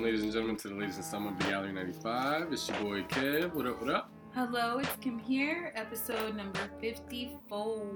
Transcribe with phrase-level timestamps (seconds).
[0.00, 2.54] Welcome, ladies and gentlemen, to the latest installment of the Gallery 95.
[2.54, 3.52] It's your boy Kev.
[3.52, 4.10] What up, what up?
[4.34, 7.86] Hello, it's Kim here, episode number 54.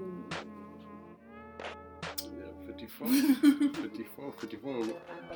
[2.21, 3.07] Yeah, 54.
[3.07, 4.83] 54, 54.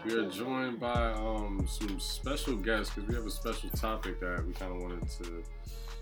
[0.06, 4.46] We are joined by um, some special guests because we have a special topic that
[4.46, 5.44] we kind of wanted to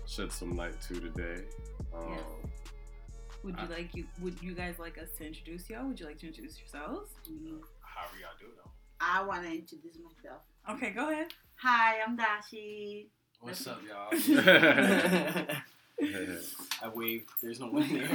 [0.06, 1.44] shed some light to today.
[1.96, 2.20] Um, Yes.
[3.42, 5.86] Would you I- like you would you guys like us to introduce y'all?
[5.88, 7.12] Would you like to introduce yourselves?
[7.80, 8.70] However y'all do though.
[9.00, 10.42] I want to introduce myself.
[10.68, 11.28] Okay, go ahead.
[11.62, 13.06] Hi, I'm Dashi.
[13.40, 14.10] What's up, y'all?
[16.82, 17.30] I waved.
[17.42, 18.02] There's no one here.
[18.02, 18.06] You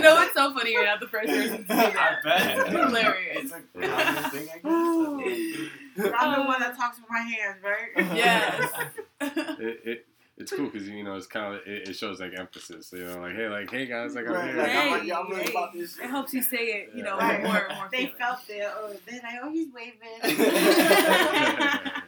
[0.00, 0.72] know what's so funny?
[0.72, 1.96] You're not the first person to do that.
[1.96, 2.68] I bet.
[2.68, 3.38] Hilarious.
[3.38, 5.70] It's a common thing, I guess.
[6.18, 7.88] I'm the one that talks with my hands, right?
[8.14, 8.70] Yes.
[9.22, 10.06] it, it,
[10.38, 12.92] it's cool because you know it's kind of it, it shows like emphasis.
[12.92, 14.56] You know, like hey, like hey guys, like I'm Right, here.
[14.58, 15.50] like, Hey, I'm- y'all really hey.
[15.50, 15.98] about this?
[15.98, 17.38] It helps you say it, you know, Yeah.
[17.42, 17.88] more more.
[17.90, 18.14] They feeling.
[18.18, 18.68] felt it.
[18.76, 20.20] Oh, they're like, oh, he's waving.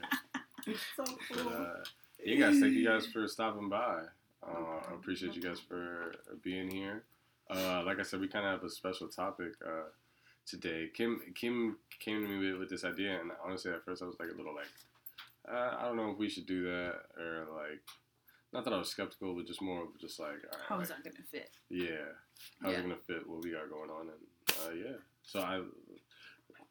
[0.97, 1.49] so But, cool.
[1.49, 1.84] uh,
[2.25, 4.03] you guys, thank you guys for stopping by.
[4.47, 7.03] Uh, I appreciate you guys for being here.
[7.50, 9.88] Uh, like I said, we kind of have a special topic uh,
[10.47, 10.91] today.
[10.94, 14.17] Kim Kim came to me with, with this idea, and honestly, at first I was
[14.21, 14.67] like a little like,
[15.50, 17.81] uh, I don't know if we should do that, or like,
[18.53, 20.89] not that I was skeptical, but just more of just like, all right, How is
[20.89, 21.51] that gonna fit?
[21.71, 21.89] yeah,
[22.63, 22.79] how's Yeah.
[22.79, 25.63] it gonna fit what we got going on, and uh, yeah, so I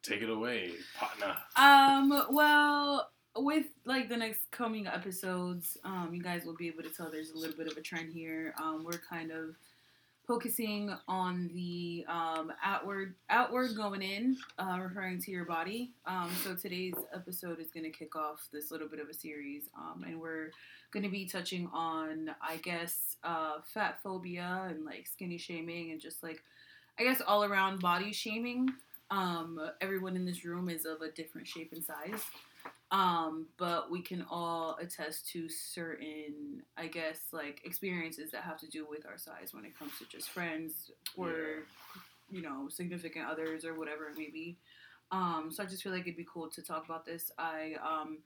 [0.04, 1.38] take it away, partner.
[1.56, 6.90] Um, well, with like the next coming episodes, um, you guys will be able to
[6.90, 8.54] tell there's a little bit of a trend here.
[8.62, 9.56] Um, we're kind of
[10.28, 15.92] focusing on the um, outward outward going in, uh, referring to your body.
[16.06, 19.70] Um, so today's episode is going to kick off this little bit of a series,
[19.78, 20.52] um, and we're
[20.92, 26.02] going to be touching on, I guess, uh, fat phobia and like skinny shaming and
[26.02, 26.42] just like,
[27.00, 28.70] I guess, all around body shaming.
[29.10, 32.24] Um, everyone in this room is of a different shape and size.
[32.92, 38.68] Um, but we can all attest to certain, I guess, like experiences that have to
[38.68, 42.02] do with our size when it comes to just friends or, Yeah.
[42.32, 44.58] you know, significant others or whatever it may be.
[45.12, 47.32] Um, so I just feel like it'd be cool to talk about this.
[47.38, 48.20] I um,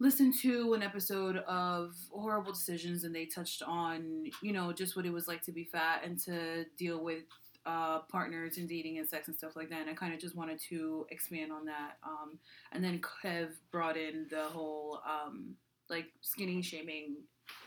[0.00, 5.06] listened to an episode of Horrible Decisions and they touched on, you know, just what
[5.06, 7.22] it was like to be fat and to deal with
[7.66, 9.80] uh, partners and dating and sex and stuff like that.
[9.80, 11.98] And I kind of just wanted to expand on that.
[12.04, 12.38] Um,
[12.72, 15.54] and then Kev brought in the whole um,
[15.88, 17.16] like skinny shaming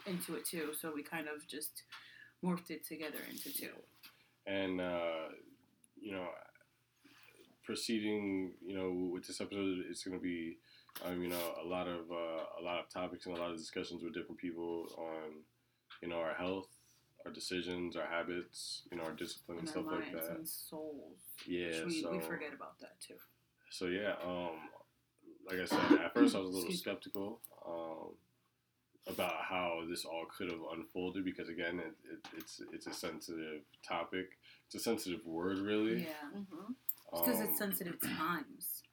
[0.05, 0.69] into it too.
[0.79, 1.83] So we kind of just
[2.43, 3.69] morphed it together into two.
[4.45, 5.29] and uh,
[5.99, 6.27] you know,
[7.63, 10.57] proceeding, you know, with this episode, it's going to be,
[11.05, 13.57] um, you know, a lot of uh, a lot of topics and a lot of
[13.57, 15.31] discussions with different people on,
[16.01, 16.67] you know, our health,
[17.25, 20.37] our decisions, our habits, you know, our discipline and And our stuff like minds that.
[20.37, 21.19] and souls.
[21.47, 23.15] Yeah, which we, so we forget about that too.
[23.69, 24.51] so yeah, um,
[25.49, 28.13] like I said, at first I was a little skeptical um,
[29.07, 33.61] about how this all could have unfolded because again, it, it, it's it's a sensitive
[33.87, 34.29] topic.
[34.67, 36.03] It's a sensitive word, really.
[36.03, 36.29] Yeah.
[36.33, 36.73] hmm
[37.11, 38.83] Because Um, it's sensitive times.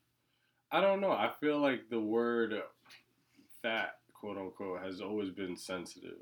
[0.71, 1.13] I don't know.
[1.13, 2.55] I feel like the word
[3.63, 6.19] fat, quote unquote, has always been sensitive.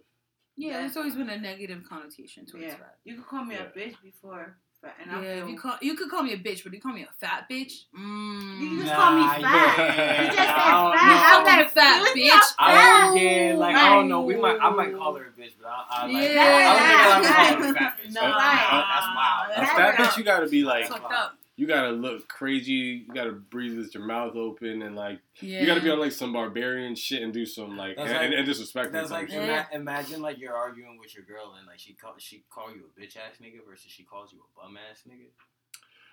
[0.60, 0.78] Yeah, Yeah.
[0.80, 2.74] there's always been a negative connotation towards Yeah.
[2.76, 2.96] that.
[3.04, 3.62] You could call me Yeah.
[3.62, 6.38] a bitch before, but- and yeah, feel if you call you could call me a
[6.38, 7.72] bitch, but you call me a fat bitch.
[7.98, 8.60] Mm.
[8.60, 9.42] You just call me Nah, fat.
[9.42, 10.20] yeah.
[10.22, 10.70] You just said fat.
[10.70, 10.92] know.
[10.92, 14.20] I'm like, Fat bitch." at I don't, yeah, like I don't know.
[14.22, 16.42] We might, I might call her a bitch, but I, I, like, Yeah.
[16.44, 18.12] I don't think I'll ever call her a fat bitch.
[18.12, 18.20] No.
[18.20, 18.84] That's- Right.
[18.92, 19.50] that's wild.
[19.50, 21.36] A That's fat bitch, you gotta be like, It's fucked up.
[21.60, 23.04] You gotta look crazy.
[23.06, 25.60] You gotta breathe with your mouth open, and like, Yeah.
[25.60, 28.24] you gotta be on like some barbarian shit and do some like, That's and, like-
[28.28, 28.92] and, and disrespect.
[28.92, 29.40] That's like type Yeah.
[29.68, 29.74] shit.
[29.74, 32.84] ima- imagine like you're arguing with your girl and like she call she call you
[32.88, 35.26] a bitch ass nigga versus she calls you a bum ass nigga.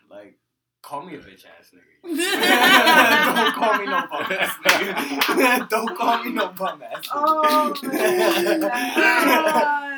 [0.09, 0.37] Like,
[0.81, 1.83] call me a bitch ass nigga.
[3.35, 5.69] Don't call me no bum ass nigga.
[5.73, 7.11] Don't call me no bum ass nigga.
[7.13, 8.61] Oh, man.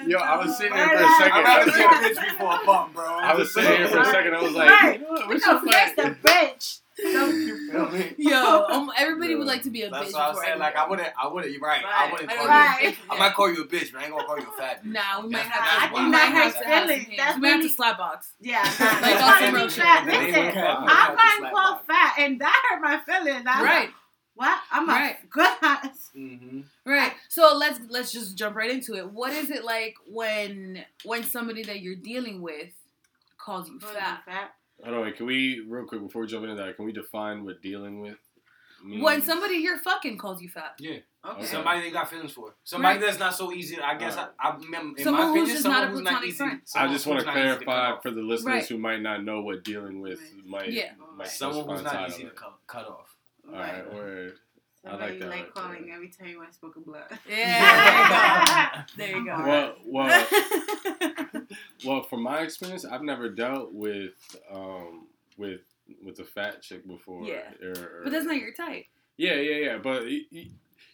[0.09, 1.33] Yo, I was sitting here for a second.
[1.33, 3.05] I'd rather be a bitch before a bum, bro.
[3.05, 4.33] I was sitting here for a second.
[4.35, 5.01] I was like, Right.
[5.27, 6.21] what's your that's fat?
[6.21, 6.78] the bitch.
[7.91, 8.15] You me?
[8.17, 10.13] Yo, um, everybody would like to be a That's bitch.
[10.13, 10.59] what I'm before saying.
[10.59, 11.51] Like, I wouldn't, I wouldn't.
[11.53, 11.83] You're right.
[11.85, 12.53] I wouldn't I call don't
[12.83, 12.87] you.
[12.89, 12.97] Right.
[13.09, 14.91] I might call you a bitch, but I ain't gonna call you a fat bitch.
[14.91, 15.95] Nah, we might That's- have I to.
[15.95, 17.07] do we might hurt have to have some feelings.
[17.09, 18.31] We might have to really- slap box.
[18.39, 19.83] Yeah, Like nah, on you some real shit.
[19.83, 20.05] fat.
[20.05, 20.17] Listen.
[20.19, 23.45] I'm They have to getting slap called fat, and that hurt my feelings.
[23.45, 23.89] Right,
[24.35, 24.59] what?
[24.71, 25.29] I'm a Right.
[25.29, 25.49] good.
[26.17, 26.59] Mm-hmm.
[26.85, 27.13] right.
[27.29, 29.09] So let's let's just jump right into it.
[29.11, 32.69] What is it like when when somebody that you're dealing with
[33.37, 34.23] calls you fat?
[34.25, 34.53] fat.
[34.83, 36.75] Hold on, wait, can we real quick before we jump into that?
[36.75, 38.17] Can we define what dealing with?
[38.83, 40.75] mean- When somebody you're fucking calls you fat.
[40.79, 40.99] Yeah.
[41.25, 41.45] Okay.
[41.45, 42.55] Somebody they got feelings for.
[42.63, 43.05] Somebody Right.
[43.07, 43.77] that's not so easy.
[43.77, 44.29] I guess Right.
[44.39, 46.37] I, I mem- in Someone my who's opinion, just someone not a who's platonic easy.
[46.37, 46.61] friend.
[46.77, 48.01] I just want to not easy cut clarify off.
[48.03, 48.67] for the listeners Right.
[48.67, 50.71] who might not know what dealing with might.
[50.71, 50.93] Yeah.
[51.13, 53.17] might someone who's not easy to cut, cut off.
[53.49, 54.37] All right, word.
[54.85, 55.95] I Somebody like you that like right calling there.
[55.95, 57.03] every time you want to smoke a blood.
[57.29, 58.83] Yeah.
[58.97, 59.43] there you go.
[59.45, 60.27] Well, well,
[61.85, 62.03] well.
[62.03, 64.13] From my experience, I've never dealt with
[64.51, 65.61] um with
[66.03, 67.23] with a fat chick before.
[67.25, 67.49] Yeah.
[67.61, 68.85] or- or- but that's not your type.
[69.17, 69.77] Yeah, yeah, yeah.
[69.77, 70.49] But y- y-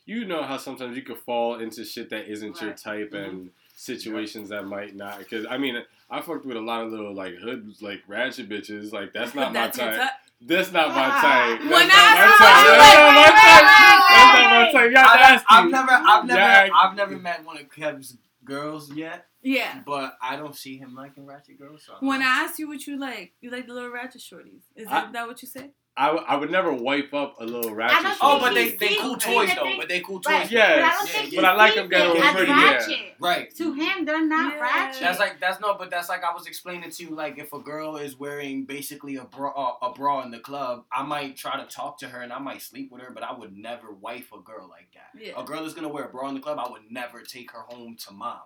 [0.05, 3.29] you know how sometimes you could fall into shit that isn't your type Mm-hmm.
[3.29, 5.19] and situations that might not.
[5.19, 5.75] Because I mean,
[6.09, 8.91] I fucked with a lot of little like hood like ratchet bitches.
[8.93, 10.09] Like that's not That's my your type.
[10.39, 10.47] Type.
[10.47, 11.21] That's not my Ah.
[11.21, 11.59] type.
[11.59, 13.65] That's When not I saw you, that's not my type.
[14.11, 14.91] That's not my type.
[14.91, 15.45] Y'all I, nasty.
[15.49, 16.69] I've never, I've never, Yeah.
[16.81, 19.81] I've never met one of Kev's girls yet, Yeah.
[19.85, 21.83] but I don't see him liking ratchet girls.
[21.85, 22.21] So I don't When.
[22.21, 24.61] I asked you what you like, you like the little ratchet shorties.
[24.75, 25.71] Is I- that, that what you said?
[25.97, 28.03] I, w- I would never wipe up a little ratchet.
[28.03, 29.63] don't oh, but they they cool toys though.
[29.63, 30.33] thing- But they cool toys.
[30.33, 30.51] Right.
[30.51, 30.75] Yes.
[30.75, 31.41] But I don't Yeah, think yeah.
[31.41, 33.11] But I like them getting it as pretty, yeah.
[33.17, 33.55] Right.
[33.55, 34.59] To him, they're not Yeah.
[34.59, 35.01] ratchet.
[35.01, 37.11] That's like that's no, but that's like I was explaining to you.
[37.15, 40.83] Like if a girl is wearing basically a bra, uh, a bra in the club,
[40.91, 43.31] I might try to talk to her and I might sleep with her, but I
[43.33, 45.11] would never wife a girl like that.
[45.21, 45.31] Yeah.
[45.41, 47.61] A girl that's gonna wear a bra in the club, I would never take her
[47.61, 48.39] home to mom.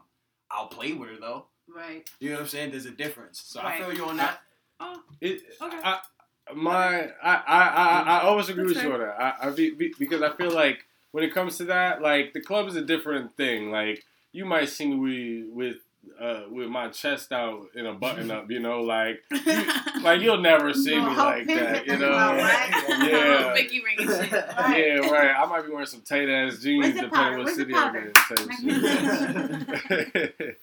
[0.51, 1.47] I'll play with her though.
[1.67, 2.07] right.
[2.19, 2.71] You know what I'm saying?
[2.71, 3.41] There's a difference.
[3.45, 3.81] So Right.
[3.81, 4.39] I feel you on that.
[4.79, 5.77] Oh, It, Okay.
[5.83, 5.99] I,
[6.55, 9.19] my, I, I, I, I always agree That's with you on that.
[9.19, 12.41] I, I be, be, because I feel like when it comes to that, like the
[12.41, 13.71] club is a different thing.
[13.71, 15.77] Like you might see me with,
[16.19, 19.21] uh, with my chest out in a button up, you know, like,
[20.01, 22.55] like you'll never see me like that, you know.
[22.99, 23.53] Yeah.
[23.53, 24.31] Vicky ring shit.
[24.31, 24.77] Right.
[24.77, 25.35] Yeah, right.
[25.35, 27.37] I might be wearing some tight ass jeans depending powder?
[27.37, 27.73] what Where's city?
[27.73, 28.11] I'm in.
[28.13, 28.39] Type
[30.19, 30.59] shit.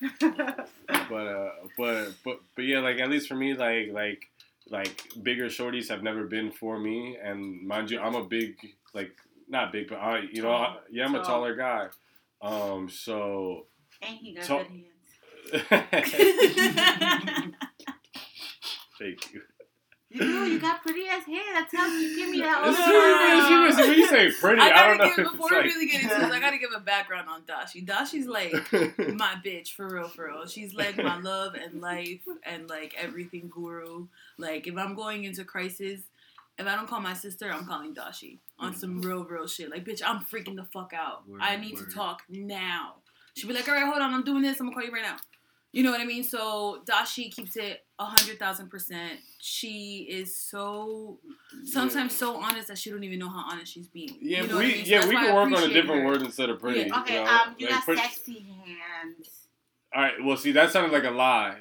[1.09, 4.29] but uh, but but but yeah, like at least for me, like like
[4.71, 8.57] like bigger shorties have never been for me, and mind you, I'm a big
[8.95, 9.13] like
[9.49, 11.89] not big, but I you know I, yeah, I'm a taller guy.
[12.43, 13.67] Um, so
[14.03, 15.53] and he got good hands.
[18.99, 19.43] thank you.
[20.17, 20.51] You do.
[20.51, 21.43] You got pretty ass hair.
[21.53, 22.67] That's how you give me that.
[22.67, 23.89] It's all true, the it's true, it's true.
[23.89, 25.17] When you say pretty, I I, gotta don't know.
[25.17, 26.33] give if before we like, really get into this.
[26.33, 27.85] I gotta give a background on Dashi.
[27.85, 28.53] Dashi's like
[29.15, 30.47] my bitch for real, for real.
[30.47, 34.07] She's like my love and life and like everything guru.
[34.39, 36.01] Like if I'm going into crisis,
[36.59, 39.05] if I don't call my sister, I'm calling Dashi on some mm.
[39.05, 39.71] real, real shit.
[39.71, 41.29] Like bitch, I'm freaking the fuck out.
[41.29, 41.91] Word, I need word.
[41.91, 42.95] to talk now.
[43.35, 44.61] She'll be like, all right, hold on, I'm doing this.
[44.61, 45.17] I'm gonna call you right now.
[45.77, 46.25] You know what I mean?
[46.25, 49.21] So Dashi keeps it a hundred thousand percent.
[49.41, 51.19] She is so
[51.67, 54.17] sometimes so honest that she don't even know how honest she's being.
[54.23, 54.85] Yeah, You know what we I mean?
[54.87, 56.07] So yeah we can work on a different her.
[56.07, 56.81] word instead of pretty.
[56.89, 57.01] Yeah.
[57.01, 57.31] Okay, you know?
[57.31, 59.29] um, you Like, got pretty- sexy hands.
[59.95, 61.57] All right, well, see, that sounded like a lie.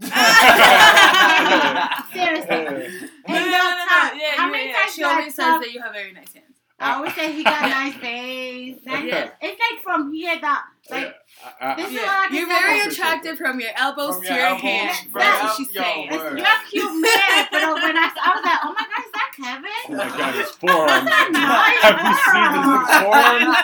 [2.12, 2.48] Seriously.
[2.48, 4.18] No, no, no no, no, time.
[4.18, 4.76] Yeah, How yeah, many yeah.
[4.76, 6.51] times She always says that you have very nice hands.
[6.82, 8.76] I always say he got a nice face.
[8.84, 9.30] Nice Yeah.
[9.40, 11.14] It's like from here that like
[11.60, 12.00] I- I- This is Yeah.
[12.02, 14.98] what I can You're very attractive from your elbows From to your your elbows, hands.
[15.10, 16.10] from That's what she's yo, saying.
[16.10, 16.38] word.
[16.38, 17.46] you're a cute man.
[17.50, 19.80] But when I, I was like, oh my god, is that Kevin?
[19.88, 21.04] oh my god, his forearms.
[21.06, 23.02] Nice Have you seen his forearms.
[23.02, 23.56] forearms?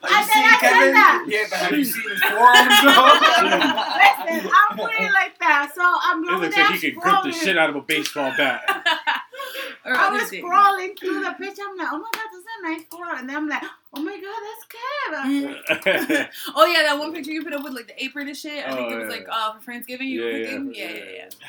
[0.00, 0.92] Have I you said- seen I said Kevin?
[0.94, 1.24] that.
[1.28, 3.60] Yeah, but have you seen his forearms though?
[4.00, 5.70] Listen, I'm putting it like that.
[5.74, 8.62] So I'm It looks like he could grip the shit out of a baseball bat.
[9.84, 10.44] I was things.
[10.44, 11.62] scrolling through the picture.
[11.68, 13.16] I'm like, oh my god, this is a nice photo.
[13.16, 13.62] And then I'm like,
[13.94, 16.04] oh my god, that's Kevin.
[16.18, 16.28] Mhm.
[16.56, 18.66] oh yeah, that one picture you put up with like the apron and shit.
[18.66, 19.20] I think Oh, it was yeah.
[19.20, 20.74] like uh for Friendsgiving you were yeah, cooking.
[20.74, 21.04] Yeah, yeah,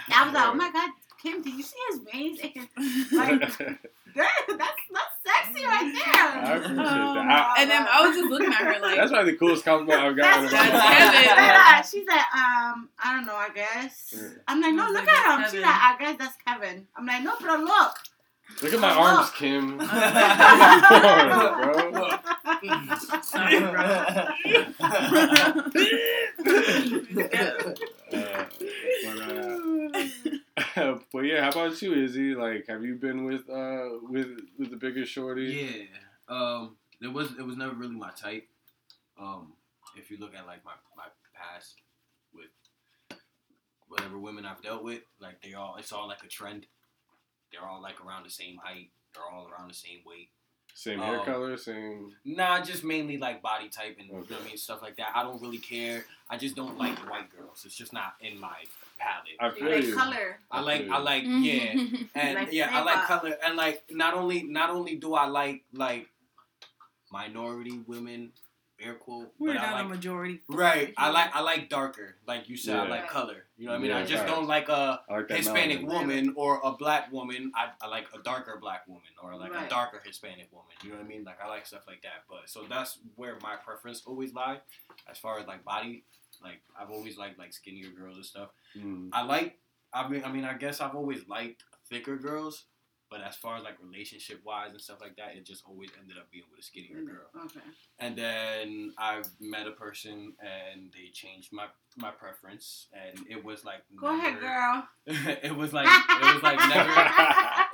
[0.10, 0.15] yeah.
[0.15, 0.89] I was like, oh my god,
[1.22, 2.39] Kim, did you see his veins?
[3.12, 3.39] Like,
[4.13, 6.13] that, that's that's sexy right there.
[6.13, 6.56] I there.
[6.58, 7.53] appreciate Oh, that.
[7.58, 10.01] I- and then I was just looking at her like, that's probably the coolest compliment
[10.01, 10.44] I've gotten.
[10.48, 11.56] That's, in That's my Kevin.
[11.56, 11.89] life.
[11.89, 14.13] She's like, um, I don't know, I guess.
[14.50, 15.41] I'm like, no, look at him.
[15.41, 16.86] that's She's like, I guess that's Kevin.
[16.98, 17.94] I'm like, no, but look.
[18.62, 19.31] Look at my Oh, arms.
[19.31, 19.81] Kim.
[28.13, 28.46] Uh,
[29.03, 30.05] but,
[30.77, 32.36] uh, but yeah, how about you, Izzy?
[32.36, 34.27] Like, have you been with uh with
[34.58, 35.67] with the biggest shorty?
[35.70, 35.86] Yeah.
[36.36, 38.48] Um, it was it was never really my type.
[39.20, 39.53] Um,
[39.98, 41.75] if you look at like my, my past
[42.34, 42.48] with
[43.88, 46.67] whatever women I've dealt with, like they all it's all like a trend.
[47.51, 48.89] They're all like around the same height.
[49.13, 50.29] They're all around the same weight.
[50.74, 52.13] Same hair Um, color, same.
[52.24, 54.38] Nah, just mainly like body type and you know.
[54.41, 55.10] I mean stuff like that.
[55.13, 56.05] I don't really care.
[56.29, 57.63] I just don't like white girls.
[57.65, 58.55] It's just not in my
[58.98, 59.36] palette.
[59.39, 59.96] I feel like you.
[59.96, 60.39] color.
[60.50, 61.43] I like I like Mm-hmm.
[61.43, 62.03] yeah.
[62.15, 65.63] And Like yeah, I like color and like not only not only do I like
[65.74, 66.08] like
[67.12, 68.31] minority women
[68.84, 69.32] air quote.
[69.40, 70.42] We're but I not like a majority.
[70.50, 70.94] Right.
[70.98, 72.16] I like I like darker.
[72.28, 73.46] Like you said, I like color.
[73.58, 73.92] You know what I mean?
[73.92, 74.32] I just facts.
[74.32, 75.88] don't like a like Hispanic melanin.
[75.88, 77.52] woman or a black woman.
[77.56, 80.72] I, I like a darker black woman or like a darker Hispanic woman.
[80.84, 81.24] You know what I mean?
[81.24, 82.24] Like I like stuff like that.
[82.30, 84.60] But so that's where my preference always lie,
[85.10, 86.04] as far as like body.
[86.42, 88.50] Like I've always liked like skinnier girls and stuff.
[88.78, 89.10] Mm.
[89.14, 89.58] I like.
[89.94, 92.66] I mean, I mean, I guess I've always liked thicker girls.
[93.12, 96.18] But as far as like relationship wise and stuff like that, it just always ended
[96.18, 97.27] up being with a skinnier girl.
[97.46, 97.60] Okay.
[98.00, 101.65] And then I met a person and they changed my
[101.98, 104.88] my preference and it was like Go ahead, girl.
[105.06, 107.12] it was like it was like never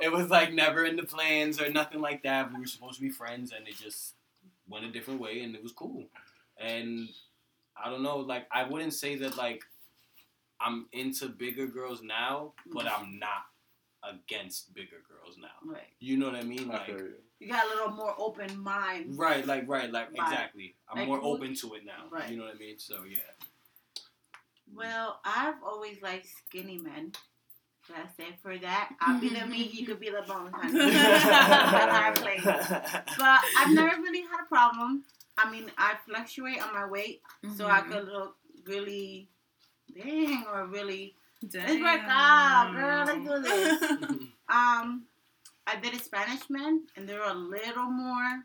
[0.02, 2.52] it was like never in the plans or nothing like that.
[2.52, 4.14] We were supposed to be friends and it just
[4.68, 6.06] went a different way and it was cool.
[6.58, 7.08] And
[7.80, 9.62] I don't know, like I wouldn't say that like
[10.60, 13.04] I'm into bigger girls now, but Mm-hmm.
[13.04, 13.44] I'm not
[14.02, 15.48] against bigger girls now.
[15.64, 15.88] Right.
[16.00, 16.70] You know what I mean?
[16.70, 17.14] I Like you.
[17.40, 19.18] You got a little more open mind.
[19.18, 20.22] Right, like right, like Right.
[20.30, 20.74] exactly.
[20.90, 22.04] I'm Like more open to it now.
[22.10, 22.30] Right.
[22.30, 22.78] You know what I mean?
[22.78, 23.18] So yeah.
[24.74, 27.12] Well, I've always liked skinny men.
[27.88, 28.90] That's it for that.
[29.00, 30.78] I'll be the meat, you could be the bone, honey.
[30.78, 32.38] That's how I play.
[32.44, 35.04] But I've never really had a problem.
[35.38, 37.22] I mean, I fluctuate on my weight,
[37.56, 37.92] so I Mm-hmm.
[37.92, 38.36] could look
[38.66, 39.28] really
[39.96, 41.14] dang or really.
[41.46, 41.66] Damn.
[41.66, 43.04] Let's work out, girl.
[43.06, 44.28] Let's do this.
[44.50, 45.04] Um,
[45.66, 48.40] I did a Spanish man, and they were a little more.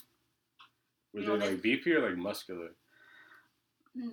[1.13, 2.71] Was You know, like beefy or like muscular?
[3.95, 4.09] hmm,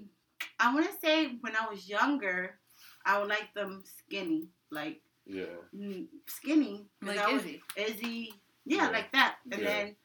[0.60, 2.60] I want to say when I was younger,
[3.04, 5.46] I would like them skinny, like Yeah.
[5.72, 6.86] skinny, skinny.
[7.00, 7.62] 'cause Like I was, Izzy.
[7.76, 8.34] Izzy,
[8.64, 8.90] yeah, Yeah.
[8.90, 9.38] like that.
[9.50, 9.68] And Yeah.
[9.68, 9.96] then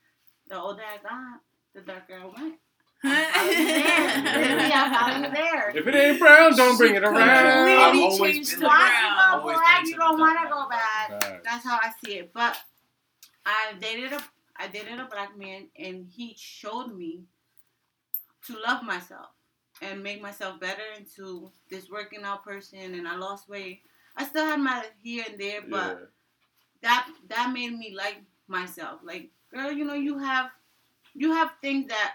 [0.47, 1.41] the older I got,
[1.75, 2.59] the darker I went.
[3.05, 5.69] Yeah, Yeah, I'm there.
[5.75, 7.17] If it ain't brown, don't bring it around.
[7.29, 9.01] I've completely always changed been the like Once that.
[9.01, 9.31] you ground.
[9.31, 11.19] go Always black, been you don't want to go side.
[11.21, 11.41] bad.
[11.43, 12.31] That's how I see it.
[12.33, 12.57] But
[13.45, 14.23] I dated a
[14.57, 17.23] I dated a black man, and he showed me
[18.47, 19.27] to love myself
[19.81, 22.79] and make myself better into this working out person.
[22.95, 23.81] And I lost weight.
[24.15, 26.05] I still had my here and there, but Yeah.
[26.81, 29.01] that that made me like myself.
[29.03, 30.51] Like, girl, you know, you have
[31.13, 32.13] you have things that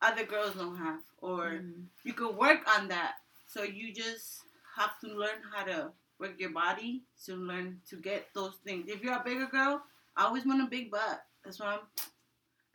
[0.00, 1.86] other girls don't have, or Mm.
[2.04, 3.16] you could work on that.
[3.46, 4.42] So you just
[4.76, 8.88] have to learn how to work your body to learn to get those things.
[8.88, 9.82] If you're a bigger girl,
[10.16, 11.24] I always want a big butt.
[11.44, 11.80] That's why I'm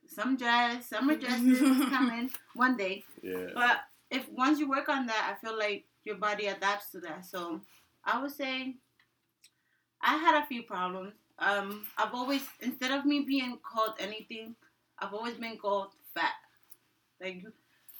[0.07, 3.03] some dress, summer dresses is coming one day.
[3.21, 3.49] Yeah.
[3.53, 7.25] But if once you work on that, I feel like your body adapts to that.
[7.25, 7.61] So
[8.03, 8.75] I would say
[10.01, 11.13] I had a few problems.
[11.39, 14.55] Um, I've always instead of me being called anything,
[14.99, 16.33] I've always been called fat.
[17.21, 17.43] Like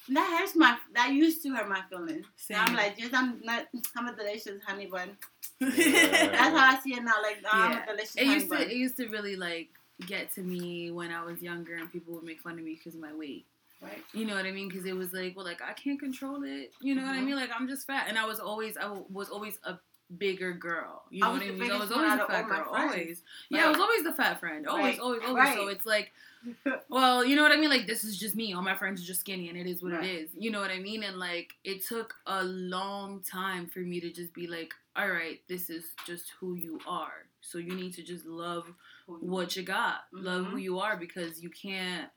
[0.09, 2.25] that hurts my that used to hurt my feelings.
[2.49, 5.17] Now I'm like just I'm not I'm a delicious honey bun.
[5.59, 5.67] Yeah.
[5.69, 7.21] That's how I see it now.
[7.21, 8.59] Like oh, I'm a delicious It honey used bun.
[8.59, 9.69] to it used to really like
[10.07, 12.95] get to me when I was younger and people would make fun of me because
[12.95, 13.45] of my weight.
[13.81, 14.03] right?
[14.13, 14.67] You know what I mean?
[14.67, 16.71] Because it was like, well, like I can't control it.
[16.81, 17.25] You know what I Mhm.
[17.27, 17.35] mean?
[17.35, 19.77] Like I'm just fat, and I was always I w- was always a
[20.17, 21.03] bigger girl.
[21.11, 21.71] You know was what I mean?
[21.71, 22.55] I was always out a fat girl.
[22.73, 22.91] friends.
[22.91, 23.21] Always.
[23.49, 24.67] Yeah, I was always the fat friend.
[24.67, 24.99] Always, Right.
[24.99, 25.35] always, always.
[25.43, 25.55] Right.
[25.57, 26.11] So it's like,
[26.89, 27.69] well, you know what I mean?
[27.69, 28.53] Like this is just me.
[28.53, 30.03] All my friends are just skinny, and it is what Right.
[30.03, 30.29] it is.
[30.37, 31.03] You know what I mean?
[31.03, 35.39] And like it took a long time for me to just be like, all right,
[35.47, 37.25] this is just who you are.
[37.41, 38.65] So you need to just love
[39.07, 40.05] what you got.
[40.13, 40.61] Love who Mhm.
[40.63, 42.09] you are because you can't.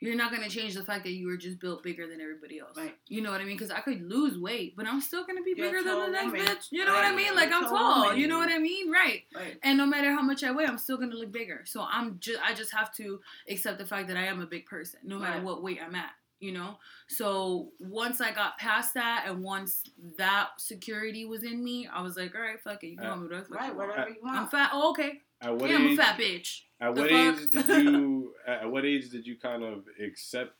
[0.00, 2.76] You're not gonna change the fact that you were just built bigger than everybody else.
[2.76, 2.96] Right.
[3.08, 3.56] You know what I mean?
[3.56, 6.26] Because I could lose weight, but I'm still gonna be You're bigger than the next
[6.26, 6.40] woman.
[6.46, 6.66] bitch.
[6.70, 7.34] You know what I mean?
[7.34, 8.18] Like You're I'm tall woman.
[8.18, 8.90] You know what I mean?
[8.92, 9.24] Right.
[9.34, 9.58] Right.
[9.62, 11.62] And no matter how much I weigh, I'm still gonna look bigger.
[11.66, 14.66] So I'm just I just have to accept the fact that I am a big
[14.66, 15.44] person, no matter Right.
[15.44, 16.10] what weight I'm at.
[16.40, 16.78] You know.
[17.08, 19.82] So once I got past that, and once
[20.18, 22.88] that security was in me, I was like, all right, fuck it.
[22.88, 23.46] You can Uh, call me whatever.
[23.50, 23.88] Right, you want.
[23.90, 24.36] whatever you want.
[24.38, 24.70] I'm fat.
[24.72, 25.22] Oh, okay.
[25.40, 25.96] At what yeah, I'm a age?
[25.98, 26.60] fat bitch.
[26.80, 27.40] At The what fuck?
[27.40, 28.34] age did you?
[28.46, 30.54] At what age did you kind of accept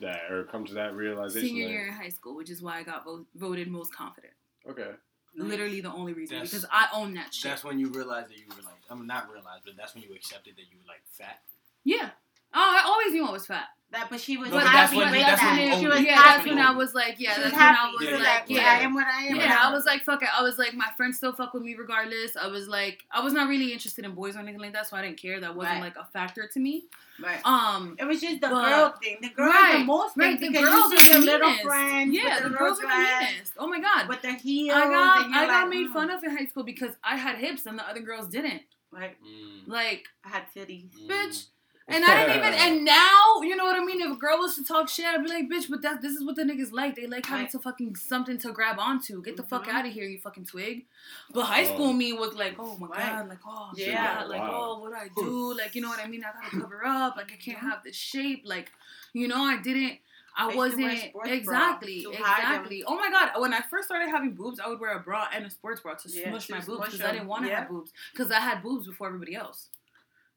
[0.00, 1.48] that or come to that realization?
[1.48, 4.32] Senior like, year in high school, which is why I got vo- voted most confident.
[4.68, 4.90] Okay.
[5.36, 7.50] Literally the only reason That's- because I own that shit.
[7.50, 10.02] That's when you realized that you were like, I mean, not realized, but that's when
[10.02, 11.40] you accepted that you were like fat.
[11.84, 12.10] yeah.
[12.54, 13.66] Oh, I always knew I was fat.
[13.92, 15.76] That, but she was No, but happy when- with that.
[15.78, 16.36] she was yeah, happy.
[16.38, 17.92] that's when I was like, yeah, she that's was when I happy.
[17.98, 18.62] was she was like, like, yeah.
[18.72, 19.36] I am what I am.
[19.36, 20.30] Yeah, I was like, fuck it.
[20.34, 22.34] I was like, my friends still fuck with me regardless.
[22.34, 24.96] I was like, I was not really interested in boys or anything like that, so
[24.96, 25.40] I didn't care.
[25.40, 25.94] That wasn't Right.
[25.94, 26.84] like a factor to me.
[27.22, 27.44] right.
[27.44, 29.18] Um, It was just the But- girl thing.
[29.20, 30.40] The girl is Right, the most right.
[30.40, 32.90] thing The girls you are see the your little friends Yeah, the the girls little
[32.90, 33.52] are the dress, meanest.
[33.58, 34.08] Oh my god.
[34.08, 34.74] with the heels.
[34.74, 35.92] I got I got like, made mm.
[35.92, 38.62] fun of in high school because I had hips and the other girls didn't.
[38.90, 39.18] Right.
[39.66, 40.88] Like, I had titties.
[41.06, 41.48] bitch.
[41.94, 42.54] And I didn't even.
[42.54, 44.00] And now, you know what I mean.
[44.00, 46.24] If a girl was to talk shit, I'd be like, "Bitch, but that this is
[46.24, 46.96] what the niggas like.
[46.96, 47.52] They like having Right.
[47.52, 49.22] to fucking something to grab onto.
[49.22, 49.72] Get the fuck Mhm.
[49.74, 50.86] out of here, you fucking twig."
[51.32, 51.92] But high school Oh.
[51.92, 52.98] me was like, "Oh my Right.
[53.12, 54.20] god, like oh Yeah.
[54.20, 54.50] yeah, like Wow.
[54.76, 55.54] oh what do I do?
[55.54, 56.24] Like you know what I mean?
[56.24, 57.16] I gotta cover up.
[57.16, 58.42] Like I can't have this shape.
[58.44, 58.72] Like
[59.12, 59.98] you know I didn't."
[60.34, 62.52] I used wasn't wear sports bra exactly, to hide them.
[62.54, 62.84] exactly.
[62.86, 63.38] Oh my god!
[63.38, 65.92] When I first started having boobs, I would wear a bra and a sports bra
[65.92, 67.58] to Yeah, smush to my boobs because I didn't want to Yeah.
[67.60, 69.68] have boobs because I had boobs before everybody else.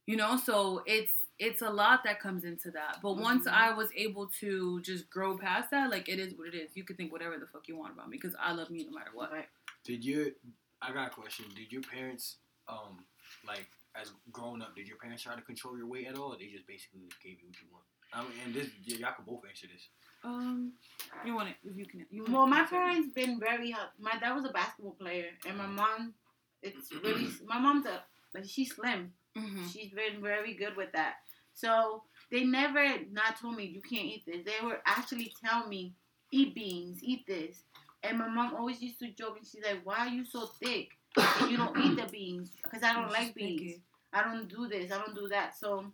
[0.05, 3.00] You know, so it's it's a lot that comes into that.
[3.01, 3.51] But once Mhm.
[3.54, 6.75] I was able to just grow past that, like it is what it is.
[6.75, 8.92] You can think whatever the fuck you want about me because I love me no
[8.92, 9.32] matter what.
[9.32, 9.50] Right.
[9.84, 10.34] Did you?
[10.82, 11.46] I got a question.
[11.56, 12.38] Did your parents
[12.68, 13.06] um
[13.46, 16.38] like as growing up, did your parents try to control your weight at all or
[16.38, 17.86] they just basically gave you what you want?
[18.13, 19.88] I mean and this y- y'all can both answer this.
[20.24, 20.74] Um,
[21.25, 21.56] you want it?
[21.63, 22.06] if You can.
[22.10, 22.80] You Well, my you can say it.
[22.80, 23.92] parents been very hot.
[24.00, 26.13] My dad was a basketball player, and my mom,
[26.63, 29.13] it's really my mom's a like she's slim.
[29.36, 29.72] Mhm.
[29.72, 31.18] She's been very good with that.
[31.55, 34.45] So they never not told me you can't eat this.
[34.45, 35.93] They were actually telling me
[36.31, 37.63] eat beans, eat this.
[38.03, 40.89] And my mom always used to joke and she's like, "Why are you so thick?
[41.17, 43.79] And you don't eat the beans because I don't like beans.
[44.13, 44.91] I don't do this.
[44.91, 45.91] I don't do that." So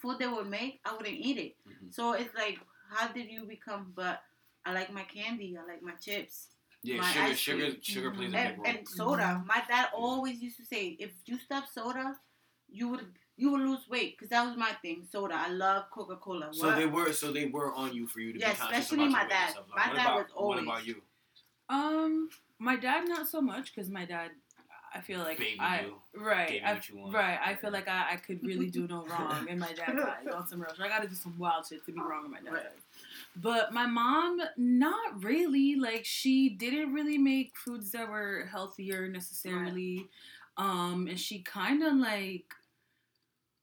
[0.00, 1.56] food they would make, I wouldn't eat it.
[1.66, 1.92] Mhm.
[1.92, 2.58] So it's like,
[2.90, 3.92] how did you become?
[3.96, 4.22] But
[4.64, 5.56] I like my candy.
[5.56, 6.48] I like my chips
[6.84, 7.80] Yeah, My sugar ice sugar cream.
[7.80, 8.16] sugar Mhm.
[8.16, 8.66] plays a big and, role.
[8.66, 9.44] and soda.
[9.46, 12.18] My dad always used to say, if you stop soda,
[12.68, 15.06] you would you would lose weight because that was my thing.
[15.10, 15.34] Soda.
[15.34, 16.48] I love Coca Cola.
[16.52, 19.06] so they were so they were on you for you to Yeah, be conscious especially
[19.06, 19.56] about my your weight and dad.
[19.56, 21.02] Like, My what dad about, was What about you?
[21.68, 24.30] Um, my dad not so much because my dad,
[24.94, 25.96] I feel like Baby I you.
[26.22, 27.14] right, Gave I, what you want.
[27.14, 27.38] right.
[27.44, 30.46] I feel like I, I could really do no wrong in my dad's eyes on
[30.46, 30.84] some real shit.
[30.84, 32.64] I got to do some wild shit to be wrong in my dad's Right.
[32.66, 32.82] eyes.
[33.36, 35.76] But my mom, not really.
[35.76, 40.06] Like she didn't really make foods that were healthier necessarily,
[40.58, 42.52] um, and she kind of like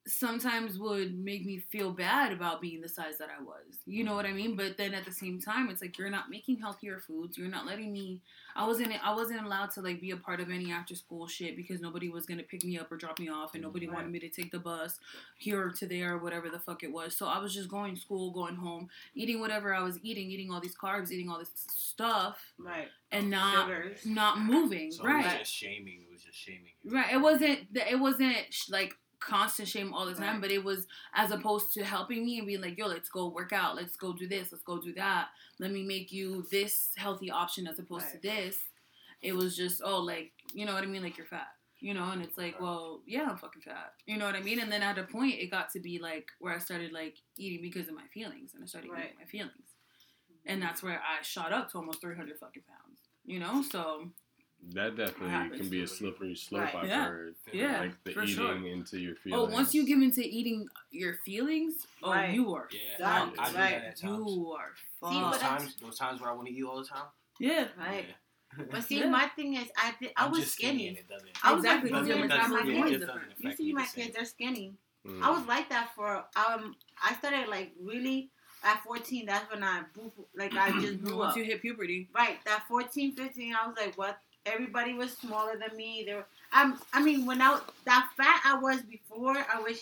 [0.09, 3.77] sometimes would make me feel bad about being the size that I was.
[3.85, 4.55] You know what I mean?
[4.55, 7.37] But then at the same time, it's like you're not making healthier foods.
[7.37, 8.21] You're not letting me.
[8.55, 8.91] I wasn't.
[9.05, 12.09] I wasn't allowed to like be a part of any after school shit because nobody
[12.09, 13.95] was gonna pick me up or drop me off, and nobody Right.
[13.95, 14.99] wanted me to take the bus
[15.37, 17.15] here or to there or whatever the fuck it was.
[17.15, 20.51] So I was just going to school, going home, eating whatever I was eating, eating
[20.51, 22.87] all these carbs, eating all this stuff, right.
[23.11, 24.05] and not Sugars.
[24.05, 24.91] not moving.
[24.91, 25.23] So right.
[25.25, 26.01] it was just shaming.
[26.07, 26.91] It was just shaming you.
[26.95, 27.13] Right.
[27.13, 27.59] It wasn't.
[27.73, 28.35] It wasn't
[28.69, 30.41] like constant shame all the time, Right.
[30.41, 33.51] but it was as opposed to helping me and being like, "Yo, let's go work
[33.53, 33.75] out.
[33.75, 34.51] Let's go do this.
[34.51, 35.29] Let's go do that.
[35.59, 38.13] Let me make you this healthy option as opposed Right.
[38.13, 38.69] to this."
[39.21, 41.03] It was just, oh, like you know what I mean?
[41.03, 41.55] Like you're fat.
[41.81, 43.93] You know, and it's like, well, yeah, I'm fucking fat.
[44.05, 44.59] You know what I mean?
[44.59, 47.61] And then at a point, it got to be like where I started like eating
[47.61, 49.05] because of my feelings, and I started Right.
[49.05, 49.75] eating my feelings,
[50.45, 50.67] and mm-hmm.
[50.67, 52.99] that's where I shot up to almost 300 fucking pounds.
[53.25, 54.11] You know, so
[54.73, 55.61] That definitely happens.
[55.61, 56.61] can be a slippery slope.
[56.63, 56.75] Right.
[56.75, 57.05] I've Yeah.
[57.07, 57.35] heard.
[57.51, 58.67] Yeah, like the for eating sure.
[58.67, 59.49] into your feelings.
[59.49, 62.33] Oh, once you give into eating your feelings, oh, Right.
[62.33, 63.53] you are Yeah, That- I, I do right.
[63.53, 64.03] that at times.
[64.03, 65.41] you are See, those but fucked.
[65.41, 67.05] times, those times where I want to eat all the time.
[67.39, 68.05] Yeah, Right.
[68.57, 68.65] Yeah.
[68.71, 69.09] But see, Yeah.
[69.09, 70.87] my thing is, I did, I I'm was skinny, skinny.
[70.89, 71.29] and it doesn't.
[71.43, 73.33] I was Exactly, like, because you your see my metabolism kids- doesn't different.
[73.39, 74.73] You see me my the kids, they're skinny.
[75.07, 75.23] Mm.
[75.23, 76.75] I was like that for um.
[77.01, 78.29] I started like really
[78.63, 79.25] at 14.
[79.25, 79.83] That's when I
[80.35, 81.37] like I just blew once up.
[81.37, 82.09] you hit puberty.
[82.13, 84.19] Right, that 14, 15, I was like, what?
[84.51, 86.03] Everybody was smaller than me.
[86.05, 89.81] They were, I'm, I mean, when I that fat I was before, I wish.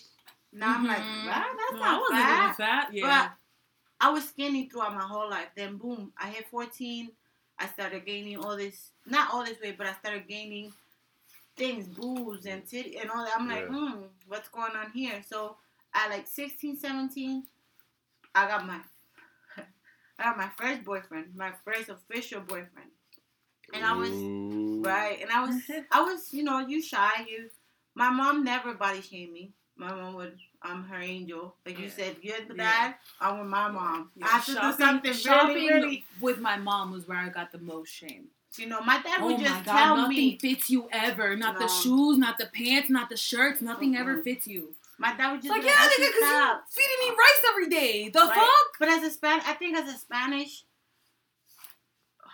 [0.53, 1.25] Now I'm like, Mhm.
[1.25, 2.43] wow, that's No, not I wasn't fat.
[2.43, 2.93] even fat.
[2.93, 3.31] Yeah, But
[3.99, 5.49] I was skinny throughout my whole life.
[5.55, 7.11] Then boom, I hit 14.
[7.59, 10.71] I started gaining all this, not all this weight, but I started gaining
[11.55, 13.33] things, boobs and titty and all that.
[13.37, 13.75] I'm like, Yeah.
[13.75, 15.21] hmm, what's going on here?
[15.27, 15.57] So
[15.93, 17.43] at like 16, 17,
[18.35, 18.79] I got my,
[20.19, 22.91] I got my first boyfriend, my first official boyfriend,
[23.73, 24.81] and I was Ooh.
[24.81, 25.55] right, and I was,
[25.91, 27.49] I was, you know, you shy, you.
[27.95, 29.51] My mom never body shamed me.
[29.75, 31.55] My mom would, I'm her angel.
[31.65, 31.91] Like you Yeah.
[31.95, 32.63] said, you're the Yeah.
[32.63, 32.95] dad.
[33.19, 34.11] I'm with my mom.
[34.15, 36.05] Yeah, I have to shopping, do something shopping really, really.
[36.19, 38.27] with my mom was where I got the most shame.
[38.57, 40.37] You know, my dad Oh would my just god, tell nothing me.
[40.41, 41.35] fits you ever.
[41.35, 43.61] Not the shoes, not the pants, not the shirts.
[43.61, 44.23] Nothing ever Mm-mm.
[44.23, 44.73] fits you.
[44.97, 46.29] My dad would It's just like, be yeah, nigga, because
[46.75, 48.09] you feeding me rice every day.
[48.09, 48.33] The Right.
[48.35, 48.79] fuck?
[48.79, 50.63] But as a Span, I think as a Spanish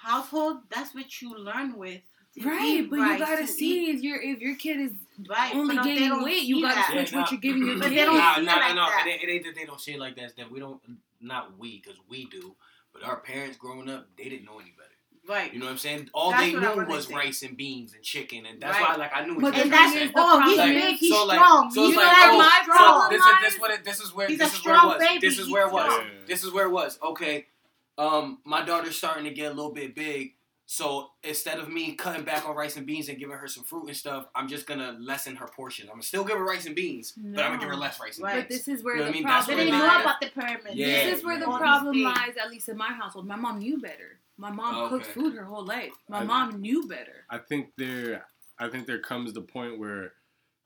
[0.04, 2.02] household, that's what you learn with.
[2.44, 4.92] Right, eat but rice, you gotta to see eat if your if your kid is
[5.30, 5.54] right.
[5.54, 6.90] only gaining weight, you gotta that.
[6.92, 7.98] switch Yeah, what you're giving your But kid.
[8.00, 9.06] they don't Nah, see it nah, like nah, that.
[9.08, 10.24] It, ain't, it ain't that they don't say it like that.
[10.26, 10.82] It's that we don't,
[11.22, 12.56] not we, because we do.
[12.92, 14.90] But our parents growing up, they didn't know any better.
[15.30, 15.54] Right.
[15.54, 16.10] You know what I'm saying?
[16.14, 17.14] All That's they knew wanna was say.
[17.14, 18.90] rice and beans and chicken, and that's Right.
[18.90, 20.06] why, like, I knew what But oh, And that's to thing say.
[20.08, 21.72] is, the oh, he's problem big, he's so like- strong.
[21.72, 23.84] so you it's know like, that oh, my so problem this is this what it,
[23.86, 24.98] this is where He's this is where it was.
[25.00, 25.20] baby.
[25.28, 25.92] This is where it was.
[25.92, 26.10] Yeah.
[26.26, 27.00] This is where it was.
[27.02, 27.46] Okay,
[27.98, 30.34] um, my daughter's starting to get a little bit big.
[30.66, 33.88] So instead of me cutting back on rice and beans and giving her some fruit
[33.88, 35.88] and stuff, I'm just gonna lessen her portion.
[35.88, 38.16] I'm gonna still give her rice and beans, but I'm gonna give her less rice
[38.18, 38.40] and Right.
[38.42, 39.28] But this is where You know what I the mean?
[39.28, 40.02] That's They didn't know lies.
[40.02, 40.76] about the pyramid.
[40.76, 40.88] Yeah.
[40.88, 43.28] This is where the All problem lies, at least in my household.
[43.28, 44.20] My mom knew better.
[44.38, 45.92] My mom cooked food her whole life.
[46.10, 47.26] My I- mom knew better.
[47.30, 48.26] I think there,
[48.58, 50.14] I think there comes the point where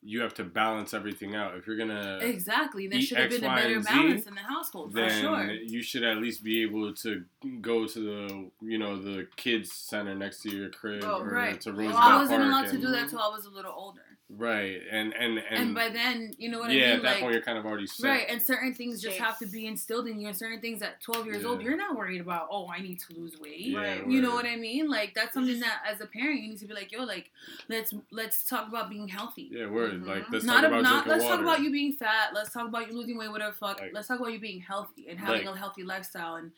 [0.04, 1.56] you have to balance everything out.
[1.58, 2.88] If you're gonna Exactly.
[2.88, 5.00] There should have X, been a Y, better and Z, balance in the household for
[5.02, 5.52] then sure.
[5.52, 7.24] you should at least be able to
[7.62, 11.60] go to the you know the kids center next to your crib Oh, or right.
[11.62, 13.50] to Well, Roosevelt Well, I wasn't Park allowed to do that until I was a
[13.50, 14.02] little older.
[14.30, 16.96] Right, and and and, And, by then, you know what yeah, I mean?
[16.98, 18.08] at that like, point you're kind of already set.
[18.10, 21.00] Right, and certain things just have to be instilled in you, and certain things at
[21.02, 23.62] 12 years old, you're not worried about, oh, I need to lose weight.
[23.62, 24.08] Yeah, Right.
[24.08, 24.90] You know what I mean?
[24.90, 27.32] Like that's something that as a parent you need to be like, yo, like
[27.70, 29.50] let's let's talk about being healthy.
[29.50, 29.94] Yeah, word.
[30.04, 30.08] Mhm.
[30.08, 31.36] Like let's not talk about not drinking let's water.
[31.36, 32.34] talk about you being fat.
[32.34, 33.80] Let's talk about you losing weight, whatever fuck.
[33.80, 36.52] Like- let's talk about you being healthy and having Like- a healthy lifestyle and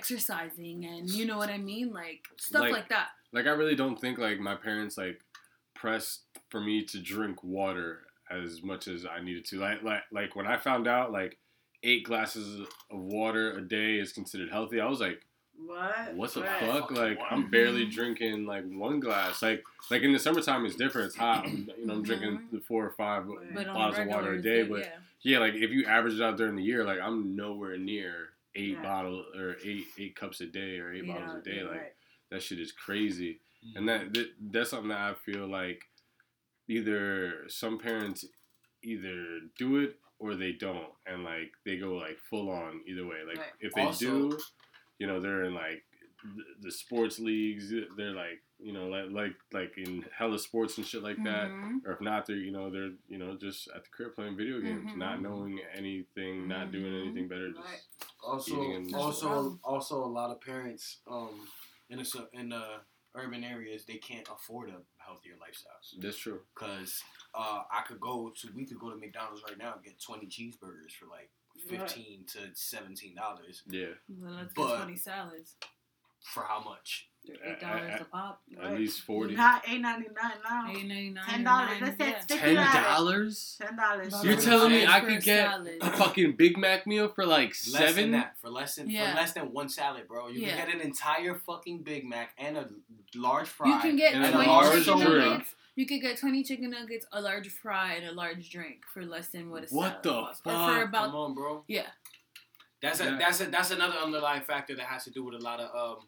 [0.00, 3.08] exercising and you know what I mean, like stuff Like- like, that.
[3.32, 5.20] like I really don't think like my parents like
[5.86, 9.58] pressed for me to drink water as much as I needed to.
[9.60, 11.38] Like like like when I found out like
[11.84, 15.20] eight glasses of water a day is considered healthy, I was like,
[15.56, 16.14] What?
[16.14, 16.60] what the Right.
[16.60, 16.90] fuck?
[16.90, 17.30] Like water.
[17.34, 19.42] I'm barely drinking like one glass.
[19.42, 21.06] Like like in the summertime it's different.
[21.08, 21.44] It's hot.
[21.46, 22.50] I'm, you know I'm drinking Mhm.
[22.50, 24.64] the four or five But bottles of water a day.
[24.64, 24.96] But yeah.
[25.22, 28.70] yeah, like if you average it out during the year, like I'm nowhere near eight
[28.76, 28.82] Yeah.
[28.82, 31.62] bottles or eight eight cups a day or eight Yeah, bottles a day.
[31.62, 31.92] Like Right.
[32.30, 33.38] that shit is crazy.
[33.66, 33.76] Mm.
[33.76, 35.82] And that, that that's something that I feel like
[36.68, 38.24] either some parents
[38.82, 43.18] either do it or they don't, and like they go like full on either way.
[43.26, 43.52] Like Right.
[43.60, 44.38] if they Also- do,
[44.98, 45.84] you know, they're in like
[46.24, 47.70] the, the sports leagues.
[47.96, 51.50] They're like you know like like like in hella sports and shit like that.
[51.50, 51.84] Mhm.
[51.84, 54.60] Or if not, they're you know they're you know just at the crib playing video
[54.60, 54.96] games, Mhm.
[54.96, 57.02] not knowing anything, not doing Mhm.
[57.04, 57.50] anything better.
[57.52, 57.82] Just Right.
[58.22, 61.46] Also, also, also, a lot of parents um
[61.90, 62.80] in the in the
[63.16, 65.72] urban areas they can't afford a healthier lifestyle.
[66.00, 66.40] that's true.
[66.54, 67.02] Cause
[67.34, 70.26] uh, I could go to we could go to McDonald's right now and get twenty
[70.26, 71.30] cheeseburgers for like
[71.70, 71.80] Right.
[71.80, 73.62] fifteen to seventeen dollars.
[73.66, 75.56] Yeah, Well, let's But- get 20 salads.
[76.34, 77.08] For how much?
[77.26, 78.40] They're eight dollars a pop.
[78.62, 79.34] at least forty.
[79.34, 80.66] Not eight ninety nine now.
[80.70, 81.24] Eight ninety nine.
[81.26, 81.80] Ten dollars.
[81.80, 82.84] Let's say it's fifty Ten dollars.
[82.84, 83.58] dollars.
[83.60, 84.24] Ten dollars.
[84.24, 85.78] You're telling me I For could get salad.
[85.80, 88.10] a fucking Big Mac meal for like Less than seven?
[88.12, 88.36] that.
[88.40, 89.10] For less than Yeah.
[89.10, 90.28] for less than one salad, bro.
[90.28, 90.56] You Yeah.
[90.56, 92.68] can get an entire fucking Big Mac and a
[93.14, 93.74] large fry.
[93.74, 95.46] You can get And a large drink.
[95.74, 99.28] You could get twenty chicken nuggets, a large fry, and a large drink for less
[99.28, 100.40] than what a What salad the costs.
[100.46, 100.68] Or fuck?
[100.68, 101.64] for Come about on, bro.
[101.68, 101.86] yeah.
[102.82, 105.60] That's a that's a that's another underlying factor that has to do with a lot
[105.60, 106.06] of um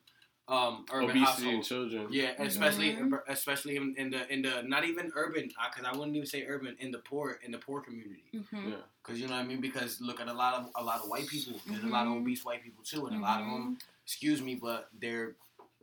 [0.48, 2.06] um urban Obesity in children.
[2.10, 3.20] Yeah, especially Mhm.
[3.28, 6.74] especially in, in the in the not even urban because I wouldn't even say urban
[6.80, 8.70] in the poor in the poor community Mm-hmm.
[8.70, 8.76] Yeah.
[9.02, 11.08] because you know what I mean because look at a lot of a lot of
[11.10, 12.20] white people there's a lot of Mhm.
[12.22, 13.64] obese white people too and a lot of Mm-hmm.
[13.64, 15.36] them excuse me but they're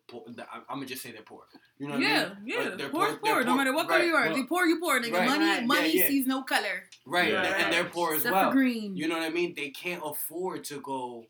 [0.07, 1.43] poor, I'm gonna just say they're poor
[1.77, 2.63] you know what I Yeah, mean yeah.
[2.69, 4.27] But they're Poor, poor, no matter what color right, you are.
[4.29, 5.11] well, you poor, you poor, nigga.
[5.13, 6.07] right, money, right, money yeah, yeah.
[6.07, 6.77] sees no color.
[7.05, 7.43] right Yeah.
[7.59, 8.95] and they're poor as Except well for green.
[8.95, 9.53] You know what I mean?
[9.55, 11.25] They can't afford to go,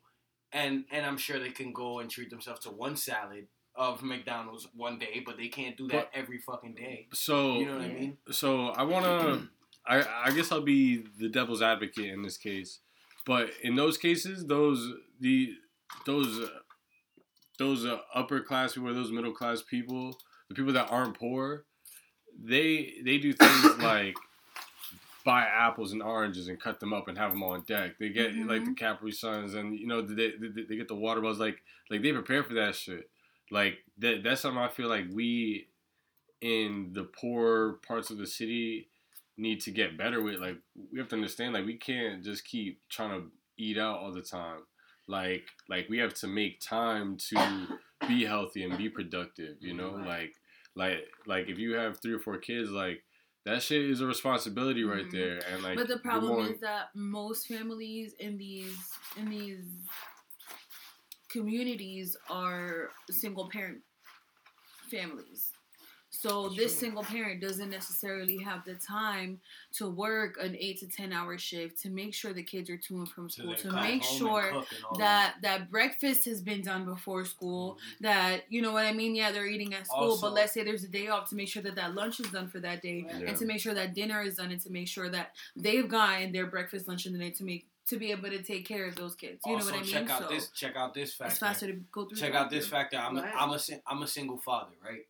[0.55, 4.67] and and I'm sure they can go and treat themselves to one salad of McDonald's
[4.73, 7.07] one day, but they can't do that every fucking day.
[7.13, 8.17] So You know what I mean?
[8.31, 9.49] so I wanna
[9.87, 12.79] I I guess I'll be the devil's advocate in this case.
[13.25, 15.53] But in those cases, those the
[16.05, 16.47] those uh,
[17.59, 20.17] those uh, upper class people, those middle class people,
[20.49, 21.65] the people that aren't poor,
[22.41, 24.15] they they do things like
[25.25, 27.97] buy apples and oranges and cut them up and have them on deck.
[27.99, 28.73] They get like the mm-hmm.
[28.73, 31.57] Capri Suns and you know they, they, they get the water bottles like
[31.89, 33.09] like they prepare for that shit.
[33.51, 35.67] Like that that's something I feel like we
[36.41, 38.87] in the poor parts of the city
[39.35, 40.39] need to get better with.
[40.39, 40.57] Like
[40.91, 44.21] we have to understand like we can't just keep trying to eat out all the
[44.21, 44.59] time.
[45.07, 49.99] Like like we have to make time to be healthy and be productive, you know?
[50.05, 50.35] Like
[50.75, 53.03] like like if you have three or four kids like
[53.45, 55.11] that shit is a responsibility right Mhm.
[55.11, 59.65] there and like but the problem more- is that most families in these in these
[61.29, 63.81] communities are single parent
[64.89, 65.51] families.
[66.27, 66.79] So That's this true.
[66.87, 69.39] single parent doesn't necessarily have the time
[69.73, 72.97] to work an eight to ten hour shift to make sure the kids are to
[72.97, 76.61] and from school, they to make sure cook and all that that breakfast has been
[76.61, 77.75] done before school.
[77.75, 77.99] Mhm.
[78.01, 79.13] That you know what I mean?
[79.15, 81.47] Yeah, they're eating at school, Also- but let's say there's a day off to make
[81.49, 83.27] sure that that lunch is done for that day, Yeah.
[83.29, 86.31] and to make sure that dinner is done, and to make sure that they've gotten
[86.31, 89.13] their breakfast, lunch, and dinner to make to be able to take care of those
[89.13, 89.39] kids.
[89.45, 89.93] You also, know what I mean?
[89.93, 90.49] check out so this.
[90.49, 91.29] Check out this factor.
[91.31, 92.17] it's faster to go through.
[92.17, 92.97] Check out this factor.
[92.97, 93.33] I'm a, Right.
[93.37, 95.05] I'm a sing- I'm a single father, right?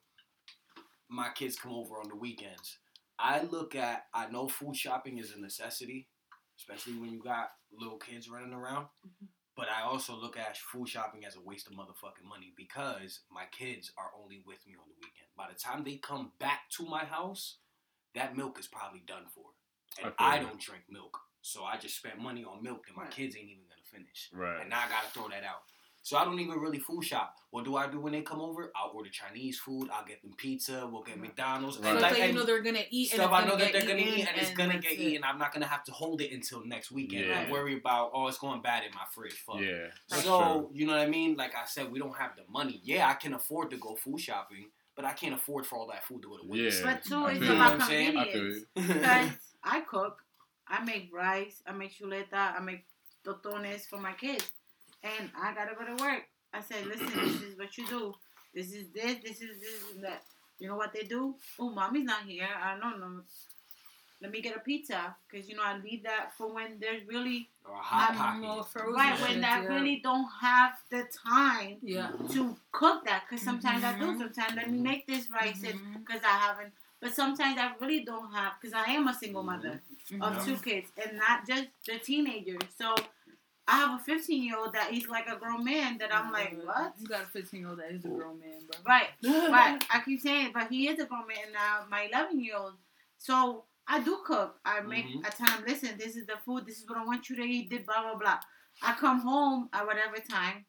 [1.09, 2.77] My kids come over on the weekends.
[3.19, 6.07] I look at I know food shopping is a necessity,
[6.57, 8.85] especially when you got little kids running around.
[9.05, 9.25] Mm-hmm.
[9.55, 13.43] But I also look at food shopping as a waste of motherfucking money because my
[13.57, 15.29] kids are only with me on the weekend.
[15.37, 17.57] By the time they come back to my house,
[18.15, 19.45] that milk is probably done for.
[20.03, 21.17] And I I, don't drink milk.
[21.41, 23.11] So I just spent money on milk that my Right.
[23.11, 24.29] kids ain't even gonna finish.
[24.33, 24.59] right.
[24.61, 25.61] And now I gotta throw that out.
[26.05, 27.35] So I don't even really food shop.
[27.49, 28.71] What do I do when they come over?
[28.75, 29.89] I'll order Chinese food.
[29.91, 30.87] I'll get them pizza.
[30.91, 31.79] We'll get McDonald's.
[31.79, 31.85] Right.
[31.85, 33.57] So And it's like, like you know they're gonna eat and stuff I gonna know
[33.57, 34.99] that they're gonna eat and it's gonna get it.
[34.99, 35.23] eaten.
[35.23, 37.25] I'm not gonna have to hold it until next weekend.
[37.25, 37.41] Yeah.
[37.41, 39.33] Don't worry about oh it's going bad in my fridge.
[39.33, 39.61] Fuck.
[39.61, 39.87] Yeah.
[40.07, 41.37] That's So you know what I mean?
[41.37, 42.81] Like I said, we don't have the money.
[42.83, 46.05] Yeah, I can afford to go food shopping, but I can't afford for all that
[46.05, 46.83] food to go to waste.
[46.83, 46.93] Yeah.
[46.93, 47.55] But two it's is feel you.
[47.55, 48.17] about You know what I'm saying?
[48.17, 48.65] I feel convenience.
[48.75, 49.31] Because
[49.63, 50.21] I cook,
[50.67, 52.85] I make rice, I make chuleta, I make
[53.25, 54.51] tostones for my kids,
[55.05, 56.23] and I gotta go to work.
[56.53, 58.13] I said, listen, this is what you do.
[58.53, 60.23] This is this, this is this, and that.
[60.59, 61.35] You know what they do?
[61.59, 62.47] Oh, mommy's not here.
[62.47, 63.21] I don't know.
[64.21, 67.49] Let me get a pizza, cause you know I leave that for when there's really
[67.65, 68.41] or a hot I'm pocket.
[68.41, 69.69] more frozen right when that yeah.
[69.75, 72.11] really don't have the time Yeah.
[72.31, 73.23] to cook that.
[73.29, 74.05] Cause sometimes I do.
[74.05, 74.17] Mhm.
[74.19, 76.71] Sometimes let me make this rice, and because I haven't.
[77.01, 80.21] But sometimes I really don't have, because I am a single mother Mhm.
[80.23, 82.63] of two kids and not just the teenagers.
[82.77, 82.95] So
[83.67, 86.56] I have a 15 year old that he's like a grown man that I'm like,
[86.63, 86.93] what?
[86.99, 88.80] You got a 15 year old that is a grown man, bro.
[88.86, 89.08] Right,
[89.51, 89.84] right.
[89.91, 91.86] I keep saying, but he is a grown man and now.
[91.89, 92.73] My 11 year old.
[93.17, 94.60] So I do cook.
[94.65, 95.06] I make.
[95.06, 95.25] Mhm.
[95.25, 96.65] I tell him, listen, this is the food.
[96.65, 97.69] This is what I want you to eat.
[97.69, 98.39] This blah blah blah.
[98.84, 100.65] I come home at whatever time.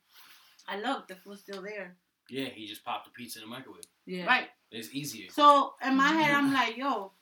[0.69, 1.97] I look, the food's still there.
[2.31, 3.85] Yeah, he just popped the pizza in the microwave.
[4.07, 4.27] Yeah.
[4.27, 4.49] Right.
[4.71, 5.31] It's easier.
[5.31, 7.13] So in my head, I'm like, yo,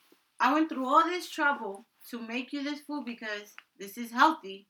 [0.41, 4.69] I went through all this trouble to make you this food because this is healthy.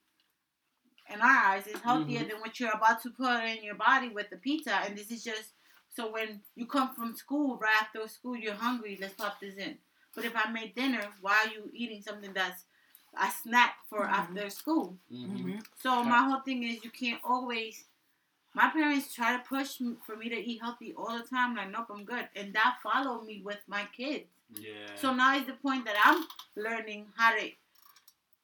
[1.11, 2.29] In our eyes, it's healthier Mhm.
[2.31, 4.75] than what you're about to put in your body with the pizza.
[4.77, 5.53] And this is just
[5.90, 8.97] so when you come from school, right after school, you're hungry.
[9.01, 9.79] Let's pop this in.
[10.14, 12.64] But if I made dinner, why are you eating something that's
[13.17, 14.12] a snack for Mhm.
[14.12, 14.99] after school?
[15.11, 15.59] hmm Mm-hmm.
[15.77, 17.85] So my whole thing is you can't always.
[18.55, 21.57] My parents try to push me for me to eat healthy all the time.
[21.57, 24.29] Like, nope, I'm good, and that followed me with my kids.
[24.51, 24.95] Yeah.
[24.95, 27.51] So now is the point that I'm learning how to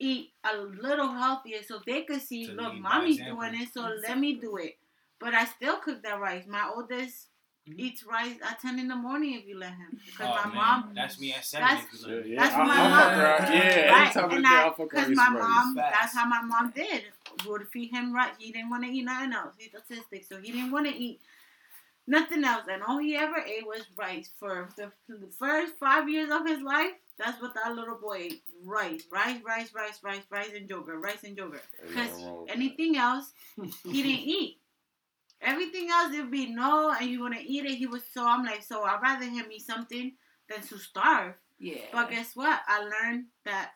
[0.01, 4.19] eat a little healthier, so they could see, To look, mommy's doing it, so let
[4.19, 4.77] me do it.
[5.21, 6.47] But I still cook that rice.
[6.49, 7.27] My oldest
[7.69, 7.79] Mhm.
[7.79, 10.55] eats rice at ten in the morning if you let him, because oh, my man.
[10.57, 10.93] mom.
[10.95, 11.69] That's me at seven.
[11.69, 12.31] That's- if Yeah, let me.
[12.33, 12.41] yeah.
[12.43, 13.01] That's I'll, my I'll mom.
[13.39, 13.51] fuck.
[13.55, 14.89] Yeah, Right, anytime and I, I'll fuck around.
[14.89, 15.97] because my mom, Facts.
[16.01, 17.05] that's how my mom did.
[17.47, 18.33] Would feed him right.
[18.39, 19.53] He didn't want to eat nothing else.
[19.59, 21.21] He's autistic, so he didn't want to eat
[22.07, 22.65] nothing else.
[22.71, 26.63] And all he ever ate was rice for the, the first five years of his
[26.63, 26.93] life.
[27.23, 31.23] That's what that little boy ate: rice, rice, rice, rice, rice, rice, and yogurt, rice
[31.25, 31.63] and yogurt.
[31.87, 32.57] Because nothing that.
[32.57, 33.33] anything else,
[33.85, 34.57] he didn't eat.
[35.43, 37.77] Everything else, it'd be no, and you want to eat it.
[37.77, 38.27] He was so.
[38.27, 40.13] I'm like, so I'd rather him eat something
[40.49, 41.35] than to starve.
[41.59, 41.77] Yeah.
[41.93, 42.61] But guess what?
[42.67, 43.73] I learned that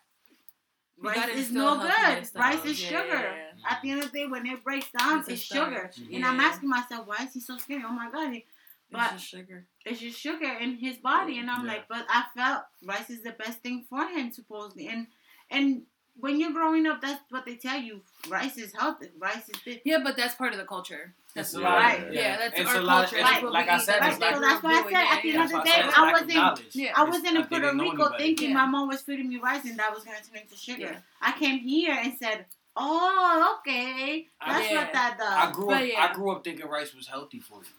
[1.02, 2.28] You rice is no good.
[2.34, 3.06] Rice is Yeah, sugar.
[3.14, 3.70] yeah, yeah.
[3.70, 5.90] At the end of the day, when it breaks down, It's it's, sugar.
[6.12, 7.82] And I'm asking myself, why is he so skinny?
[7.86, 8.34] Oh my god.
[8.34, 8.46] It's
[8.90, 9.66] But just sugar.
[9.84, 11.72] It's just sugar in his body, and I'm Yeah.
[11.72, 15.06] like, but I felt rice is the best thing for him supposedly, and
[15.50, 15.82] and
[16.16, 18.00] when you're growing up, that's what they tell you.
[18.28, 19.08] Rice is healthy.
[19.18, 19.78] Rice is this.
[19.84, 21.12] Yeah, but that's part of the culture.
[21.34, 21.68] That's It's a Yeah.
[21.68, 21.82] lot.
[21.82, 22.12] Right.
[22.12, 23.08] Yeah, that's It's our a lot.
[23.08, 23.16] culture.
[23.16, 25.22] It's That's what like I said, Right, it's like so that's why I said at
[25.22, 26.74] the end of the day, I said it's I wasn't.
[26.76, 26.92] Yeah.
[26.96, 28.54] I It's- was in Puerto Rico thinking Yeah.
[28.54, 30.80] my mom was feeding me rice and that was going to turn into sugar.
[30.82, 31.00] Yeah.
[31.20, 34.84] I came here and said, "Oh, okay, that's Yeah.
[34.84, 35.84] what that does." I grew up.
[35.84, 36.06] Yeah.
[36.08, 37.70] I grew up thinking rice was healthy for you.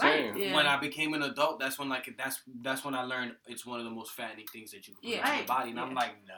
[0.00, 0.36] Same.
[0.36, 0.54] Yeah.
[0.54, 3.78] When I became an adult, that's when like that's that's when I learned it's one
[3.78, 5.26] of the most fattening things that you can put Yeah.
[5.26, 6.34] into your body, and I'm like, no,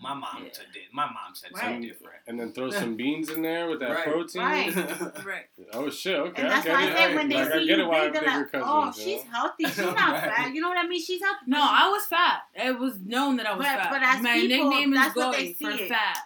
[0.00, 0.48] my mom Yeah.
[0.52, 0.92] said it.
[0.92, 1.62] My mom said Right.
[1.62, 2.16] something different.
[2.26, 4.04] And then throw some beans in there with that Right.
[4.04, 4.42] protein.
[4.42, 4.74] Right.
[5.24, 5.44] Right.
[5.72, 6.16] Oh shit!
[6.18, 6.96] Okay, and I that's get why I it.
[6.96, 8.62] said when they like, I see get you why they're like, cousins.
[8.66, 8.92] "Oh, yo.
[8.92, 9.64] she's healthy.
[9.64, 10.20] She's not Right.
[10.36, 11.00] fat." You know what I mean?
[11.02, 11.38] She's healthy.
[11.46, 12.42] No, I was fat.
[12.54, 13.90] It was known that I was But- fat.
[13.90, 15.88] but as My people, nickname is that's what they Goy for it.
[15.88, 16.18] fat.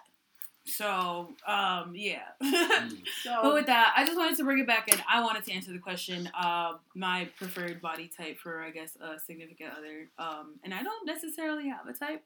[0.68, 2.22] So, um, yeah.
[2.42, 3.02] Mm.
[3.24, 4.98] So But with that, I just wanted to bring it back in.
[5.10, 6.30] I wanted to answer the question.
[6.38, 10.08] Uh, my preferred body type for, I guess, a significant other.
[10.18, 12.22] Um, and I don't necessarily have a type.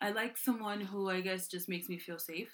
[0.00, 2.48] I like someone who I guess just makes me feel safe.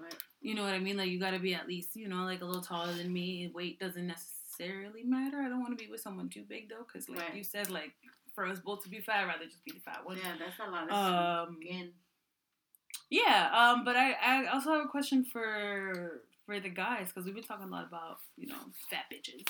[0.00, 0.14] Right.
[0.40, 0.96] You know what I mean?
[0.96, 3.50] Like you got to be at least, you know, like a little taller than me.
[3.54, 5.38] Weight doesn't necessarily matter.
[5.38, 7.34] I don't want to be with someone too big though, because like Right.
[7.34, 7.92] you said, like
[8.34, 10.16] for us both to be fat, I'd rather just be the fat one.
[10.18, 11.90] yeah, that's a lot of Um, skin.
[13.14, 17.34] Yeah, um, but I, I also have a question for for the guys because we've
[17.34, 18.56] been talking a lot about you know
[18.90, 19.46] fat bitches.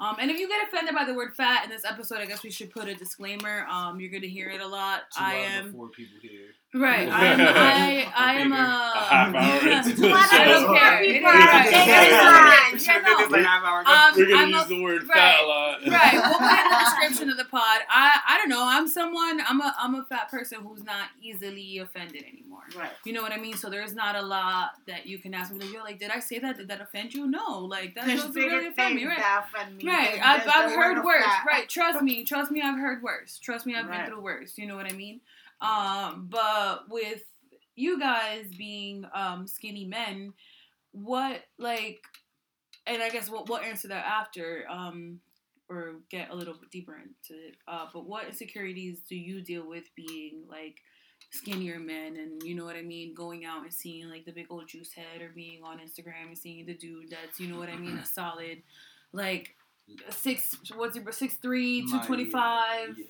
[0.00, 2.42] Um, and if you get offended by the word fat in this episode, I guess
[2.44, 3.66] we should put a disclaimer.
[3.68, 5.02] Um, you're gonna hear it a lot.
[5.16, 6.54] Two I out of am the four people here.
[6.74, 7.08] right.
[7.12, 8.62] I'm, I I am Bigger.
[8.62, 8.68] a.
[8.98, 11.00] A half hour into Two out I don't care.
[11.00, 11.64] people It is are right.
[11.64, 12.68] bigger It is than right.
[12.70, 12.78] mine.
[12.78, 13.16] Sure, Yeah, no.
[13.18, 13.90] niggas like half hour ago.
[13.90, 15.12] Um, We're gonna I'm use a- the word right.
[15.18, 15.78] fat a lot.
[15.88, 16.12] right.
[16.12, 17.80] We'll put in the description of the pod.
[17.90, 18.62] I I don't know.
[18.64, 19.40] I'm someone.
[19.48, 22.62] I'm a I'm a fat person who's not easily offended anymore.
[22.76, 22.90] Right.
[23.04, 23.56] You know what I mean?
[23.56, 25.58] So there's not a lot that you can ask me.
[25.58, 26.56] Like, yo, like, did I say that?
[26.58, 27.26] Did that offend you?
[27.26, 27.60] No.
[27.60, 29.18] Like, that doesn't really offend me, right?
[29.76, 30.20] me Right.
[30.22, 31.24] I've, I've heard worse.
[31.24, 31.44] fat.
[31.46, 31.68] Right.
[31.68, 32.24] Trust me.
[32.26, 32.60] Trust me.
[32.62, 33.38] I've heard worse.
[33.38, 33.74] Trust me.
[33.74, 34.04] I've Right.
[34.06, 34.58] been through worse.
[34.58, 35.20] You know what I mean?
[35.60, 37.22] Um, but with
[37.76, 40.32] you guys being um skinny men,
[40.92, 42.00] what like
[42.86, 45.20] and I guess we'll, we'll answer that after, um,
[45.68, 47.56] or get a little deeper into it.
[47.66, 50.76] Uh, but what insecurities do you deal with being like
[51.30, 54.46] skinnier men, and you know what I mean, going out and seeing like the big
[54.50, 57.68] old juice head, or being on Instagram and seeing the dude that's you know what
[57.68, 58.62] I mean, a solid,
[59.12, 59.54] like
[60.10, 62.96] six what's your six three, two twenty five.
[62.98, 63.04] yeah.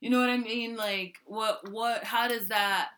[0.00, 0.76] You know what I mean?
[0.76, 2.90] Like what what how does that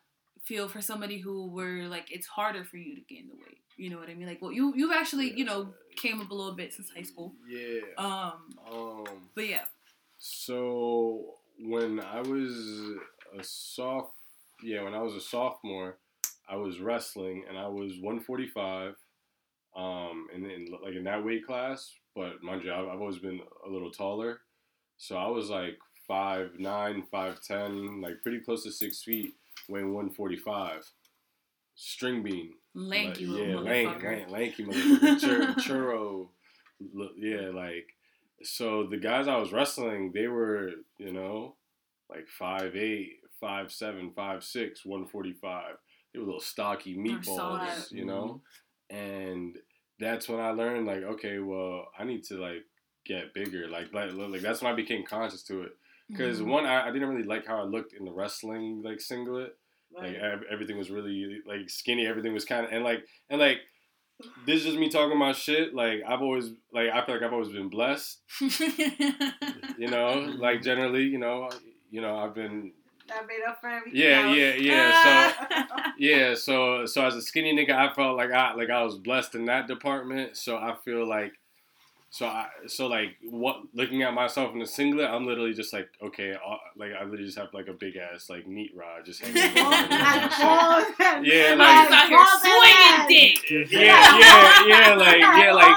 [0.42, 3.59] feel for somebody who were like it's harder for you to gain the weight?
[3.77, 4.29] You know what I mean?
[4.29, 7.35] Like well you you've actually, you know, came up a little bit since high school.
[7.48, 7.81] Yeah.
[7.98, 8.33] Um
[8.72, 9.05] Um.
[9.35, 9.64] but yeah.
[10.18, 12.96] So when I was
[13.38, 14.14] a soft,
[14.62, 15.98] yeah, when I was a sophomore,
[16.48, 18.94] I was wrestling and I was 145,
[19.77, 21.92] um, and then like in that weight class.
[22.14, 24.40] But mind you, I've I've always been a little taller,
[24.98, 29.35] so I was like five nine, five ten, like pretty close to six feet,
[29.68, 30.85] weighing 145.
[31.75, 32.51] String bean.
[32.75, 35.20] Lanky Like, little yeah, lank, lank, lanky motherfucker.
[35.20, 36.29] Chur- churro.
[37.16, 37.87] Yeah, like
[38.42, 41.55] so the guys I was wrestling, they were, you know,
[42.11, 45.75] like five eight, five seven, five six, one forty five.
[46.15, 48.41] They were little stocky saw meatballs, you know?
[48.89, 49.59] And
[49.99, 52.65] that's when I learned like, okay, well, I need to like
[53.05, 53.69] get bigger.
[53.69, 55.73] Like like, like that's when I became conscious to it.
[56.09, 56.47] Because Mhm.
[56.47, 59.57] one, I, I didn't really like how I looked in the wrestling like singlet
[59.95, 60.17] like Right.
[60.17, 63.59] ev- everything was really like skinny everything was kind of and like and like
[64.47, 67.33] this is just me talking about shit like i've always like i feel like i've
[67.35, 68.23] always been blessed
[69.79, 71.51] you know like generally you know
[71.91, 72.73] you know i've been
[73.09, 74.01] That made up for everything.
[74.01, 74.37] yeah else.
[74.37, 78.71] yeah yeah so yeah so so as a skinny nigga i felt like i like
[78.71, 81.33] i was blessed in that department so i feel like
[82.15, 85.88] so I so like what looking at myself in a singlet, I'm literally just like
[86.03, 89.23] okay, uh, like I literally just have like a big ass like meat rod just
[89.25, 89.38] hanging.
[89.59, 90.41] over Balls me and and shit.
[90.43, 93.51] balls and- Yeah, and like- out here swinging dick.
[93.73, 95.75] Yeah, yeah, yeah, like yeah, like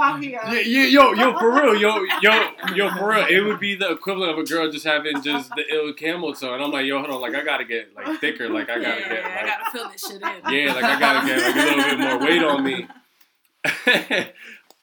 [0.00, 0.40] camel out here.
[0.46, 3.26] yeah, yeah, yo, yo, for real, yo, yo, yo, for real.
[3.28, 6.54] It would be the equivalent of a girl just having just the ill camel toe,
[6.54, 9.00] and I'm like, yo, hold on, like I gotta get like thicker, like I gotta
[9.02, 10.54] get I gotta fill this shit in.
[10.54, 12.86] yeah, like I gotta get like a little bit more weight on me.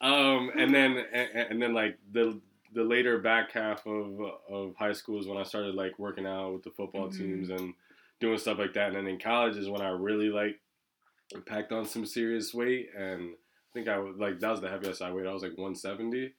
[0.02, 2.40] um, and then and, and then like the
[2.74, 6.54] the later back half of of high school is when I started like working out
[6.54, 7.18] with the football Mhm.
[7.18, 7.74] teams and
[8.20, 8.88] doing stuff like that.
[8.90, 10.60] And then in college is when I really like
[11.46, 13.32] packed on some serious weight, and
[13.70, 15.28] I think I was like that was the heaviest I weighed.
[15.28, 16.34] I was like 170,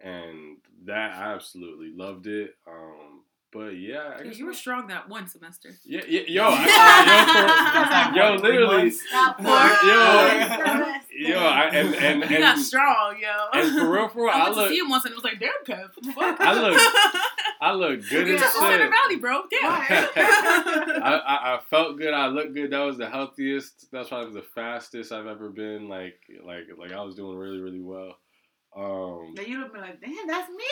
[0.00, 2.54] and that I absolutely loved it.
[2.66, 5.70] Um, but yeah, I guess you were strong that one semester.
[5.84, 11.28] yeah, yeah, yo, I, yo, yo, literally, That Yo.
[11.28, 13.28] yo, I, and and You got and, strong, yo.
[13.60, 15.24] and for real, for real, I I went to see him once and it was
[15.24, 16.40] like, damn, Kev, what the fuck?
[16.40, 16.80] I look-
[17.62, 18.90] I look good You as just in Center shit.
[18.90, 19.42] Valley, bro.
[19.48, 19.62] Damn.
[21.02, 22.12] I, I, I felt good.
[22.12, 22.72] I looked good.
[22.72, 23.90] That was the healthiest.
[23.92, 25.88] That's probably the fastest I've ever been.
[25.88, 28.16] Like like like I was doing really really well.
[28.74, 30.64] Um, Then you'd have been like, damn, that's me.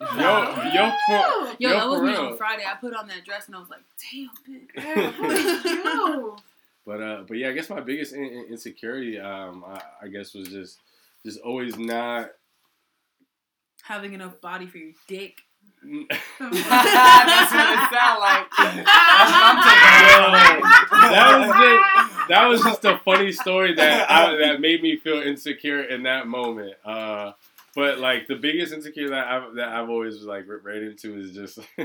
[0.00, 2.64] yo yo for, Yo, yo, that was me on Friday.
[2.66, 4.94] I put on that dress and I was like, damn, bitch.
[4.94, 6.36] Girl, who is you?
[6.86, 10.34] But uh, but yeah, I guess my biggest in- in- insecurity, um, I, I guess
[10.34, 10.78] was just
[11.24, 12.30] just always not.
[13.82, 15.38] Having enough body for your dick.
[15.82, 18.50] That's what it sound like.
[21.10, 25.20] That was just that was just a funny story that I, that made me feel
[25.22, 26.74] insecure in that moment.
[26.84, 27.32] Uh,
[27.76, 31.58] but like the biggest insecure that I've that I've always like right into is just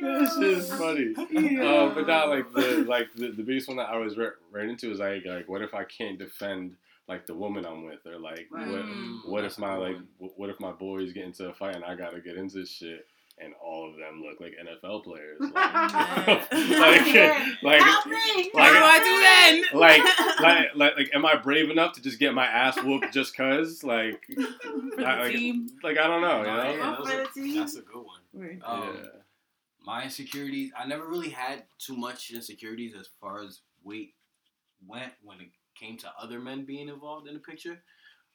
[0.00, 1.14] this is funny.
[1.16, 4.90] Uh, but not like the like the, the biggest one that I was right into
[4.90, 6.76] is like like what if I can't defend
[7.10, 8.68] like the woman I'm with or like Right.
[8.68, 9.28] what Mm.
[9.32, 12.20] what if my like what if my boys get into a fight and I gotta
[12.20, 13.06] get into shit
[13.42, 15.54] and all of them look like NFL players like
[16.52, 18.50] like, like Help me!
[18.52, 19.54] what do I do then?
[19.80, 20.02] like,
[20.40, 23.82] like, like, like, am I brave enough to just get my ass whooped just cause?
[23.82, 25.68] Like, For the I- like, team.
[25.82, 26.74] like, I don't know, you know?
[26.74, 28.20] yeah, For those the that's a good one.
[28.34, 28.60] Right.
[28.64, 29.08] Um, yeah.
[29.84, 34.14] my insecurities, I never really had too much insecurities as far as weight
[34.86, 35.48] went when it
[35.80, 37.82] came to other men being involved in the picture.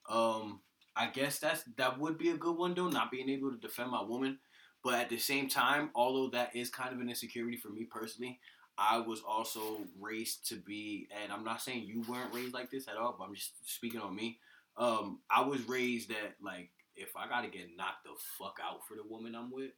[0.10, 0.62] Um,
[0.96, 3.92] I guess that's that would be a good one though, not being able to defend
[3.92, 4.40] my woman.
[4.84, 8.40] But at the same time, although that is kind of an insecurity for me personally,
[8.78, 12.88] I was also raised to be, and I'm not saying you weren't raised like this
[12.88, 14.38] at all, but I'm just speaking on me.
[14.78, 18.96] Um, I was raised that like if I gotta get knocked the fuck out for
[18.96, 19.72] the woman I'm with,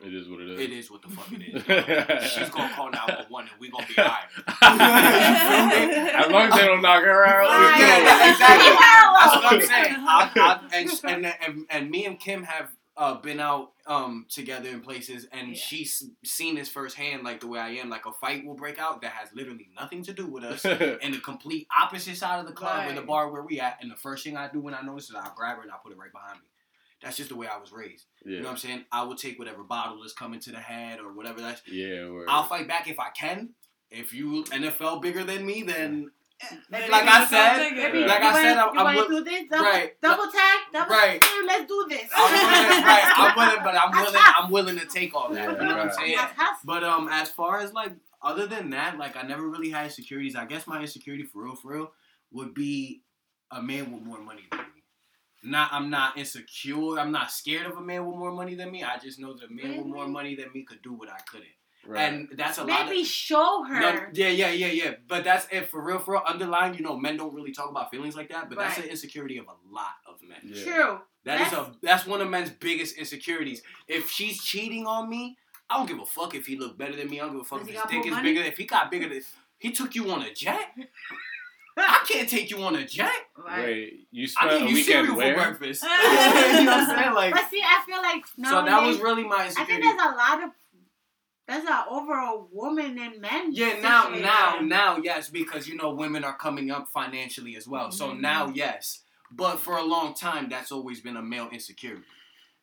[0.00, 0.60] It is what it is.
[0.60, 1.62] it is what the fuck it is.
[2.32, 4.26] She's gonna call 911 and we gonna be alright.
[4.62, 8.04] as long as they don't knock her out, we Right.
[8.06, 8.30] cool.
[8.30, 8.70] exactly.
[9.18, 9.96] That's what I'm saying.
[10.06, 14.68] I, I, and, and, and, and me and Kim have uh, been out um together
[14.68, 15.54] in places and Yeah.
[15.54, 17.88] she's seen this firsthand, like the way I am.
[17.90, 20.64] Like a fight will break out that has literally nothing to do with us.
[20.64, 23.90] and the complete opposite side of the club or the bar where we at, and
[23.90, 25.92] the first thing I do when I notice is I grab her and I put
[25.92, 26.46] it right behind me.
[27.02, 28.06] That's just the way I was raised.
[28.24, 28.84] You know what I'm saying?
[28.90, 31.62] I will take whatever bottle is coming to the head or whatever that's.
[31.70, 32.08] yeah.
[32.10, 32.26] Word.
[32.28, 33.50] I'll fight back if I can.
[33.90, 36.10] If you NFL bigger than me, then
[36.70, 39.24] Baby, Like I said, baby, like you I said, wanna- I'm- you I'm wanna do
[39.24, 39.44] this?
[39.50, 40.00] Double, Right.
[40.00, 41.20] double tag, double Right.
[41.20, 42.08] tag, let's do this.
[42.14, 45.50] I'm willing, right, I'm willing, but I'm willing, I'm willing to take all that.
[45.60, 46.12] You know what I'm saying?
[46.12, 46.58] Yes, yes.
[46.64, 47.90] But um, as far as like
[48.22, 50.36] other than that, like I never really had insecurities.
[50.36, 51.92] I guess my insecurity for real, for real,
[52.30, 53.02] would be
[53.50, 54.77] a man with more money than me.
[55.50, 56.98] Not, I'm not insecure.
[56.98, 58.82] I'm not scared of a man with more money than me.
[58.84, 61.18] I just know that a man with more money than me could do what I
[61.30, 61.48] couldn't,
[61.86, 62.00] right.
[62.12, 62.86] and that's a lot.
[62.86, 63.80] Maybe show her.
[63.80, 64.94] no, yeah, yeah, yeah, yeah.
[65.06, 66.22] But that's it for real, for real.
[66.26, 68.48] Underlying, you know, men don't really talk about feelings like that.
[68.48, 68.84] But that's Right.
[68.86, 70.38] an insecurity of a lot of men.
[70.44, 70.64] Yeah.
[70.64, 71.00] True.
[71.24, 73.62] That is That's- a that's one of men's biggest insecurities.
[73.86, 75.36] If she's cheating on me,
[75.68, 77.20] I don't give a fuck if he look better than me.
[77.20, 78.32] I don't give a fuck Does if he his dick is money?
[78.34, 78.42] bigger.
[78.46, 79.20] If he got bigger than
[79.58, 80.72] he took you on a jet,
[81.86, 83.10] I can't take you on a jet.
[83.36, 83.64] Right.
[83.64, 85.34] Wait, you I spent a you weekend cereal where?
[85.34, 85.82] for breakfast.
[85.84, 87.14] you know what I'm saying?
[87.14, 90.14] Like, But see, I feel like so that was really my I think there's a
[90.16, 90.50] lot of
[91.46, 93.52] there's an overall woman and men.
[93.52, 94.22] Yeah, now, situation.
[94.22, 97.90] now, now, yes, because you know women are coming up financially as well.
[97.90, 98.20] So Mhm.
[98.20, 99.00] now, yes,
[99.30, 102.04] but for a long time, that's always been a male insecurity.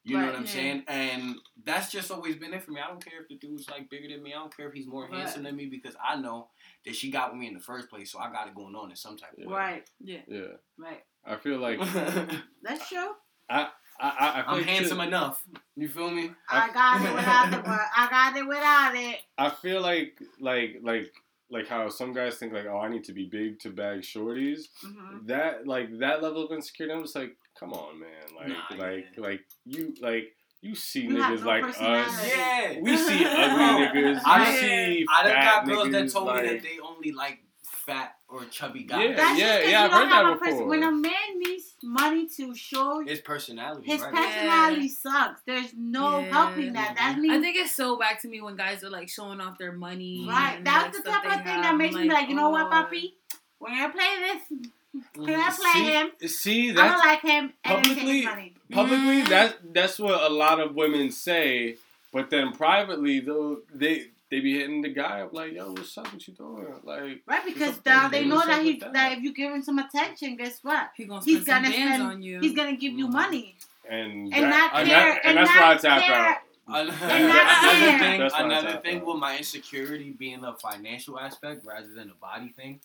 [0.04, 0.52] You know what I'm yeah.
[0.52, 0.84] saying?
[0.88, 2.80] And that's just always been it for me.
[2.80, 4.34] I don't care if the dude's like bigger than me.
[4.34, 5.14] I don't care if he's more Right.
[5.16, 6.50] handsome than me because I know
[6.86, 8.12] that she got with me in the first place.
[8.12, 9.54] So I got it going on in some type of way.
[9.54, 10.20] Right, Yeah.
[10.28, 10.42] Yeah,
[10.78, 11.04] right.
[11.26, 13.10] I feel like I, That's true.
[13.50, 13.70] I,
[14.00, 15.44] I feel I'm like handsome enough.
[15.76, 16.32] You feel me?
[16.50, 19.20] I got it without the but I got it without it.
[19.38, 21.14] I feel like like like
[21.50, 24.64] like how some guys think like oh I need to be big to bag shorties.
[24.82, 28.10] hmm That like that level of insecurity, I'm just like, come on, man.
[28.36, 29.24] Like Nah, like yeah.
[29.24, 30.35] like you like
[30.66, 31.80] you see You have niggas no like us.
[31.80, 32.80] Yeah.
[32.82, 34.22] We see ugly niggas.
[34.26, 37.12] I We done- see I done got girls that told like, me that they only
[37.12, 39.10] like fat or chubby guys.
[39.10, 39.16] Yeah.
[39.16, 40.54] That's just 'cause yeah, I've you don't heard have that a person.
[40.58, 40.68] before.
[40.68, 44.14] When a man needs money to show His personality, his right?
[44.14, 45.42] personality sucks.
[45.46, 46.26] There's no Yeah.
[46.32, 46.96] helping that.
[46.98, 49.58] That means I think it's so back to me when guys are like showing off
[49.60, 50.26] their money.
[50.28, 50.56] right.
[50.58, 51.64] and, That's like, the type of thing have.
[51.64, 52.70] that I'm makes me like, you know what, oh.
[52.70, 53.16] puppy?
[53.60, 54.48] When I play this,
[55.14, 56.10] can I mm, play see, him?
[56.30, 58.55] See, I'm gonna that's like him and publicly- his money.
[58.72, 59.30] Publicly Mm.
[59.30, 61.78] that that's what a lot of women say,
[62.12, 66.12] but then privately though they they be hitting the guy up like, yo, what's up?
[66.12, 66.66] What you doing?
[66.84, 68.94] Like, Right, because up, now they know that up he's with that?
[68.94, 70.90] that if you give him some attention, guess what?
[70.98, 72.40] He gonna He's gonna bands spend- on you.
[72.40, 73.12] He's gonna give you Mhm.
[73.14, 73.56] money
[73.88, 76.16] and and that, not and, that, and, that's why I tap care.
[76.16, 76.38] out.
[76.68, 79.06] An- another thing, That's another thing out.
[79.06, 82.82] with my insecurity being a financial aspect rather than a body thing.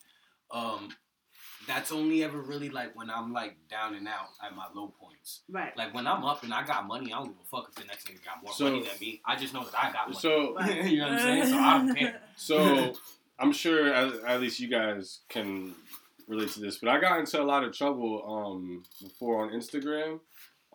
[0.51, 0.89] Um,
[1.67, 5.41] that's only ever really like when I'm like down and out at my low points.
[5.49, 5.75] Right.
[5.77, 7.85] Like when I'm up and I got money, I don't give a fuck if the
[7.87, 9.21] next nigga got more So- money than me.
[9.25, 10.19] I just know that I got money.
[10.19, 11.45] So you know what I'm saying?
[11.47, 12.21] So I don't care.
[12.35, 12.93] so
[13.39, 15.73] I'm sure at, at least you guys can
[16.27, 20.19] relate to this, but I got into a lot of trouble um before on Instagram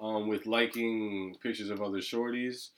[0.01, 2.69] um with liking pictures of other shorties.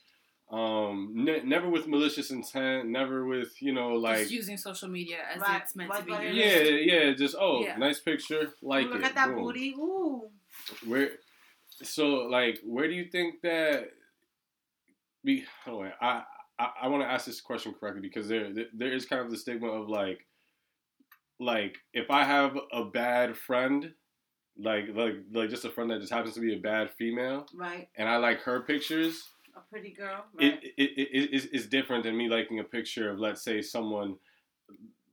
[0.51, 5.17] Um, ne- never with malicious intent, never with you know like just using social media
[5.33, 6.33] as Right, it's meant what- to be what.
[6.33, 7.77] Yeah, yeah, just oh, Yeah.
[7.77, 9.03] nice picture, like Look it.
[9.05, 9.43] at that boom.
[9.43, 9.75] booty.
[9.77, 10.29] Ooh.
[10.87, 11.11] Where,
[11.83, 13.91] so like, where do you think that?
[15.23, 16.23] Be hold on, I
[16.57, 19.29] I, I want to ask this question correctly because there there- there is kind of
[19.29, 20.25] the stigma of like,
[21.39, 23.93] like if I have a bad friend,
[24.57, 27.87] like like like just a friend that just happens to be a bad female, Right.
[27.95, 29.29] and I like her pictures,
[29.59, 30.25] A pretty girl.
[30.33, 30.53] Right.
[30.63, 33.61] it, it, it, it is is different than me liking a picture of let's say
[33.61, 34.15] someone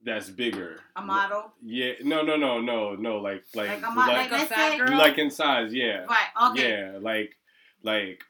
[0.05, 0.81] that's bigger.
[0.95, 1.53] a model.
[1.65, 3.17] Yeah, no, no, no, no, no.
[3.19, 4.99] Like, like, Like a mo- Like like, a fat girl?
[4.99, 5.75] like in size.
[5.75, 6.51] Yeah, Right.
[6.53, 6.71] Okay.
[6.71, 7.37] yeah, like,
[7.83, 8.23] like,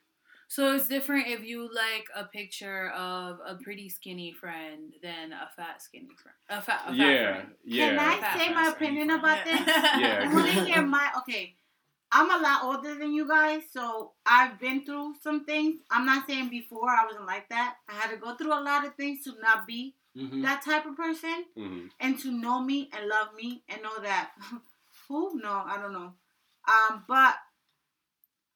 [0.49, 5.51] So it's different if you like a picture of a pretty skinny friend than a
[5.57, 6.37] fat skinny friend.
[6.49, 7.49] A fat, a fat yeah, friend.
[7.65, 7.89] yeah.
[7.91, 9.59] Can I Fat say my opinion any about friend.
[9.67, 9.77] this?
[10.01, 11.57] Yeah, I want to hear my okay.
[12.13, 15.81] I'm a lot older than you guys, so I've been through some things.
[15.91, 17.77] I'm not saying before I wasn't like that.
[17.89, 20.43] I had to go through a lot of things to not be Mhm.
[20.43, 24.33] that type of person hmm and to know me and love me and know that
[25.09, 26.15] who no I don't know.
[26.69, 27.37] Um, but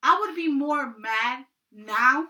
[0.02, 2.28] I would be more mad now.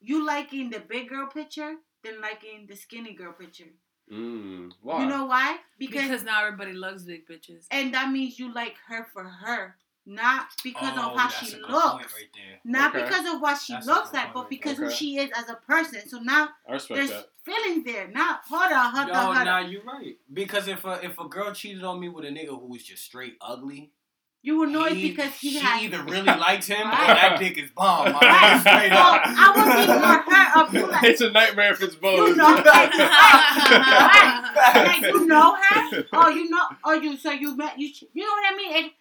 [0.00, 3.70] You liking the big girl picture than liking the skinny girl picture.
[4.10, 5.02] Mm, why?
[5.02, 5.58] You know why?
[5.78, 7.66] Because, now everybody loves big bitches.
[7.70, 12.14] And that means you like her for her, not because Oh, of how she looks.
[12.14, 12.28] right.
[12.64, 13.04] Not Okay.
[13.04, 14.88] because of what she That's looks good like, but because there.
[14.88, 16.08] who she is as a person.
[16.08, 16.48] So now
[16.88, 17.26] there's that.
[17.44, 18.08] feelings there.
[18.08, 19.70] Now, hold on, hold Yo, on, hold nah, on.
[19.70, 20.16] you're right.
[20.32, 23.02] Because if a if a girl cheated on me with a nigga who was just
[23.04, 23.90] straight ugly,
[24.42, 25.82] you will know He- it's because he she has.
[25.82, 28.12] either really likes him or that dick is bomb.
[28.12, 28.60] my Right.
[28.60, 29.22] straight So up.
[29.24, 32.28] I would be more hurt of you like, it's a nightmare if it's both.
[32.28, 32.92] You know, like,
[34.74, 37.88] like you know her, or oh, you know, or you so you met you.
[38.12, 38.84] You know what I mean?
[38.86, 38.92] It,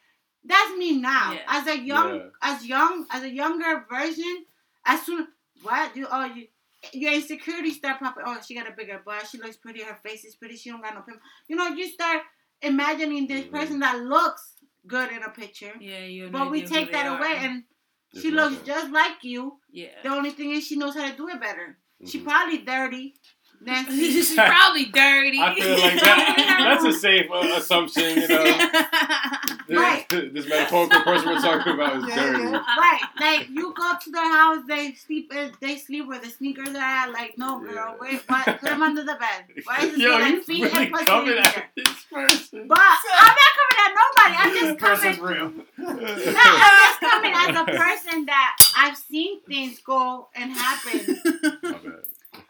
[0.44, 1.34] that's me now.
[1.34, 1.40] Yeah.
[1.48, 2.26] As a young, Yeah.
[2.42, 4.46] as young, as a younger version.
[4.86, 5.28] As soon
[5.62, 6.48] what you oh you.
[6.94, 8.24] Your insecurities start popping.
[8.26, 9.28] Oh, she got a bigger butt.
[9.32, 9.84] She looks pretty.
[9.84, 10.56] Her face is pretty.
[10.56, 11.22] She don't got no pimple.
[11.48, 12.24] You know, you start
[12.62, 13.52] imagining this Mhm.
[13.52, 14.56] person that looks
[14.88, 16.30] good in a picture, Yeah, you.
[16.32, 17.20] but we take they that are.
[17.20, 17.64] away, and
[18.12, 19.60] It's she looks just like you.
[19.72, 19.90] yeah.
[20.02, 21.78] The only thing is she knows how to do it better.
[22.08, 22.24] She Mhm.
[22.24, 23.14] probably dirty.
[23.62, 24.12] Nancy.
[24.12, 25.40] She's probably dirty.
[25.40, 26.36] I feel like that,
[26.82, 28.44] that's a safe uh, assumption, you know.
[29.72, 30.10] This, Right.
[30.10, 32.44] this metaphorical person we're talking about is dirty.
[32.44, 35.32] right, like you go to their house, they sleep.
[35.34, 37.12] in- They sleep where the sneakers are at.
[37.14, 37.96] Like, no, girl, Yeah.
[38.02, 38.46] wait, what?
[38.46, 39.46] Put them under the bed.
[39.64, 41.70] Why is it Yo, like you feet really and pussy coming in at there?
[41.78, 42.68] this person.
[42.68, 44.36] But I'm not coming at nobody.
[44.42, 45.36] I'm just Person's coming.
[45.38, 45.54] real.
[45.78, 51.22] No, I'm just coming as a person that I've seen things go and happen.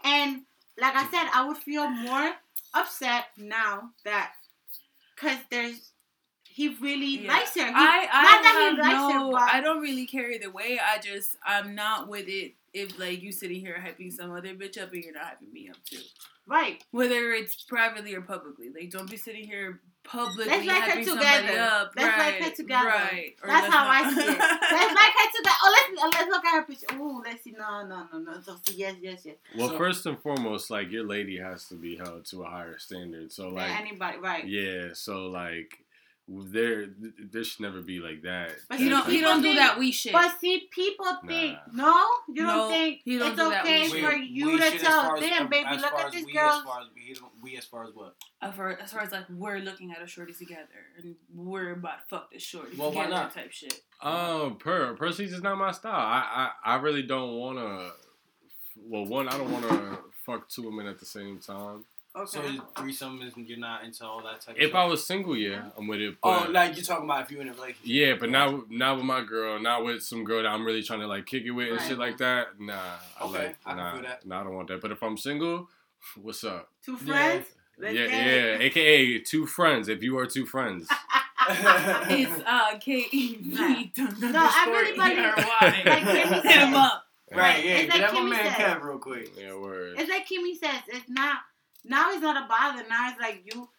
[0.03, 0.41] And
[0.79, 2.31] like I said, I would feel more
[2.73, 4.33] upset now that
[5.15, 5.90] because there's
[6.53, 7.33] he really Yeah.
[7.33, 7.65] likes her.
[7.65, 10.31] He, I, I not that have he likes no, her, but I don't really care
[10.31, 10.79] either way.
[10.79, 14.81] I just, I'm not with it if like you sitting here hyping some other bitch
[14.81, 15.99] up and you're not hyping me up too.
[16.47, 16.83] right.
[16.91, 21.05] Whether it's privately or publicly, like don't be sitting here publicly Let's like her hyping
[21.05, 21.59] somebody together.
[21.59, 21.91] up.
[21.95, 22.87] Let's like right, her together.
[22.89, 23.33] Right.
[23.43, 24.27] Or That's let's how I see it.
[24.39, 25.55] Let's like her together.
[25.63, 26.95] Oh, let's oh, let's look at her picture.
[26.97, 27.51] Ooh, let's see.
[27.51, 28.41] No, no, no, no.
[28.41, 29.35] So yes, yes, yes.
[29.57, 32.77] Well, So- first and foremost, like your lady has to be held to a higher
[32.79, 33.31] standard.
[33.31, 34.47] So, like, anybody, right?
[34.47, 34.89] yeah.
[34.93, 35.77] So, like,
[36.51, 36.87] there,
[37.31, 38.51] there should never be like that.
[38.69, 39.05] But you don't.
[39.07, 40.13] He People don't do that we shit.
[40.13, 41.85] But see, people think Nah.
[41.85, 44.81] no, you don't think don't it's do okay with for you we to shit as
[44.81, 46.49] tell far as- them, baby, as look far at this we, girl.
[46.49, 48.15] As far as we, we as far as what?
[48.41, 50.67] as far, as far as like we're looking at a shorty together
[51.01, 53.33] and we're about to fuck this shorty Well, why together not?
[53.33, 53.81] type shit.
[54.01, 55.93] Um, per Percy's is not my style.
[55.93, 57.91] I, I, I really don't want to.
[58.77, 61.85] Well, one, I don't want to fuck two women at the same time.
[62.13, 62.25] Okay.
[62.57, 64.55] So threesome is you're not into all that type.
[64.55, 64.79] of If stuff?
[64.81, 66.15] I was single, yeah, I'm with it.
[66.23, 67.81] oh, like you're talking about if you're in a relationship.
[67.85, 70.99] yeah, but not not with my girl, not with some girl that I'm really trying
[70.99, 71.87] to like kick it with and Right.
[71.87, 72.59] shit like that.
[72.59, 72.73] Nah,
[73.19, 74.25] I Okay, like I nah, feel that.
[74.25, 74.81] nah, I don't want that.
[74.81, 75.69] But if I'm single,
[76.21, 76.69] what's up?
[76.85, 77.13] Two Yeah.
[77.13, 77.45] friends.
[77.77, 79.87] Let's yeah, yeah, aka two friends.
[79.87, 80.87] If you are two friends,
[81.49, 83.91] It's uh K E V.
[83.97, 87.05] No, I really believe- like Kimmy Hit him up.
[87.33, 87.71] right, yeah.
[87.77, 88.77] It's Get like that my Kimmy man said.
[88.77, 89.31] Kev real quick.
[89.37, 89.95] yeah, word.
[89.97, 91.37] It's like Kimmy says, it's not
[91.83, 92.87] now it's not a bother.
[92.89, 93.69] Now it's like you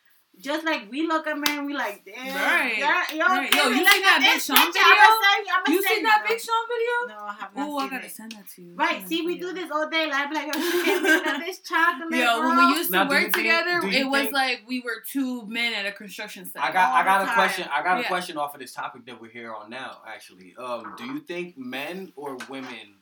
[0.41, 2.35] just like we look at men, we like damn.
[2.35, 2.79] Right.
[2.79, 3.55] girl, Yo, Right.
[3.55, 4.81] Yo, you look seen that Big Sean picture.
[4.81, 5.21] I'ma video?
[5.23, 6.25] send you- I'ma You seen that.
[6.27, 7.15] Big Sean video?
[7.19, 8.11] No, I have not Oh, I gotta it.
[8.13, 8.75] send that to you.
[8.75, 10.09] Right, Send see, that we do this all day.
[10.09, 12.15] Like, like, look this chocolate.
[12.19, 14.81] Yo, when we used to Now, work together, do you it was think- like we
[14.81, 16.63] were two men at a construction site.
[16.65, 17.35] I got I got a time.
[17.35, 17.69] question.
[17.71, 18.09] I got a Yeah.
[18.09, 20.01] question off of this topic that we're here on now.
[20.09, 23.02] Actually, um, do you think men or women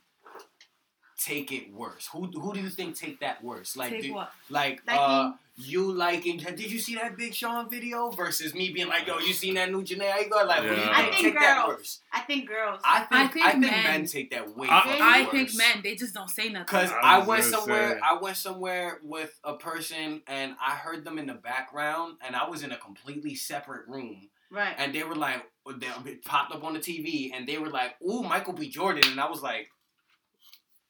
[1.20, 2.08] take it worse?
[2.12, 3.76] Who who do you think take that worse?
[3.76, 4.32] Like Take do- what?
[4.48, 6.38] like Liking- uh you liking?
[6.38, 9.70] Did you see that Big Sean video versus me being like, yo, you seen that
[9.70, 10.08] new Janae?
[10.10, 10.90] How you like, who do you Yeah.
[10.90, 11.76] I think think take that girls.
[11.76, 12.00] worse?
[12.10, 12.80] I think girls.
[12.82, 14.68] I think I I think think, men- men take that way.
[14.70, 15.30] I- I worse.
[15.32, 16.66] think men, they just don't say nothing.
[16.66, 18.00] Cause I I, went somewhere, say.
[18.02, 22.48] I went somewhere with a person, and I heard them in the background, and I
[22.48, 24.74] was in a completely separate room, right.
[24.78, 25.44] and they were like,
[25.78, 28.70] they it popped up on the TV, and they were like, "Ooh, Michael B.
[28.70, 29.68] Jordan," and I was like,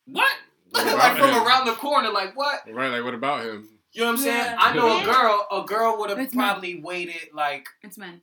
[0.07, 0.31] "What?"
[0.71, 1.47] What like about from him?
[1.47, 2.61] around the corner, like what?
[2.71, 3.69] Right, like what about him?
[3.93, 4.37] You know what I'm saying?
[4.37, 4.57] Yeah.
[4.59, 6.47] I know a girl, a girl would have It's men.
[6.47, 8.21] probably waited, like It's men.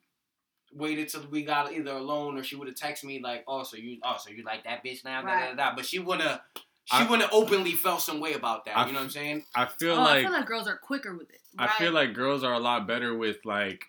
[0.74, 3.76] waited till we got either alone, or she would have texted me like, "Oh, so
[3.76, 5.76] you, oh, so you like that bitch now?" Da, da, da, da.
[5.76, 6.40] But she would have.
[6.86, 8.78] She I- wouldn't have openly felt some way about that.
[8.78, 9.44] I- you know what I'm saying?
[9.54, 11.42] I feel oh, I like feel like girls are quicker with it.
[11.60, 13.84] I feel like girls are a lot better with like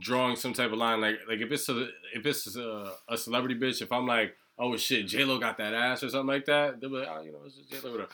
[0.00, 1.00] drawing some type of line.
[1.00, 4.76] Like like if it's a if it's a, a celebrity bitch, if I'm like, oh
[4.76, 7.32] shit, J Lo got that ass or something like that, they'll be like, oh, you
[7.32, 8.06] know, it's J Lo.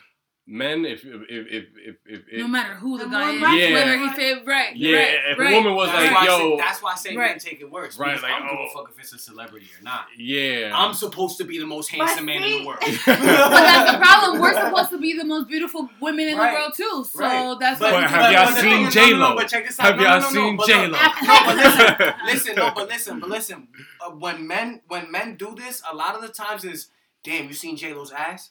[0.51, 0.81] Whatever.
[0.81, 3.43] Men, if if if if if, if, if no matter who the The guy is,
[3.43, 3.73] right Yeah.
[3.75, 5.53] whether he fit right, yeah, right, if right.
[5.53, 7.41] a woman was That's like, yo, say, that's why I say men Right.
[7.41, 7.99] take it worse.
[7.99, 8.67] Right, like, I don't give oh.
[8.81, 10.07] a fuck if it's a celebrity or not.
[10.19, 12.81] yeah, I'm supposed to be the most handsome man in the world.
[13.07, 14.41] But that's the problem.
[14.41, 16.51] We're supposed to be the most beautiful women in Right.
[16.51, 17.05] the world too.
[17.11, 17.57] So Right.
[17.61, 19.19] that's But why we have take y'all seen J Lo?
[19.19, 19.87] No, no, but check this out.
[19.87, 21.09] Have no, y'all no, no, seen but J look, Lo?
[21.23, 23.69] No, but listen, listen, no, but listen, but listen.
[24.03, 26.89] Uh, when men when men do this, a lot of the times is,
[27.23, 28.51] damn, you seen J Lo's ass?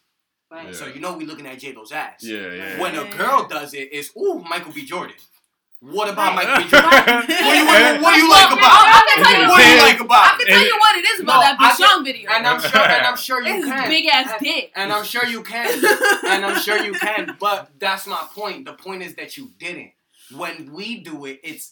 [0.52, 0.68] Right.
[0.68, 0.72] Yeah.
[0.74, 2.24] So you know we looking at J Lo's ass.
[2.24, 2.80] yeah, yeah.
[2.80, 4.84] When a girl does it, it's ooh Michael B.
[4.86, 5.16] Jordan.
[5.82, 6.70] What about Michael B.
[6.70, 6.90] Jordan?
[6.90, 8.60] what What do you, what, what do you like about?
[8.60, 9.82] I can tell you What do you Yeah.
[9.84, 12.30] like I can tell you what it is about No, that I Big Sean video.
[12.32, 13.88] And I'm sure, and I'm sure you it's can.
[13.90, 14.72] big ass And- dick.
[14.76, 15.68] And I'm sure you can.
[16.28, 17.38] and I'm sure you can.
[17.40, 18.66] But that's my point.
[18.66, 19.92] The point is that you didn't.
[20.36, 21.72] When we do it, it's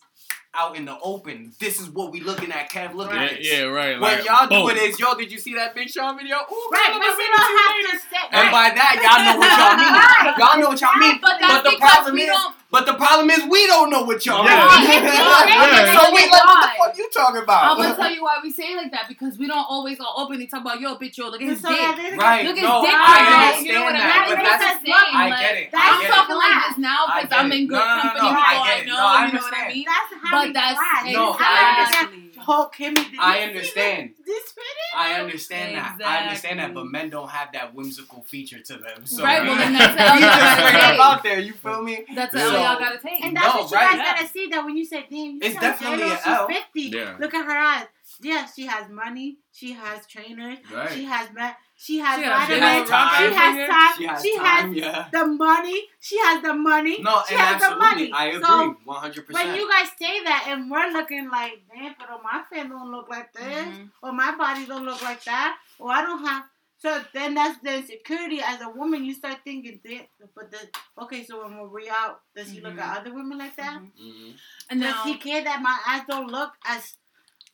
[0.57, 1.53] out in the open.
[1.59, 2.93] This is what we looking at, Kev.
[2.95, 3.51] Look Yeah, at this.
[3.51, 3.99] yeah, right.
[3.99, 4.67] What like, y'all boom.
[4.73, 6.37] doing is, yo, did you see that Big Sean video?
[6.37, 7.91] Ooh, Right, girl, but we don't see you have later.
[7.91, 8.23] to say.
[8.31, 8.51] And right.
[8.51, 9.93] by that, y'all know what y'all mean.
[9.97, 10.35] Right.
[10.37, 11.19] Y'all know what y'all mean.
[11.21, 12.55] But But the problem we is, don't.
[12.69, 14.67] But the problem is, we don't know what y'all Yeah.
[14.79, 15.03] mean.
[15.03, 15.07] Yeah.
[15.47, 15.99] Yeah.
[16.01, 17.71] So we like, what the fuck you talking about?
[17.71, 20.13] I'm gonna tell you why we say it like that because we don't always all
[20.17, 21.77] openly talk about yo, bitch, yo, look at his So dick.
[21.79, 22.45] that Right.
[22.45, 22.95] Look at no, his dick.
[22.97, 23.47] I right now.
[23.47, 24.37] understand You know what I that, mean?
[24.37, 25.15] but That's That's what the thing.
[25.17, 25.71] I get it.
[25.71, 26.39] that's I I'm get talking it.
[26.39, 28.19] like this now because I'm in good No, no, no, company.
[28.19, 28.87] no, people I I, get it.
[28.87, 28.97] know.
[28.97, 29.85] No, I you know what I mean?
[29.87, 31.03] That's But having that's class.
[31.07, 32.07] No, It's I having understand.
[32.13, 34.11] that Kimmy, I understand.
[34.25, 34.55] This, this?
[34.95, 35.97] I understand that.
[36.05, 39.05] I understand that, but men don't have that whimsical feature to them.
[39.05, 41.39] So Right, well, then that's y'all straight up out there.
[41.39, 42.05] You feel me?
[42.15, 42.47] That's Yeah.
[42.57, 43.23] All So- y'all gotta take.
[43.23, 43.97] And that's No, what you right.
[43.97, 46.27] guys gotta see that when you say, damn, you It's saw definitely J-Lo, a she's
[46.27, 46.47] L.
[46.47, 46.81] 50.
[46.81, 47.15] Yeah.
[47.19, 47.85] Look at her eyes.
[48.21, 49.37] Yeah, she has money.
[49.51, 50.57] She has trainers.
[50.73, 50.91] Right.
[50.91, 52.89] She has ma- she has She has She vitamins.
[52.89, 53.29] has time.
[53.29, 53.93] She has time.
[53.97, 54.73] She has She time.
[54.73, 55.07] yeah.
[55.11, 55.83] the money.
[55.99, 57.01] She has the money.
[57.03, 58.11] No, she and has the absolutely, money.
[58.13, 59.57] I agree, So one hundred when percent.
[59.59, 63.31] you guys say that and we're looking like, damn, but my fan don't look like
[63.33, 63.91] this, Mhm.
[64.01, 66.43] or my body don't look like that, or I don't have.
[66.79, 69.03] So then that's the insecurity as a woman.
[69.03, 70.05] You start thinking, damn,
[70.35, 70.59] but the
[71.03, 71.23] okay.
[71.25, 72.79] So when we're out, does he look Mhm.
[72.81, 73.81] at other women like that?
[73.81, 73.91] Mhm.
[73.99, 74.37] Mhm.
[74.69, 76.95] And Does now, he care that my eyes don't look as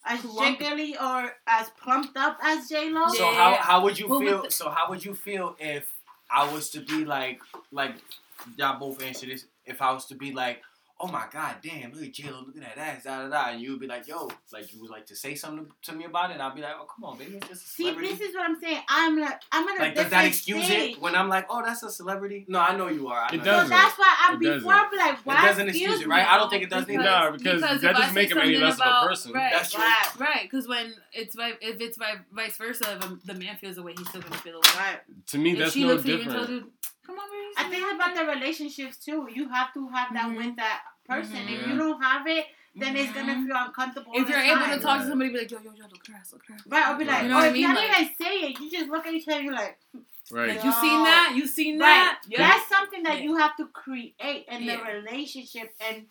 [0.06, 0.60] as Plump.
[0.60, 3.08] jiggly or as plumped up as J Lo?
[3.08, 3.36] So Yeah.
[3.38, 4.42] how how would you Well, feel?
[4.44, 5.90] the- so how would you feel if
[6.30, 7.96] I was to be like like
[8.58, 9.46] y'all both answer this?
[9.66, 10.62] If I was to be like,
[11.06, 13.50] oh my god, damn, look at J Lo, look at that ass, da da da,
[13.52, 16.06] and you would be like, yo, like you would like to say something to me
[16.06, 18.22] about it, and I'd be like, oh come on, baby, it's just a See, this
[18.22, 18.80] is what I'm saying.
[18.88, 20.96] I'm like, I'm in a like does that excuse stage.
[20.96, 22.46] it when I'm like, oh, that's a celebrity?
[22.48, 23.24] No, I know you are.
[23.30, 23.70] I It know doesn't.
[23.70, 24.70] that's why I It before doesn't.
[24.72, 26.26] I'd be like, It doesn't excuse it, right?
[26.26, 27.04] I don't think it does either.
[27.04, 29.34] No, because that doesn't I say make him any something less of a about- person.
[29.34, 29.84] Right, That's true.
[29.84, 30.42] Right, right.
[30.44, 33.94] Because when it's vi- if it's vi- vice versa, if the man feels the way,
[33.98, 34.74] he's still gonna feel the way.
[34.78, 35.00] right.
[35.28, 36.32] To me, If that's she no you and different.
[36.48, 36.64] tells
[37.06, 39.28] "Come on, baby," I think about the relationships too.
[39.34, 40.38] You have to have that Mhm.
[40.38, 41.36] with that person.
[41.36, 41.50] Mhm.
[41.60, 43.48] If you don't have it, then it's gonna Mhm.
[43.48, 44.12] feel uncomfortable.
[44.16, 44.80] If you're able time.
[44.80, 46.50] to talk to somebody, be like, "Yo, yo, yo, look at her ass, look at
[46.50, 47.62] her." ass." Right, I'll be like, You know or what I if mean?
[47.62, 49.80] you don't even say it, you just look at each other, you're like,
[50.32, 50.56] Right.
[50.56, 51.34] Like, you seen that?
[51.36, 51.86] You seen right.
[51.86, 52.22] that?
[52.28, 52.38] Yeah.
[52.38, 53.24] That's something that Yeah.
[53.26, 55.76] you have to create in the relationship.
[55.82, 56.08] And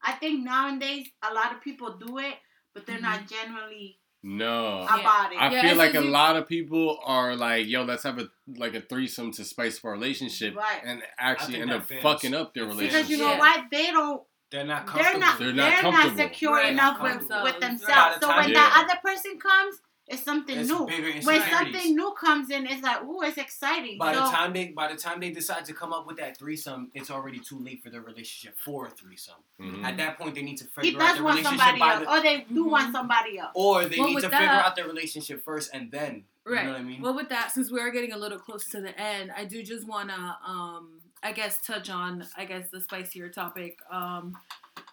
[0.00, 2.36] I think nowadays a lot of people do it,
[2.72, 3.02] but they're Mhm.
[3.02, 4.86] not generally No.
[4.88, 5.00] Yeah.
[5.00, 5.38] about it.
[5.38, 8.28] I Yeah, feel like a you- lot of people are like, "Yo, let's have a
[8.56, 10.80] like a threesome to spice up our relationship," Right.
[10.82, 12.02] and actually end up fails.
[12.02, 12.92] fucking up their relationship.
[13.06, 13.38] because you know Yeah.
[13.38, 13.60] what?
[13.70, 16.72] They don't They're not they're not They're they're not not, secure Right.
[16.72, 18.18] enough Not with, with themselves.
[18.20, 18.54] The So when Yeah.
[18.60, 20.86] that other person comes, it's something It's new.
[20.86, 23.96] bigger When something new comes in, it's like, ooh, it's exciting.
[23.98, 26.36] By so, the time they by the time they decide to come up with that
[26.38, 29.36] threesome, it's already too late for their relationship for a threesome.
[29.60, 29.82] Mhm.
[29.84, 32.04] At that point, they need to he figure out their want relationship somebody by else,
[32.04, 32.70] the, or they do Mhm.
[32.70, 33.52] want somebody else.
[33.54, 36.24] or they Well, need to that- figure out their relationship first and then.
[36.46, 36.60] Right.
[36.60, 37.00] You know what I mean?
[37.00, 39.62] Well, with that, since we are getting a little close to the end, I do
[39.62, 44.36] just want to, um, I guess, touch on, I guess, the spicier topic, um,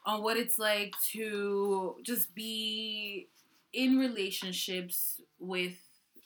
[0.05, 3.27] on what it's like to just be
[3.73, 5.77] in relationships with,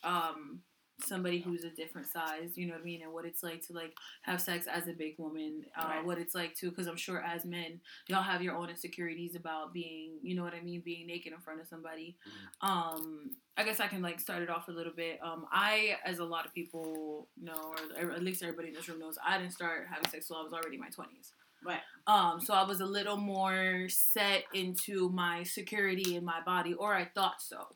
[0.02, 0.60] um,
[1.04, 3.74] somebody who's a different size, you know what I mean, and what it's like to
[3.74, 6.04] like have sex as a big woman, uh, Right.
[6.06, 9.74] what it's like to, because I'm sure as men, y'all have your own insecurities about
[9.74, 12.16] being, you know what I mean, being naked in front of somebody.
[12.62, 15.18] Um, I guess I can like start it off a little bit.
[15.22, 18.98] Um, I, as a lot of people know, or at least everybody in this room
[18.98, 21.32] knows, I didn't start having sex till I was already in my twenties.
[21.66, 21.80] Right.
[22.06, 26.94] Um, so I was a little more set into my security in my body, or
[26.94, 27.66] I thought so,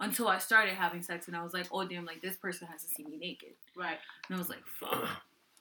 [0.00, 2.82] until I started having sex, and I was like, oh damn, like this person has
[2.82, 3.98] to see me naked, Right.
[4.28, 5.08] and I was like, fuck.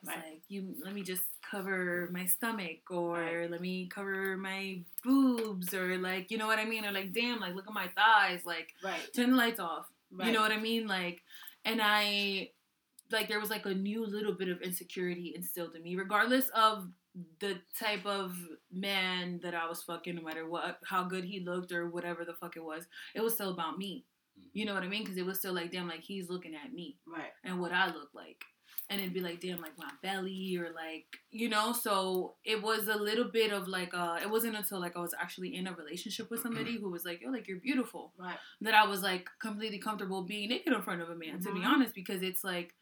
[0.07, 0.15] Right.
[0.15, 3.51] like you let me just cover my stomach or Right.
[3.51, 7.41] let me cover my boobs or like you know what I mean or like damn
[7.41, 9.13] like look at my thighs like Right.
[9.13, 10.27] turn the lights off Right.
[10.27, 10.87] you know what I mean?
[10.87, 11.21] Like,
[11.65, 12.51] and I,
[13.11, 16.87] like, there was like a new little bit of insecurity instilled in me, regardless of
[17.39, 18.35] the type of
[18.71, 22.33] man that I was fucking, no matter what, how good he looked or whatever the
[22.33, 22.85] fuck it was.
[23.15, 24.05] It was still about me.
[24.53, 25.03] You know what I mean?
[25.03, 27.31] Because it was still like, damn, like he's looking at me Right.
[27.43, 28.43] and what I look like.
[28.91, 31.73] And it'd be like, damn, like my belly or like, you know?
[31.73, 35.13] So it was a little bit of like, uh, it wasn't until like I was
[35.19, 38.37] actually in a relationship with somebody who was like, yo, like you're beautiful Right.
[38.61, 41.59] that I was like completely comfortable being naked in front of a man, to be
[41.59, 41.65] Mhm.
[41.67, 42.73] honest, because it's like,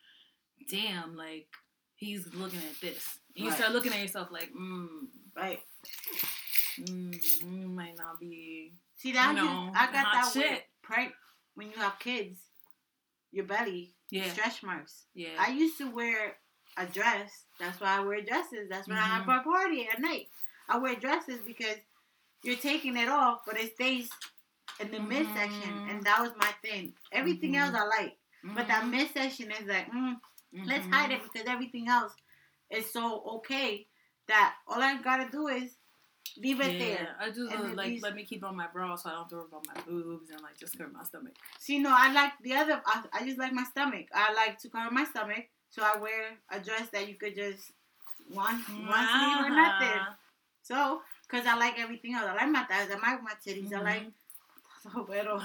[0.70, 1.48] damn, like
[1.96, 3.20] he's looking at this.
[3.38, 3.54] You Right.
[3.58, 5.62] start looking at yourself like, mm, Right.
[6.80, 7.12] mm,
[7.44, 8.74] mm, might not be.
[8.96, 9.30] See that?
[9.30, 10.68] You know, I got that shit.
[11.54, 12.40] when you have kids.
[13.32, 15.06] Your belly, Yeah, stretch marks.
[15.14, 15.36] yeah.
[15.38, 16.38] I used to wear
[16.78, 17.46] a dress.
[17.60, 18.70] That's why I wear dresses.
[18.70, 20.30] That's when I have my party at night.
[20.70, 21.78] I wear dresses because
[22.42, 24.10] you're taking it off, but it stays
[24.80, 25.90] in the midsection, Mhm.
[25.90, 26.96] and that was my thing.
[27.12, 27.60] Everything Mhm.
[27.60, 28.92] else I like, but that Mhm.
[28.92, 30.20] midsection is like, mm,
[30.66, 32.16] let's hide it because everything else
[32.70, 33.88] is so okay
[34.28, 35.76] that all I gotta do is
[36.38, 37.16] leave it yeah, there.
[37.20, 39.54] I uh, like least- let me keep on my bra so I don't throw up
[39.54, 41.34] on my boobs and like just cover my stomach.
[41.60, 42.82] See, no, I like the other.
[42.86, 44.08] I, I just like my stomach.
[44.14, 47.72] I like to cover my stomach, so I wear a dress that you could just
[48.34, 50.00] one one sleeve or nothing.
[50.00, 50.14] Uh-huh.
[50.64, 52.26] So, cause I like everything else.
[52.30, 52.90] I like my thighs.
[52.92, 53.74] I like my titties.
[53.74, 54.02] I like.
[54.02, 54.10] Mm-hmm.
[55.12, 55.40] Pero,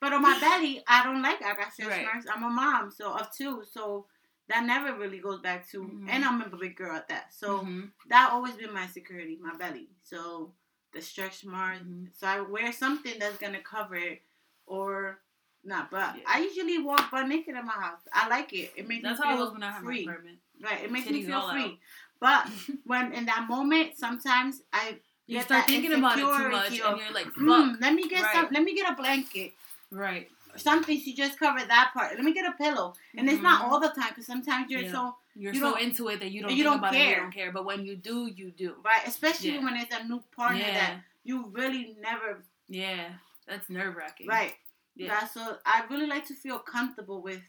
[0.00, 1.40] but on my belly, I don't like.
[1.42, 2.04] I got stretch Right.
[2.04, 2.26] marks.
[2.34, 4.06] I'm a mom, so of two, so
[4.48, 5.80] that never really goes back to.
[5.82, 6.06] Mhm.
[6.08, 7.90] And I'm a big girl at that, so Mhm.
[8.08, 9.88] that always been my security, my belly.
[10.02, 10.52] So
[10.92, 11.80] the stretch marks.
[11.82, 12.14] Mhm.
[12.14, 14.22] So I wear something that's gonna cover it,
[14.66, 15.20] or
[15.64, 15.90] not.
[15.90, 16.24] But Yeah.
[16.26, 18.00] I usually walk butt naked in my house.
[18.12, 18.72] I like it.
[18.76, 20.04] It makes That's me how I feel was when I had free.
[20.06, 20.38] my apartment.
[20.60, 20.84] Right.
[20.84, 21.64] It makes Titties me feel free.
[21.64, 21.78] out.
[22.20, 22.46] But
[22.84, 26.80] when in that moment, sometimes I You get start thinking about it too much, insecurity
[26.82, 27.26] and you're like.
[27.34, 28.32] "Mm, let me get Right.
[28.34, 28.48] some.
[28.52, 29.54] Let me get a blanket.
[29.90, 30.30] Right.
[30.56, 32.14] Something She just covered that part.
[32.14, 32.94] Let me get a pillow.
[33.16, 33.68] And it's not Mhm.
[33.68, 34.92] all the time because sometimes you're Yeah.
[34.92, 36.98] so You're You so into it that you don't you think don't about it.
[36.98, 37.20] You care.
[37.20, 37.50] don't care.
[37.50, 38.76] But when you do, you do.
[38.84, 39.64] right, especially Yeah.
[39.64, 40.72] when it's a new partner yeah.
[40.74, 43.14] that you really never Yeah.
[43.46, 44.28] That's nerve wracking.
[44.28, 44.54] right.
[44.94, 45.08] Yeah.
[45.18, 47.42] That's so I really like to feel comfortable with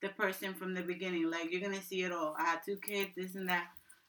[0.00, 1.28] the person from the beginning.
[1.28, 2.36] Like you're gonna see it all.
[2.38, 3.66] I had two kids, this and that.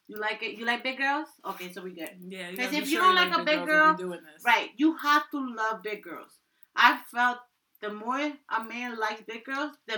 [0.08, 0.60] You like it?
[0.60, 1.28] You like big girls?
[1.46, 2.16] Okay, so we good.
[2.20, 2.50] Yeah.
[2.50, 3.98] 'Cause gotta if be you don't like a big girl.
[4.43, 4.70] Right.
[4.78, 6.38] You have to love big girls.
[6.76, 7.39] I felt
[7.86, 8.19] the more
[8.57, 9.97] a man likes big girls, the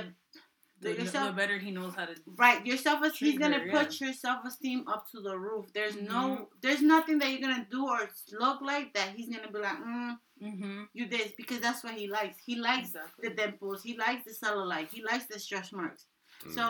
[0.80, 2.14] The, the the better he knows how to.
[2.44, 3.26] right your self esteem.
[3.32, 5.66] he's gonna her, put your self esteem up to the roof.
[5.74, 6.14] There's Mm-hmm.
[6.18, 8.02] no there's nothing that you're gonna do or
[8.44, 10.14] look like that he's gonna be like, mm,
[10.48, 10.80] Mm-hmm.
[10.98, 12.38] you this because that's what he likes.
[12.50, 13.22] He likes Exactly.
[13.30, 13.80] the dimples.
[13.88, 14.90] He likes the cellulite.
[14.98, 16.06] He likes the stretch marks.
[16.44, 16.54] Mm-hmm.
[16.58, 16.64] So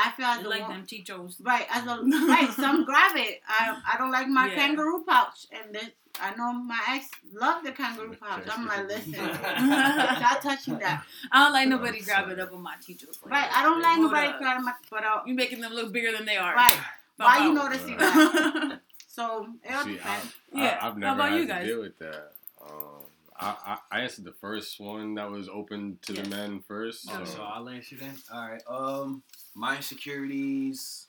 [0.00, 1.36] I feel as You a like wo- them chichos.
[1.42, 3.40] Right, as a right, some grab it.
[3.48, 4.54] I I don't like my Yeah.
[4.54, 5.90] kangaroo pouch, and this,
[6.20, 8.44] I know my ex loved the kangaroo pouch.
[8.50, 11.04] I'm like, listen, stop touching that.
[11.32, 13.18] I don't like nobody grabbing up on my chichos.
[13.22, 13.56] Like Right, that.
[13.56, 14.38] I don't like Hold nobody up.
[14.38, 16.54] grabbing my, but uh, You making them look bigger than they are.
[16.54, 16.78] right.
[17.18, 17.98] Bow Why you noticing Right.
[17.98, 18.80] that?
[19.08, 20.34] So it all See, I, depends.
[20.54, 20.78] I, Yeah.
[20.80, 21.66] I've How never about had you to guys?
[21.66, 22.32] deal with that.
[22.60, 23.02] Um,
[23.40, 26.24] I, I, I answered the first one that was open to Yes.
[26.24, 27.06] the men first.
[27.10, 28.14] Oh, so- so I'll answer then.
[28.32, 28.62] All right.
[28.68, 29.22] Um,
[29.58, 31.06] my insecurities,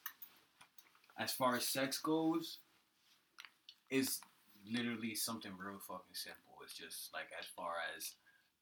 [1.19, 2.57] as far as sex goes,
[3.91, 4.19] is
[4.69, 6.53] literally something real fucking simple.
[6.63, 8.13] It's just like as far as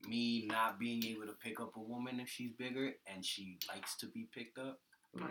[0.08, 3.96] me not being able to pick up a woman if she's bigger and she likes
[3.98, 4.80] to be picked up.
[5.18, 5.24] Mm.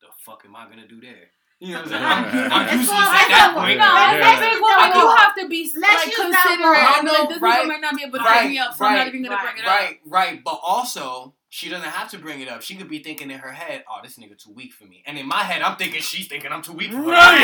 [0.00, 1.30] The fuck am I gonna do there?
[1.60, 2.44] You know what I'm saying?
[2.52, 3.78] I'm, I'm useless at that point.
[3.78, 4.34] No, Yeah.
[4.34, 6.78] as a big woman, I you have to be Let's like use considerate.
[6.82, 8.74] I'm know, like, this right, nigga might not be able to right, pick me up,
[8.76, 9.70] so I'm not even gonna bring it up.
[9.70, 10.44] Right, right.
[10.44, 12.62] But also, she doesn't have to bring it up.
[12.62, 15.18] She could be thinking in her head, "Oh, this nigga too weak for me," and
[15.18, 17.02] in my head, I'm thinking she's thinking I'm too weak for her.
[17.10, 17.40] Right,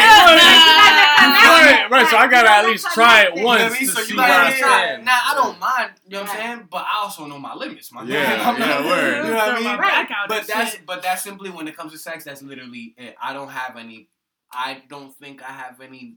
[0.49, 2.09] right, right.
[2.09, 3.87] So I gotta at least try it You know You know once I mean?
[3.89, 4.69] to So see you where gotta I try.
[4.87, 5.05] stand.
[5.05, 7.93] Now I don't mind, you know what I'm saying, but I also know my limits,
[7.93, 8.41] my Yeah, man.
[8.41, 9.15] I'm yeah, not- word.
[9.27, 9.79] You know what I mean?
[9.79, 10.09] Right.
[10.29, 12.25] But that's but that's simply when it comes to sex.
[12.25, 13.15] That's literally it.
[13.23, 14.09] I don't have any.
[14.51, 16.17] I don't think I have any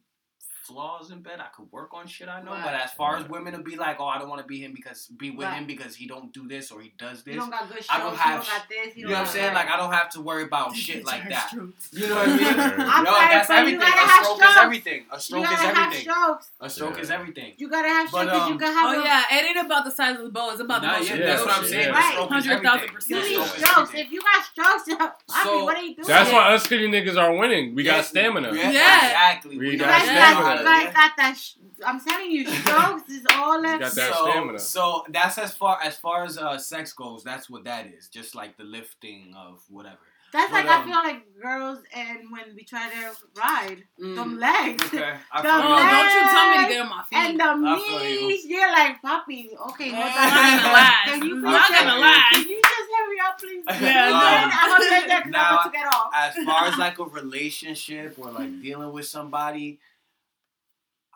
[0.72, 1.40] flaws in bed.
[1.40, 2.52] I could work on shit I know.
[2.52, 4.74] But as far as women to be like, oh, I don't want to be him
[4.74, 5.56] because be with Right.
[5.58, 7.34] him because he don't do this or he does this.
[7.36, 7.88] You don't got good shows.
[7.90, 8.96] I don't you have don't got this.
[8.96, 9.54] You You, know what I'm saying?
[9.54, 11.52] Like I don't have to worry about shit like that.
[11.54, 12.40] You know what I mean?
[12.80, 13.82] I'm Yo, that's everything.
[13.82, 15.06] A have stroke is everything.
[15.12, 16.14] A You stroke is gotta have everything.
[16.62, 17.54] A stroke is everything.
[17.58, 18.96] You gotta have But, strokes because um, you can have.
[18.98, 20.52] Oh a- yeah, it ain't about the size of the bow.
[20.52, 21.20] It's about the Nah, motion.
[21.20, 21.90] that's what I'm saying.
[21.94, 22.00] yeah.
[22.00, 22.66] A stroke is 100,000%.
[22.66, 22.92] everything.
[23.08, 23.92] You A need strokes.
[23.96, 24.88] If you got strokes,
[25.28, 26.08] what are you doing?
[26.08, 27.76] That's why us skinny niggas are winning.
[27.76, 28.54] We got stamina.
[28.54, 29.06] Yeah, Yeah.
[29.06, 29.58] exactly.
[29.58, 30.61] We got stamina.
[30.64, 31.38] Got, you guys got that.
[31.38, 31.54] Sh-
[31.86, 33.80] I'm telling you, strokes is all You that.
[33.80, 34.60] got that so, stamina.
[34.60, 37.24] So that's as far as far as uh, sex goes.
[37.24, 38.08] That's what that is.
[38.08, 39.98] Just like the lifting of whatever.
[40.34, 44.16] That's But, like I um, feel like girls and when we try to ride, Mm.
[44.16, 44.82] them legs.
[44.86, 45.14] Okay.
[45.30, 45.76] I The feel Oh, you.
[45.76, 45.92] legs.
[45.92, 47.18] don't you tell me to get on my feet.
[47.20, 48.28] And the I feel you.
[48.30, 51.06] knees, you're like, Poppy, okay, hold I'm not gonna last.
[51.10, 52.32] Can you I'm not just- gonna last.
[52.32, 53.64] Can you just hurry up, please?
[53.68, 54.20] Yeah, And no.
[54.22, 56.12] then I'm gonna get there because Now- to get off.
[56.16, 59.80] as far as like a relationship or like dealing with somebody,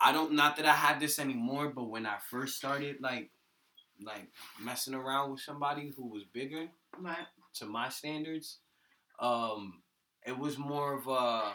[0.01, 3.31] I don't not that I have this anymore, but when I first started like
[4.03, 4.27] like
[4.61, 6.67] messing around with somebody who was bigger
[6.99, 7.27] Right.
[7.55, 8.59] to my standards,
[9.19, 9.81] um,
[10.25, 11.53] it was more of a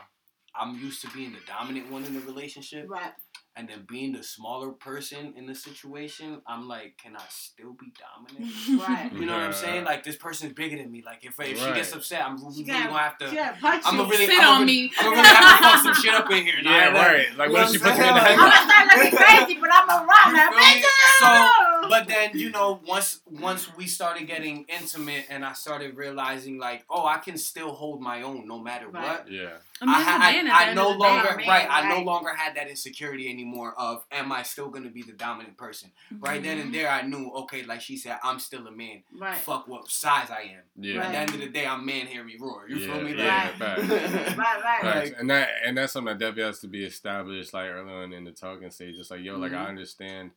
[0.54, 3.12] I'm used to being the dominant one in the relationship, Right.
[3.56, 6.40] And then being the smaller person in the situation.
[6.46, 8.88] I'm like, can I still be dominant?
[8.88, 9.12] Right.
[9.12, 9.84] You know what I'm saying?
[9.84, 11.02] Like this person's bigger than me.
[11.04, 13.34] Like if, if she gets upset, I'm really She gonna gotta- have to.
[13.34, 14.00] Yeah, punch I'm you.
[14.02, 14.92] gonna really Sit I'm on gonna, me.
[14.98, 16.54] I'm gonna really have to fuck some shit up in here.
[16.62, 17.36] Yeah, Nah, right.
[17.36, 18.38] Like, You what know if she what I'm puts me in the saying?
[18.38, 18.38] head?
[18.38, 20.28] I'm gonna start looking crazy, but I'm a run.
[20.30, 20.82] You feel me?
[21.20, 25.52] So, So, But but then you know, once once we started getting intimate, and I
[25.52, 29.02] started realizing like, oh, I can still hold my own no matter Right.
[29.20, 29.30] what.
[29.30, 29.58] Yeah.
[29.82, 31.10] I mean, I, that's a ha- man at I, I no of the day.
[31.10, 31.66] longer man, right.
[31.70, 35.56] I no longer had that insecurity anymore of am I still gonna be the dominant
[35.56, 35.90] person?
[36.18, 36.66] Right then Mm-hmm.
[36.66, 39.02] and there, I knew okay, like she said, I'm still a man.
[39.18, 39.36] Right.
[39.38, 40.62] Fuck what size I am.
[40.76, 41.00] Yeah.
[41.02, 42.06] At the end of the day, I'm man.
[42.06, 42.66] Hear me roar.
[42.68, 43.14] You Yeah, feel me?
[43.16, 44.36] yeah, Like- facts.
[44.36, 44.82] Right, right.
[44.84, 45.12] Right.
[45.18, 48.24] And that and that's something that definitely has to be established like early on in
[48.24, 48.96] the talking stage.
[48.96, 49.58] Just like yo, like Mhm.
[49.64, 50.30] I understand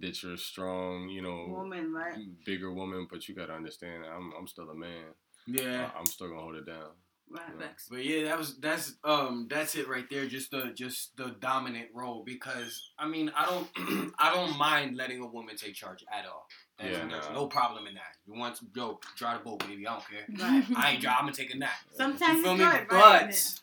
[0.00, 2.16] that you're a strong, you know, Woman, right?
[2.44, 5.04] bigger woman, but you gotta understand I'm I'm still a man.
[5.46, 5.86] yeah.
[5.94, 6.90] Uh, I'm still gonna hold it down.
[7.30, 7.42] Right.
[7.58, 7.66] Yeah.
[7.66, 7.86] Facts.
[7.90, 10.26] But yeah, that was that's um that's it right there.
[10.26, 15.20] Just the just the dominant role because I mean I don't I don't mind letting
[15.22, 16.46] a woman take charge at all.
[16.78, 17.34] There's, Yeah, there's nah.
[17.34, 18.16] no problem in that.
[18.26, 19.86] You want to go drive the boat, baby?
[19.86, 20.26] I don't care.
[20.48, 20.64] Right.
[20.76, 21.16] I ain't drive.
[21.18, 21.70] I'm gonna take a nap.
[21.96, 22.66] Sometimes You feel it's me?
[22.70, 23.54] good, But right?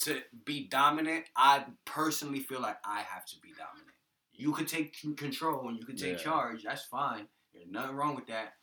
[0.00, 3.94] to be dominant, I personally feel like I have to be dominant.
[4.38, 6.24] You could take control and you could take Yeah.
[6.24, 6.62] charge.
[6.64, 7.26] That's fine.
[7.52, 8.54] There's nothing wrong with that.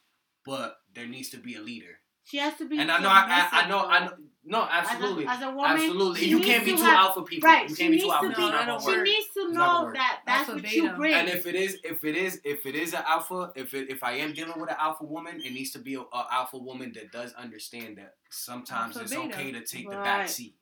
[0.45, 1.99] But there needs to be a leader.
[2.23, 2.79] She has to be.
[2.79, 3.79] And I know, I, I, I know.
[3.85, 4.13] I know.
[4.47, 5.25] No, As a- absolutely.
[5.27, 6.25] As a, woman, Absolutely.
[6.25, 7.47] You can't be to too have- alpha people.
[7.49, 7.67] Right.
[7.69, 8.35] You she can't be needs too to alpha No, be.
[8.35, 8.51] people.
[8.51, 8.97] that Not don't gonna She work.
[8.97, 9.05] work.
[9.05, 11.13] needs to It's not gonna know that that's Alpha, what you bring.
[11.15, 14.03] And if it is, if it is, if it is an alpha, if it, if
[14.03, 16.91] I am dealing with an alpha woman, it needs to be a, a alpha woman
[16.93, 19.33] that does understand that sometimes Alpha, it's beta.
[19.35, 20.03] okay to take the Right.
[20.03, 20.55] back seat.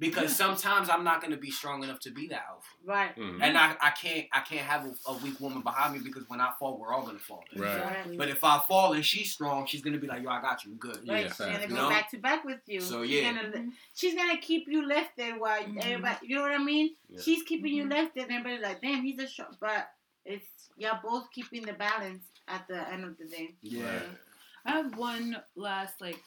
[0.00, 0.46] Because Yeah.
[0.46, 3.14] sometimes I'm not gonna be strong enough to be that alpha, right.
[3.16, 3.40] Mhm.
[3.42, 6.40] and I, I can't I can't have a, a weak woman behind me because when
[6.40, 7.44] I fall, we're all gonna fall.
[7.54, 7.76] Right.
[7.76, 8.16] Exactly.
[8.16, 10.72] But if I fall and she's strong, she's gonna be like, "Yo, I got you,
[10.72, 11.26] I'm good." Yeah, Right.
[11.26, 11.52] she's facts.
[11.52, 11.88] gonna You go know?
[11.90, 12.80] back to back with you.
[12.80, 13.32] So, She's yeah.
[13.34, 13.72] gonna, Mhm.
[13.94, 15.84] she's gonna keep you lifted while Mhm.
[15.84, 16.26] everybody.
[16.26, 16.96] You know what I mean?
[17.10, 17.20] Yeah.
[17.20, 17.90] She's keeping you Mhm.
[17.90, 19.92] lifted, and everybody's like, "Damn, he's a shot." But
[20.24, 23.54] it's you're both keeping the balance at the end of the day.
[23.60, 23.84] Yeah.
[23.84, 24.08] Right.
[24.64, 26.22] I have one last like.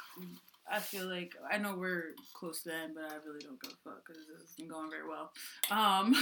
[0.71, 3.71] I feel like I know we're close to the end, but I really don't give
[3.71, 5.31] a fuck because this isn't going very well.
[5.69, 6.15] Um,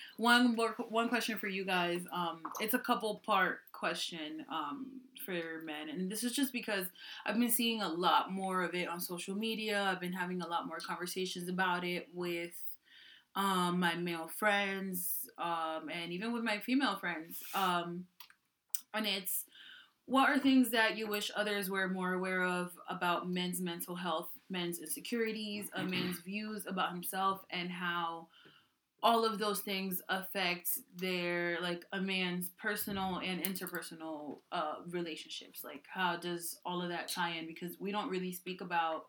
[0.16, 2.02] one more one question for you guys.
[2.12, 6.86] Um, it's a couple part question um, for men, and this is just because
[7.24, 9.82] I've been seeing a lot more of it on social media.
[9.82, 12.52] I've been having a lot more conversations about it with
[13.36, 17.42] um, my male friends um, and even with my female friends.
[17.54, 18.06] Um,
[18.92, 19.44] and it's
[20.06, 24.28] what are things that you wish others were more aware of about men's mental health,
[24.50, 28.28] men's insecurities, a man's views about himself, and how
[29.02, 35.62] all of those things affect their like a man's personal and interpersonal uh, relationships.
[35.62, 37.46] Like how does all of that tie in?
[37.46, 39.04] Because we don't really speak about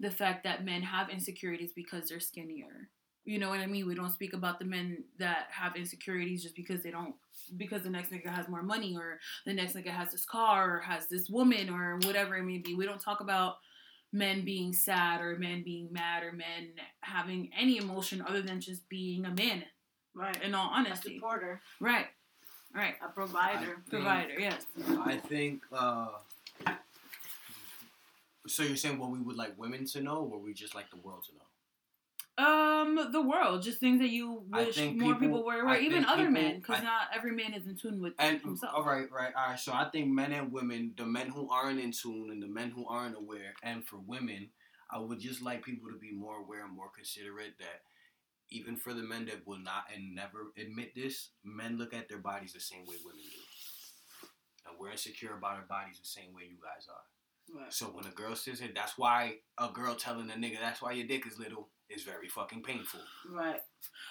[0.00, 2.88] the fact that men have insecurities because they're skinnier.
[3.24, 3.86] You know what I mean?
[3.86, 7.14] We don't speak about the men that have insecurities just because they don't
[7.56, 10.80] because the next nigga has more money or the next nigga has this car or
[10.80, 12.74] has this woman or whatever it may be.
[12.74, 13.56] We don't talk about
[14.12, 16.70] men being sad or men being mad or men
[17.00, 19.64] having any emotion other than just being a man.
[20.14, 20.42] Right.
[20.42, 21.12] In all honesty.
[21.12, 22.06] A supporter, right,
[22.74, 22.94] right.
[23.04, 23.66] a provider.
[23.76, 24.64] think- Provider, yes.
[25.04, 25.62] I think.
[25.72, 26.08] uh
[28.46, 30.96] So you're saying what we would like women to know, or we just like the
[30.96, 31.47] world to know?
[32.38, 36.26] Um, the world, just things that you wish more people- people, were aware, even other
[36.26, 38.74] people- men, because not every man is in tune with And himself.
[38.74, 39.58] all right, right, all right.
[39.58, 42.70] So I think men and women, the men who aren't in tune and the men
[42.70, 44.52] who aren't aware, and for women,
[44.88, 47.82] I would just like people to be more aware and more considerate that
[48.50, 52.18] even for the men that will not and never admit this, men look at their
[52.18, 54.28] bodies the same way women do.
[54.64, 57.60] And we're insecure about our bodies the same way you guys are.
[57.62, 57.72] Right.
[57.72, 60.92] So when a girl says it, that's why a girl telling a nigga that's why
[60.92, 63.00] your dick is little is very fucking painful.
[63.30, 63.60] Right.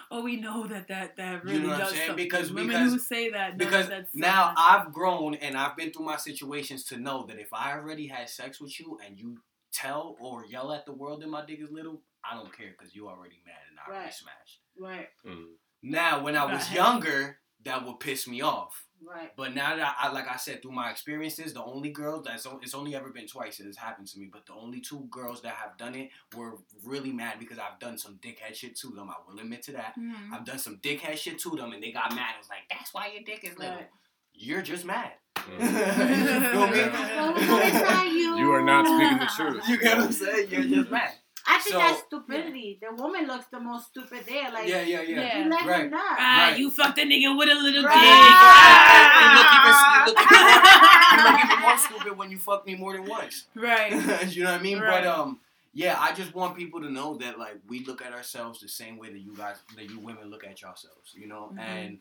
[0.10, 2.08] Oh, we know that that that You really know what does saying?
[2.08, 2.26] something.
[2.26, 4.64] Because- women because- who say that know Because that's now something.
[4.88, 8.30] I've grown and I've been through my situations to know that if I already had
[8.30, 9.38] sex with you and you
[9.74, 12.96] tell or yell at the world that my dick is little, I don't care because
[12.96, 14.14] you already mad and I already Right.
[14.14, 14.60] smashed.
[14.80, 15.10] Right.
[15.26, 15.54] Mhm.
[15.84, 18.84] Now, when I was younger, that would piss me off.
[19.06, 19.32] Right.
[19.38, 22.60] But now that I, like I said, through my experiences, the only girls that's o-
[22.64, 24.28] it's only ever been twice it has happened to me.
[24.32, 27.98] But the only two girls that have done it were really mad because I've done
[28.00, 29.10] some dickhead shit to them.
[29.12, 29.94] I will admit to that.
[30.00, 30.34] Mhm.
[30.34, 32.32] I've done some dickhead shit to them, and they got mad.
[32.36, 33.90] It was like, "That's why your dick is little." Right.
[34.34, 35.12] You're just mad.
[35.36, 35.60] Mhm.
[35.60, 36.82] you feel me?
[37.18, 38.38] Well, it's not you.
[38.38, 39.68] You are not speaking the truth.
[39.70, 40.50] You get what I'm saying?
[40.50, 41.12] You're just mad.
[41.58, 42.78] I think So- that's stupidity.
[42.82, 44.52] The woman looks the most stupid there.
[44.52, 45.22] Like, Yeah, yeah, yeah.
[45.22, 45.44] Yeah.
[45.44, 45.90] you let her Right.
[45.92, 45.98] know.
[46.00, 46.58] Ah, Right.
[46.60, 47.96] you fucked a nigga with a little Right.
[48.06, 49.18] dick.
[49.22, 50.06] You look even, Ah.
[50.06, 53.06] you look even, more, you look even more stupid when you fuck me more than
[53.06, 53.46] once.
[53.56, 53.92] right.
[54.36, 54.80] you know what I mean?
[54.80, 55.04] Right.
[55.04, 55.40] But um,
[55.74, 58.98] yeah, I just want people to know that like we look at ourselves the same
[58.98, 61.14] way that you guys, that you women look at yourselves.
[61.16, 61.60] You know, Mhm.
[61.60, 62.00] and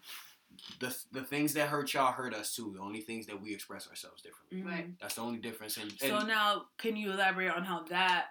[0.81, 2.73] the the things that hurt y'all hurt us too.
[2.75, 4.59] The only things that we express ourselves differently.
[4.63, 4.67] Mhm.
[4.71, 4.99] Right.
[5.01, 5.77] That's the only difference.
[5.77, 8.29] And, So now, can you elaborate on how that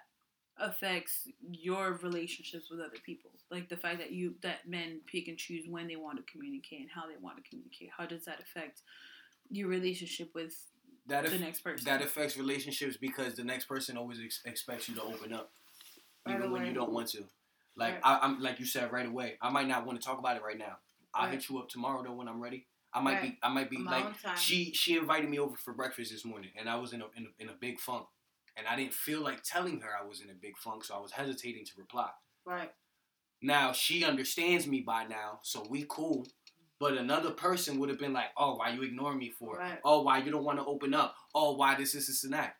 [0.58, 3.30] affects your relationships with other people?
[3.50, 6.80] Like the fact that you that men pick and choose when they want to communicate
[6.80, 7.90] and how they want to communicate.
[7.96, 8.82] How does that affect
[9.50, 10.54] your relationship with
[11.06, 11.84] That the if, next person.
[11.84, 15.50] that affects relationships because the next person always ex- expects you to open up,
[16.26, 16.68] Right even when away.
[16.70, 17.24] you don't want to.
[17.76, 18.00] Like Right.
[18.02, 19.36] I, I'm like you said right away.
[19.40, 20.78] I might not want to talk about it right now.
[21.14, 21.34] I'll Right.
[21.34, 22.66] hit you up tomorrow though when I'm ready.
[22.92, 23.22] I might Right.
[23.32, 26.50] be I might be my like she she invited me over for breakfast this morning
[26.56, 28.06] and I was in a, in a in a big funk
[28.56, 31.00] and I didn't feel like telling her I was in a big funk so I
[31.00, 32.10] was hesitating to reply.
[32.44, 32.70] Right.
[33.42, 36.26] Now she understands me by now, so we cool.
[36.78, 39.56] But another person would have been like, "Oh, why you ignoring me for?
[39.56, 39.78] Right.
[39.84, 41.14] Oh, why you don't want to open up?
[41.34, 42.56] Oh, why this, this, this, and that?"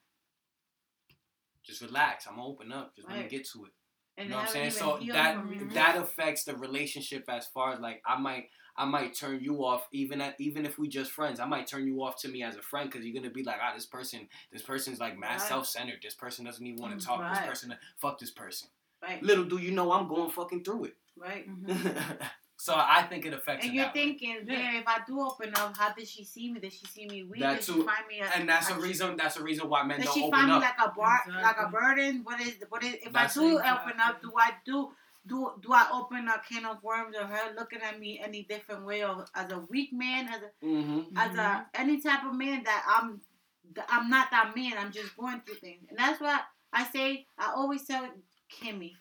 [1.62, 2.26] Just relax.
[2.26, 2.94] I'm gonna open up.
[2.94, 3.72] Just let me get to it.
[4.16, 4.70] And You know what I'm saying?
[4.70, 5.74] So that healed from it.
[5.74, 9.86] that affects the relationship as far as like I might I might turn you off
[9.92, 11.40] even at even if we just friends.
[11.40, 13.56] I might turn you off to me as a friend because you're gonna be like,
[13.62, 15.40] ah, this person, this person's like mad Right.
[15.40, 16.00] self centered.
[16.02, 17.34] This person doesn't even want Mm, to talk.
[17.34, 18.68] This person, fuck this person.
[19.02, 19.22] Right.
[19.22, 20.96] Little do you know, I'm going fucking through it.
[21.16, 21.48] Right.
[21.48, 22.18] Mhm.
[22.58, 23.64] so I think it affects.
[23.64, 24.56] And you're that thinking, Yeah.
[24.56, 26.60] damn, if I do open up, how did she see me?
[26.60, 27.40] Did she see me weak?
[27.40, 27.84] That did she too.
[27.84, 28.20] find me?
[28.20, 29.16] A, and that's a a- reason.
[29.16, 30.40] That's a reason why men Does don't open up.
[30.40, 32.20] Did she find me like a bar, like a burden?
[32.24, 32.94] What is what is?
[33.06, 34.90] If That's I do open up, do I do
[35.26, 38.84] do do I open a can of worms of her looking at me any different
[38.84, 41.16] way, or as a weak man, as a mm-hmm.
[41.16, 43.20] as a any type of man that I'm
[43.88, 44.74] I'm not that man.
[44.78, 46.40] I'm just going through things, and that's why
[46.72, 48.08] I say I always tell
[48.52, 48.92] Kimmy,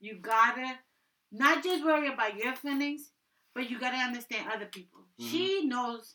[0.00, 0.78] you gotta
[1.30, 3.10] not just worry about your feelings,
[3.54, 5.00] but you gotta understand other people.
[5.20, 5.30] Mhm.
[5.30, 6.14] She knows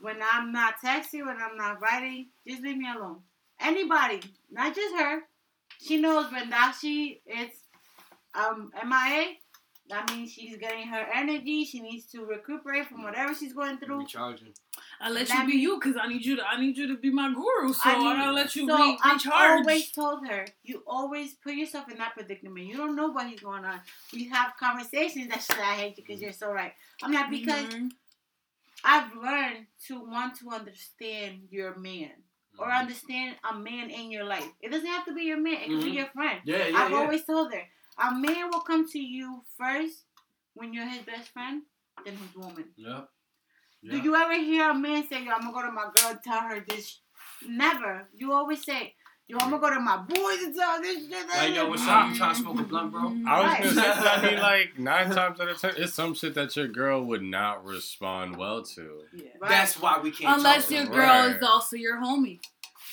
[0.00, 3.22] when I'm not texting, when I'm not writing, just leave me alone.
[3.60, 4.20] Anybody,
[4.50, 5.22] not just her.
[5.80, 7.50] She knows when that she is
[8.34, 9.34] um MIA.
[9.90, 11.64] That means she's getting her energy.
[11.64, 14.00] She needs to recuperate from whatever she's going through.
[14.00, 14.52] Recharging.
[15.00, 16.46] I let That you be means- you because I need you to.
[16.46, 17.72] I need you to be my guru.
[17.72, 19.60] So I I, need- gotta let you So re- I've recharge.
[19.60, 22.66] always told her, you always put yourself in that predicament.
[22.66, 23.80] You don't know what he's going on.
[24.12, 26.74] We have conversations that shit, I hate you because you're so right.
[27.02, 27.90] I'm not because Mhm.
[28.84, 32.10] I've learned to want to understand your man
[32.58, 32.78] or Mhm.
[32.80, 34.52] understand a man in your life.
[34.60, 35.54] It doesn't have to be your man.
[35.54, 35.94] It can be Mhm.
[35.94, 36.40] your friend.
[36.44, 36.96] Yeah, yeah, I've yeah.
[36.98, 37.62] always told her,
[38.00, 40.04] a man will come to you first
[40.54, 41.62] when you're his best friend,
[42.04, 42.64] then his woman.
[42.76, 43.02] yeah.
[43.88, 46.18] Do you ever hear a man say, Yo, I'm gonna go to my girl and
[46.22, 46.98] tell her this?
[47.46, 48.08] Never.
[48.14, 48.94] You always say,
[49.28, 51.28] Yo, I'm gonna go to my boys and tell this shit.
[51.28, 52.08] Like, yo, what's up?
[52.10, 53.02] You trying to smoke a blunt, bro?
[53.02, 53.28] Mm-hmm.
[53.28, 53.62] I was Right.
[53.62, 56.56] gonna say, that I mean, like nine times out of ten, it's some shit that
[56.56, 59.02] your girl would not respond well to.
[59.14, 59.24] Yeah.
[59.40, 59.48] Right.
[59.50, 60.38] That's why we can't.
[60.38, 61.26] Unless talk your to Right.
[61.28, 62.40] girl is also your homie.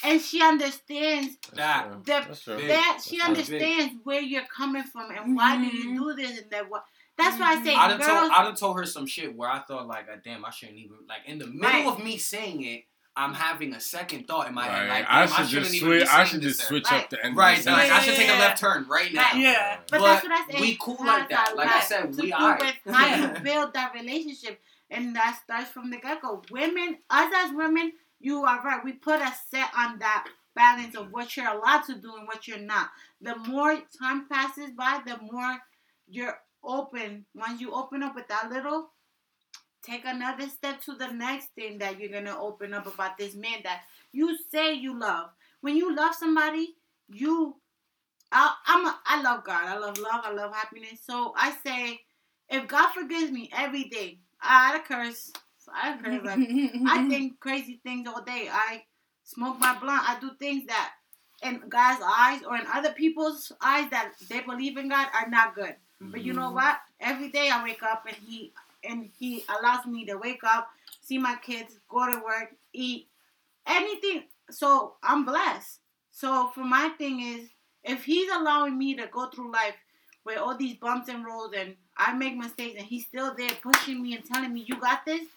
[0.04, 2.02] And she understands That- true.
[2.06, 2.58] that- That's true.
[2.58, 2.70] Big.
[2.70, 3.62] that she That's big.
[3.62, 5.98] understands where you're coming from and why do you Mhm.
[5.98, 6.86] do this and that what
[7.18, 9.50] that's why I say I done girls told I done told her some shit where
[9.50, 11.86] I thought like, uh, damn, I shouldn't even like in the middle Right.
[11.88, 12.84] of me saying it,
[13.16, 15.76] I'm having a second thought in my head like, I damn, I, should shouldn't just
[15.76, 16.10] even switch.
[16.10, 17.04] I should just switch Right.
[17.06, 17.38] up the end.
[17.38, 18.06] Right, of the like I sentence.
[18.06, 19.22] should take a left turn right now.
[19.32, 19.36] Right.
[19.38, 19.78] Yeah.
[19.90, 20.60] But, But that's what I say.
[20.60, 21.54] we cool like that.
[21.54, 22.76] a Like I said, to we do alright.
[22.86, 26.44] with how you build that relationship, and that starts from the get go.
[26.52, 27.94] Women, us as women,
[28.26, 28.84] you are right.
[28.84, 32.48] We put a set on that balance of what you're allowed to do and what
[32.48, 32.90] you're not.
[33.22, 35.60] The more time passes by, the more
[36.08, 37.28] you're open.
[37.36, 38.90] Once you open up with that little,
[39.84, 43.60] take another step to the next thing that you're gonna open up about this man
[43.64, 45.30] that you say you love.
[45.62, 46.74] When you love somebody,
[47.08, 47.58] you
[48.32, 49.68] I, I'm a, I love God.
[49.68, 50.22] I love love.
[50.24, 51.00] I love happiness.
[51.06, 52.02] So I say,
[52.50, 55.32] if God forgives me every day, I had a curse.
[55.74, 56.24] I curse.
[56.24, 56.40] Like,
[56.88, 58.50] I think crazy things all day.
[58.52, 58.84] I
[59.24, 60.08] smoke my blunt.
[60.08, 60.94] I do things that
[61.44, 65.56] in God's eyes or in other people's eyes that they believe in God are not
[65.56, 65.76] good.
[66.00, 66.54] But you know Mhm.
[66.54, 66.80] what?
[67.00, 68.54] Every day I wake up and he
[68.84, 70.70] and he allows me to wake up,
[71.02, 73.10] see my kids, go to work, eat,
[73.66, 74.24] anything.
[74.52, 75.80] So I'm blessed.
[76.12, 77.50] So for my thing is,
[77.84, 79.76] if he's allowing me to go through life
[80.24, 84.02] with all these bumps and rolls and I make mistakes and he's still there pushing
[84.02, 85.28] me and telling me you got this,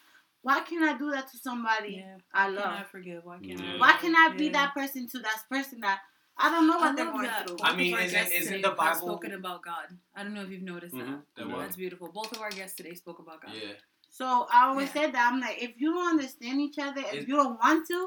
[0.49, 2.17] why can't I do that to somebody Yeah.
[2.33, 2.75] I Can love?
[2.81, 3.21] I forgive?
[3.25, 3.75] Why can't Yeah.
[3.75, 3.79] I?
[3.79, 4.53] Why can I be Yeah.
[4.59, 6.01] that person to that person that
[6.41, 7.47] I don't know I what they're going that.
[7.49, 7.59] through?
[7.63, 9.89] I mean, Both isn't, isn't the Bible- spoken about God?
[10.15, 11.05] I don't know if you've noticed that.
[11.07, 11.53] Mhm, that Yeah.
[11.55, 11.63] was.
[11.65, 12.09] That's beautiful.
[12.21, 13.53] Both of our guests today spoke about God.
[13.55, 13.75] Yeah.
[14.09, 14.93] So I always Yeah.
[14.99, 17.87] said that I'm like, if you don't understand each other, if It- you don't want
[17.89, 18.01] to,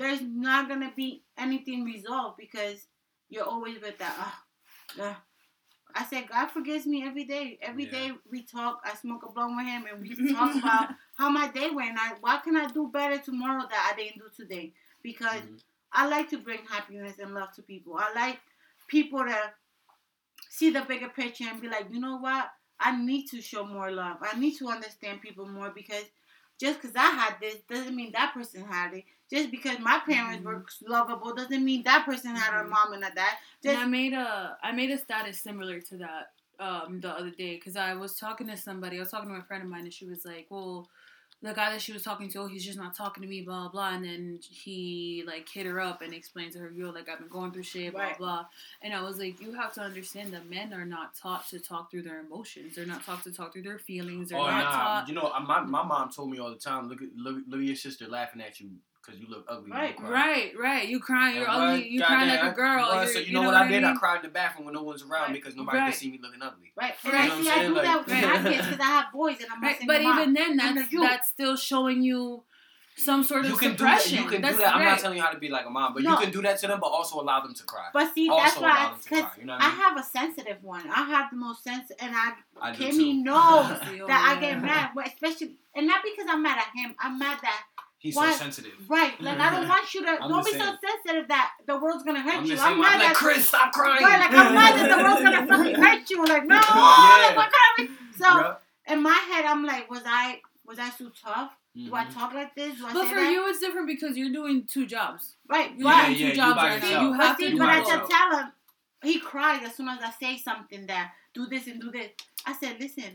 [0.00, 2.88] there's not gonna be anything resolved because
[3.28, 4.16] you're always with that.
[4.98, 5.14] Uh, uh.
[5.94, 7.58] I said God forgives me every day.
[7.62, 7.90] Every Yeah.
[7.90, 8.80] day we talk.
[8.84, 11.98] I smoke a blunt with him, and we talk about how my day went.
[11.98, 14.72] I, what can I do better tomorrow that I didn't do today?
[15.02, 15.60] Because Mhm.
[15.92, 17.96] I like to bring happiness and love to people.
[17.96, 18.40] I like
[18.88, 19.54] people to
[20.50, 22.50] see the bigger picture and be like, you know what?
[22.80, 24.18] I need to show more love.
[24.20, 26.04] I need to understand people more because
[26.60, 29.04] just because I had this doesn't mean that person had it.
[29.30, 32.70] Just because my parents were lovable doesn't mean that person had a Mhm.
[32.70, 33.36] mom and a dad.
[33.64, 37.56] And I made a I made a status similar to that um, the other day
[37.56, 38.96] because I was talking to somebody.
[38.96, 40.88] I was talking to a friend of mine, and she was like, "Well,
[41.44, 43.68] the guy that she was talking to, oh, he's just not talking to me, blah
[43.68, 43.90] blah.
[43.94, 47.28] And then he like hit her up and explained to her, yo, like I've been
[47.28, 48.18] going through shit, blah Right.
[48.18, 48.46] blah.
[48.82, 51.90] And I was like, you have to understand that men are not taught to talk
[51.90, 52.74] through their emotions.
[52.74, 54.30] They're not taught to talk through their feelings.
[54.30, 55.08] They're Oh not nah, taught.
[55.08, 56.88] you know, my my mom told me all the time.
[56.88, 58.70] Look at look, look at your sister laughing at you
[59.04, 59.70] because you look ugly.
[59.70, 59.94] Right.
[60.00, 60.88] Right, right.
[60.88, 61.80] You crying, you're And ugly.
[61.80, 61.90] what?
[61.90, 62.88] You crying like a girl.
[62.88, 63.08] what?
[63.08, 63.84] so you, know, what what I did?
[63.84, 65.32] I cried in the bathroom when no one's around Right.
[65.32, 65.90] because nobody Right.
[65.90, 66.72] could see me looking ugly.
[66.76, 66.94] Right.
[67.04, 67.20] And Right.
[67.20, 67.84] I You know see, what I'm I do saying?
[67.84, 70.18] that with my kids because I have boys and I'm Right, not but mom.
[70.20, 71.00] even then, that's like, you.
[71.00, 72.44] that's still showing you
[72.96, 74.18] some sort of You can do suppression.
[74.22, 74.76] You can that's do that.
[74.76, 76.10] I'm not telling you how to be like a mom, but No.
[76.12, 77.88] you can do that to them, but also allow them to cry.
[77.92, 79.30] But see, also that's why, them to because cry.
[79.40, 80.88] You know what I I have a sensitive one.
[80.88, 83.24] I have the most sensitive, and I, I do Kimmy too.
[83.24, 86.94] knows oh, that I get oh, mad, especially, and not because I'm mad at him.
[87.00, 87.62] I'm mad that
[88.04, 88.72] He's Why- so sensitive.
[88.86, 90.10] right, like I don't want you to.
[90.10, 92.54] I'm don't the be so sensitive that the world's gonna hurt I'm you.
[92.58, 94.04] I'm I'm mad like, Chris, stop crying.
[94.04, 96.24] Right, like I'm mad that the world's gonna fucking hurt you.
[96.26, 97.26] Like no, Yeah.
[97.28, 98.92] like what kind of so Yeah.
[98.94, 101.52] in my head I'm like, was I was I so tough?
[101.74, 102.14] Do I Mhm.
[102.14, 102.76] talk like this?
[102.76, 103.30] Do I But say for that?
[103.32, 105.36] you, it's different because you're doing two jobs.
[105.48, 106.74] right, You're Yeah, doing yeah, two you jobs right now.
[106.88, 107.02] yourself.
[107.04, 108.10] You But have see, to do but I both.
[108.10, 108.52] tell him.
[109.02, 112.10] He cries as soon as I say something that do this and do this.
[112.46, 113.12] I said, listen,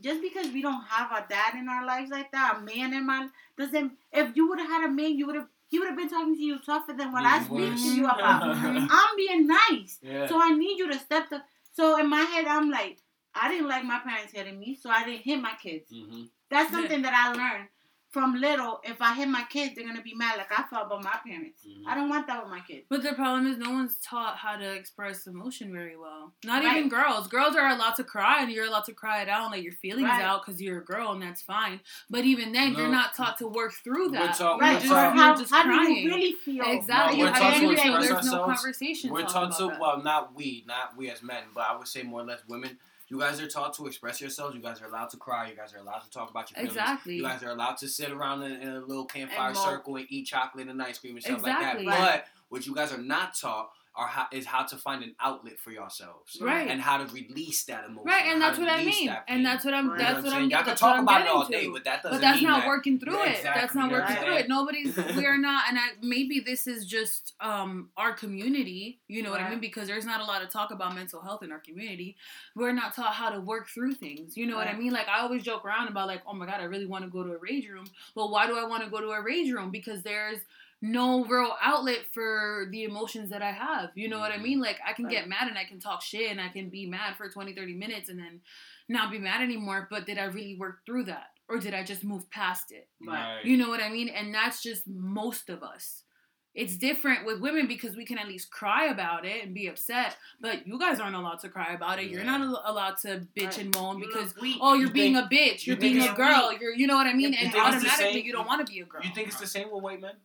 [0.00, 3.06] just because we don't have a dad in our lives like that, a man in
[3.06, 3.28] my
[3.58, 3.92] doesn't.
[4.12, 5.46] If you would have had a man, you would have.
[5.68, 8.42] He would have been talking to you tougher than what I speak to you about.
[8.90, 10.26] I'm being nice, Yeah.
[10.26, 11.42] so I need you to step the.
[11.72, 12.98] So in my head, I'm like,
[13.34, 15.90] I didn't like my parents hitting me, so I didn't hit my kids.
[15.92, 16.78] hmm That's Yeah.
[16.80, 17.68] something that I learned
[18.10, 18.80] from little.
[18.84, 21.64] If I hit my kids, they're gonna be mad like I felt about my parents.
[21.64, 21.86] Mhm.
[21.86, 22.84] I don't want that with my kids.
[22.88, 26.32] But the problem is, no one's taught how to express emotion very well.
[26.44, 26.76] Not Right.
[26.78, 27.28] even girls.
[27.28, 29.72] Girls are allowed to cry, and you're allowed to cry it out and let your
[29.74, 30.22] feelings Right.
[30.22, 31.80] out because you're a girl, and that's fine.
[32.08, 34.36] But even then, you're not taught to work through We're that.
[34.36, 36.64] taught- You're Right, we're just, taught- you're how, just how do you really feel?
[36.64, 37.18] Exactly.
[37.18, 38.60] No, we're taught to end of the day, express There's no ourselves.
[38.62, 39.10] conversation.
[39.12, 42.20] We're taught to well, not we, not we as men, but I would say more
[42.22, 42.78] or less women.
[43.10, 44.54] You guys are taught to express yourselves.
[44.54, 45.50] You guys are allowed to cry.
[45.50, 46.76] You guys are allowed to talk about your feelings.
[46.76, 47.16] Exactly.
[47.16, 50.06] You guys are allowed to sit around in, in a little campfire And circle and
[50.08, 51.86] eat chocolate and ice cream and stuff Exactly.
[51.86, 52.24] like that.
[52.24, 55.58] But what you guys are not taught are how, is how to find an outlet
[55.58, 56.38] for yourselves.
[56.40, 56.68] Right.
[56.70, 58.06] And how to release that emotion.
[58.06, 59.90] Right, and that's what I mean, that and that's what I'm.
[59.90, 59.98] Right.
[59.98, 60.40] That's what what I'm I'm.
[60.42, 60.50] saying?
[60.50, 61.72] Y'all can that's talk what I'm about it all day, to.
[61.72, 63.36] but that doesn't But that's mean not that- working through Yeah, it.
[63.38, 64.48] exactly, That's not you know working what through it.
[64.48, 64.96] Nobody's.
[65.16, 69.00] we are not, and I maybe this is just um our community.
[69.08, 69.60] You know what I mean?
[69.60, 72.16] Because there's not a lot of talk about mental health in our community.
[72.54, 74.36] We're not taught how to work through things.
[74.36, 74.92] You know what I mean?
[74.92, 77.24] Like I always joke around about like, oh my god, I really want to go
[77.24, 77.86] to a rage room.
[78.14, 79.70] Well, why do I want to go to a rage room?
[79.70, 80.38] Because there's
[80.82, 83.90] no real outlet for the emotions that I have.
[83.94, 84.42] You know what I Mhm.
[84.42, 84.60] mean?
[84.60, 85.12] Like I can Right.
[85.12, 87.74] get mad and I can talk shit and I can be mad for 20, 30
[87.74, 88.40] minutes and then
[88.88, 89.86] not be mad anymore.
[89.90, 91.30] But did I really work through that?
[91.48, 92.88] Or did I just move past it?
[93.04, 93.44] Right.
[93.44, 94.08] You know what I mean?
[94.08, 96.04] And that's just most of us.
[96.52, 100.16] It's different with women because we can at least cry about it and be upset,
[100.40, 102.10] but you guys aren't allowed to cry about it.
[102.10, 103.58] You're not al- allowed to bitch Right.
[103.58, 105.98] and moan You because look oh, you're You being think- a bitch, you you're think
[105.98, 106.60] being a girl, weak?
[106.60, 108.46] you're you know what I mean, You and think it's the automatically same- you don't
[108.48, 109.00] want to be a girl.
[109.04, 110.16] You think it's the same with white men?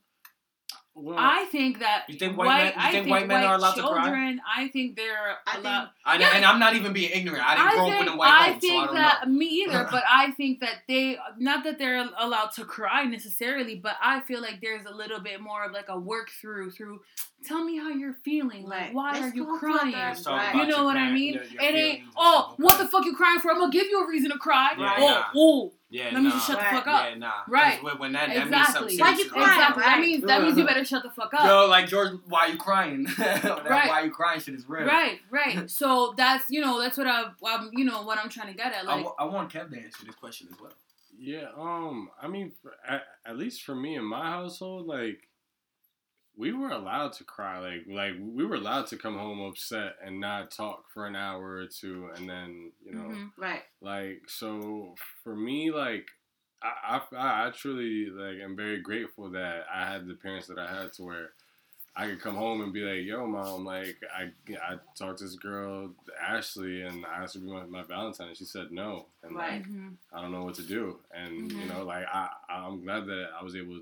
[0.98, 3.74] Well, I think that You think white men- you I think white men are allowed
[3.74, 4.04] to cry?
[4.04, 5.90] children, I think they're I allowed.
[6.06, 6.32] I, Yeah.
[6.36, 7.44] And I'm not even being ignorant.
[7.46, 9.34] I didn't grow up in a white I home, think so I don't that know.
[9.34, 13.98] me either, but I think that they not that they're allowed to cry necessarily, but
[14.02, 17.02] I feel like there's a little bit more of like a work through through.
[17.46, 18.64] Tell me how you're feeling.
[18.64, 18.94] Like, Right.
[18.94, 19.92] why Let's are you crying?
[19.92, 20.08] that.
[20.10, 20.56] Let's talk Right.
[20.56, 21.34] You know your what I mean?
[21.36, 22.04] your- your it ain't.
[22.18, 23.52] Oh, what the fuck you crying for?
[23.52, 24.72] I'm gonna give you a reason to cry.
[24.78, 25.26] Yeah, oh, nah.
[25.36, 26.30] oh, Yeah, let me nah.
[26.32, 27.06] just shut the fuck up.
[27.10, 27.32] Yeah, nah.
[27.32, 27.84] 'Cause Right.
[27.84, 28.74] When, when that, that means Exactly.
[28.74, 29.44] something Why'd you serious is cry?
[29.56, 29.84] Exactly.
[29.84, 31.46] That means that means you better shut the fuck up.
[31.46, 33.04] Yo, like George, why you crying?
[33.18, 33.88] that Right.
[33.90, 34.86] why you crying shit is real.
[34.88, 35.70] Right, right.
[35.70, 38.74] So that's you know that's what I, I'm you know what I'm trying to get
[38.74, 38.84] at.
[38.88, 40.74] I, Like, wa- I want Kev to answer this question as well.
[41.18, 45.30] Yeah, um, I mean, for, at, at least for me in my household, like,
[46.38, 47.60] we were allowed to cry.
[47.60, 51.56] Like, like we were allowed to come home upset and not talk for an hour
[51.56, 53.32] or two, and then you know, mhm.
[53.38, 53.64] Right.
[53.82, 56.08] like, so for me, like,
[56.62, 60.68] I, I, I truly like am very grateful that I had the parents that I
[60.74, 61.30] had to where
[61.96, 64.32] I could come home and be like, "Yo, mom, like I
[64.62, 68.30] I talked to this girl Ashley and I asked her to be my, my Valentine,
[68.30, 69.54] and she said no, and Right.
[69.60, 69.96] like Mhm.
[70.12, 71.68] I don't know what to do, and you Mhm.
[71.70, 73.82] know, like I I'm glad that I was able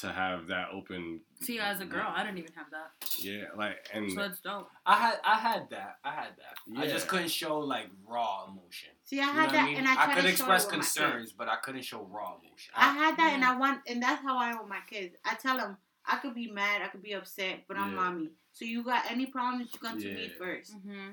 [0.00, 1.20] to have that open.
[1.42, 4.68] See, as a girl, I didn't even have that, Yeah, like and so that's dope.
[4.86, 5.98] I had I had that.
[6.04, 6.78] I had that.
[6.78, 8.90] I just couldn't show like raw emotion.
[9.04, 9.76] See, I You know had that, I mean?
[9.78, 12.36] and I, try could to express show it with concerns, but I couldn't show raw
[12.42, 12.74] emotion.
[12.76, 15.14] I had that, and I want, and that's how I am with my kids.
[15.24, 15.76] I tell them
[16.06, 17.96] I could be mad, I could be upset, but I'm Yeah.
[17.96, 18.30] mommy.
[18.52, 20.38] So you got any problems, you come to me Yeah.
[20.38, 20.72] first.
[20.72, 21.10] hmm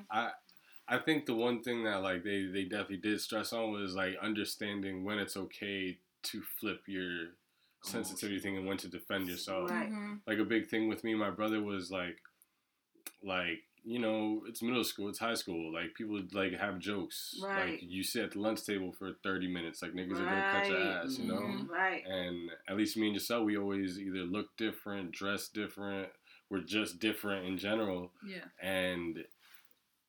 [0.88, 4.16] I think the one thing that like they they definitely did stress on was like
[4.22, 7.30] understanding when it's okay to flip your
[7.82, 9.70] sensitivity thing and when to defend yourself.
[9.70, 9.88] Right.
[9.88, 12.18] hmm Like a big thing with me, my brother was like,
[13.22, 15.72] like you know, it's middle school, it's high school.
[15.72, 17.38] Like people like have jokes.
[17.40, 17.70] Right.
[17.74, 19.80] Like you sit at the lunch table for thirty minutes.
[19.80, 21.40] Like niggas are gonna cut your ass, you know.
[21.40, 21.68] Mhm.
[21.68, 22.02] Right.
[22.04, 26.08] And at least me and yourself, we always either look different, dress different.
[26.50, 28.10] We're just different in general.
[28.26, 28.44] Yeah.
[28.60, 29.24] And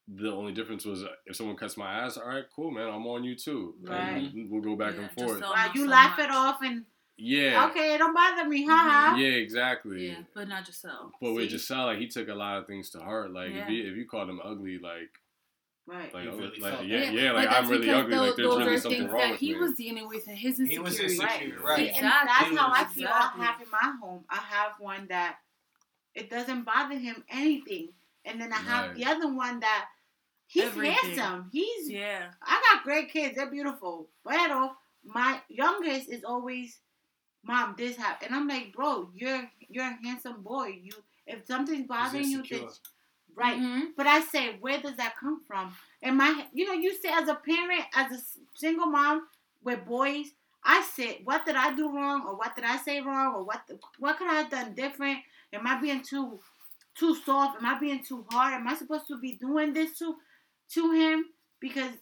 [0.07, 3.05] the only difference was uh, if someone cuts my ass, all right, cool, man, I'm
[3.05, 3.75] on you too.
[3.83, 4.23] Right.
[4.33, 5.39] And we'll go back Yeah, and forth.
[5.39, 5.73] so- Right.
[5.75, 6.25] You so laugh much.
[6.29, 6.85] it off and
[7.17, 7.67] yeah.
[7.69, 8.69] okay, it don't bother me, mm-hmm.
[8.71, 9.15] haha.
[9.17, 10.09] Yeah, exactly.
[10.09, 11.13] Yeah, but not yourself.
[11.21, 11.57] But with See?
[11.57, 13.31] Giselle, like he took a lot of things to heart.
[13.31, 13.63] Like Yeah.
[13.63, 15.09] if you if you called him ugly, like
[15.85, 16.13] Right.
[16.13, 18.13] like, really like felt yeah, yeah, like I'm really ugly.
[18.13, 19.59] tho- like there's those really something wrong that with he me.
[19.59, 21.63] was dealing with in his He was insecure, Right.
[21.63, 21.77] right.
[21.77, 23.07] See, and that's how I feel.
[23.07, 24.25] I have in my home.
[24.29, 25.37] I have one that
[26.13, 27.93] it doesn't bother him anything,
[28.25, 28.95] and then I have Right.
[28.97, 29.87] the other one that
[30.45, 30.97] he's Everything.
[31.17, 31.49] handsome.
[31.53, 32.31] He's Yeah.
[32.41, 33.35] I got great kids.
[33.37, 34.09] They're beautiful.
[34.27, 34.75] Pero
[35.05, 36.81] my youngest is always,
[37.47, 40.79] mom, this happened, and I'm like, bro, you're you're a handsome boy.
[40.83, 40.93] You
[41.25, 42.59] if something's bothering you, insecure.
[42.59, 42.69] then
[43.35, 43.57] right.
[43.59, 43.81] Mhm.
[43.95, 45.73] But I say, where does that come from?
[46.01, 48.21] And my, you know, you say as a parent, as a
[48.55, 49.27] single mom
[49.63, 50.27] with boys,
[50.63, 53.61] I said, what did I do wrong, or what did I say wrong, or what
[53.99, 55.19] what could I have done different?
[55.53, 56.39] Am I being too
[56.95, 57.57] too soft?
[57.57, 58.53] Am I being too hard?
[58.53, 60.15] Am I supposed to be doing this to
[60.73, 61.25] to him?
[61.59, 61.93] Because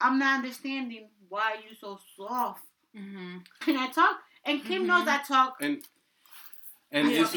[0.00, 2.62] I'm not understanding why you so soft.
[2.94, 3.44] Mhm.
[3.66, 5.56] And I talk, and Kim knows I talk.
[5.60, 5.82] And
[6.90, 7.22] and Yeah.
[7.32, 7.34] it's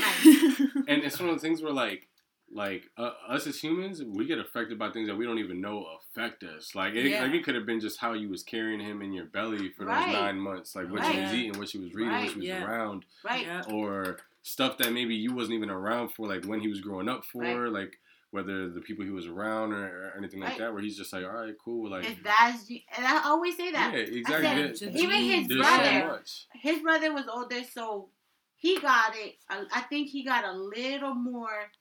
[0.87, 2.07] and it's one of the things where like
[2.51, 5.85] like uh, us as humans, we get affected by things that we don't even know
[5.99, 6.75] affect us.
[6.75, 7.23] Like it, Yeah.
[7.23, 9.85] like it could have been just how you was carrying him in your belly for
[9.85, 10.05] Right.
[10.05, 12.45] those nine months, like what she was eating, what she was reading, what she was
[12.45, 12.63] yeah.
[12.63, 13.45] around, Right.
[13.45, 13.63] Yeah.
[13.71, 17.25] or stuff that maybe you wasn't even around for, like when he was growing up
[17.25, 17.71] for, Right.
[17.71, 17.97] like
[18.35, 20.59] whether the people he was around or, or anything like Right.
[20.59, 23.71] that, where he's just like, all right, cool, like His dad's, and I always say
[23.71, 23.93] that.
[23.93, 24.13] yeah, that.
[24.15, 24.47] exactly.
[24.47, 28.09] I There- said, even his There's brother, so his brother was older, so
[28.57, 29.37] he got it.
[29.49, 31.71] I, I think he got a little more.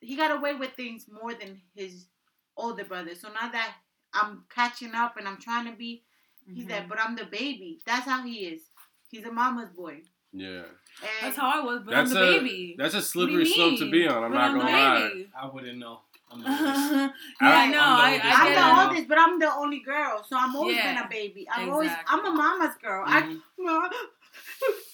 [0.00, 2.06] He got away with things more than his
[2.56, 3.14] older brother.
[3.14, 3.74] So now that
[4.12, 6.04] I'm catching up and I'm trying to be,
[6.46, 6.68] he's Mhm.
[6.68, 6.88] that.
[6.88, 7.80] But I'm the baby.
[7.84, 8.62] That's how he is.
[9.10, 10.02] He's a mama's boy.
[10.32, 10.66] Yeah, And
[11.22, 12.74] That's how I was, but that's I'm the a baby.
[12.78, 14.24] that's a slippery slope to be on.
[14.24, 15.08] I'm But not the gonna lie.
[15.08, 15.28] baby.
[15.40, 16.00] I wouldn't know.
[16.30, 17.14] I'm the yeah, oldest.
[17.40, 17.76] I I'm know.
[17.78, 18.24] the I, oldest.
[18.26, 21.08] I I'm the oldest, but I'm the only girl, so I'm always Yeah, been a
[21.08, 21.48] baby.
[21.50, 21.90] I'm always.
[22.06, 23.06] I'm a mama's girl.
[23.06, 23.40] Mhm.
[23.58, 23.90] I,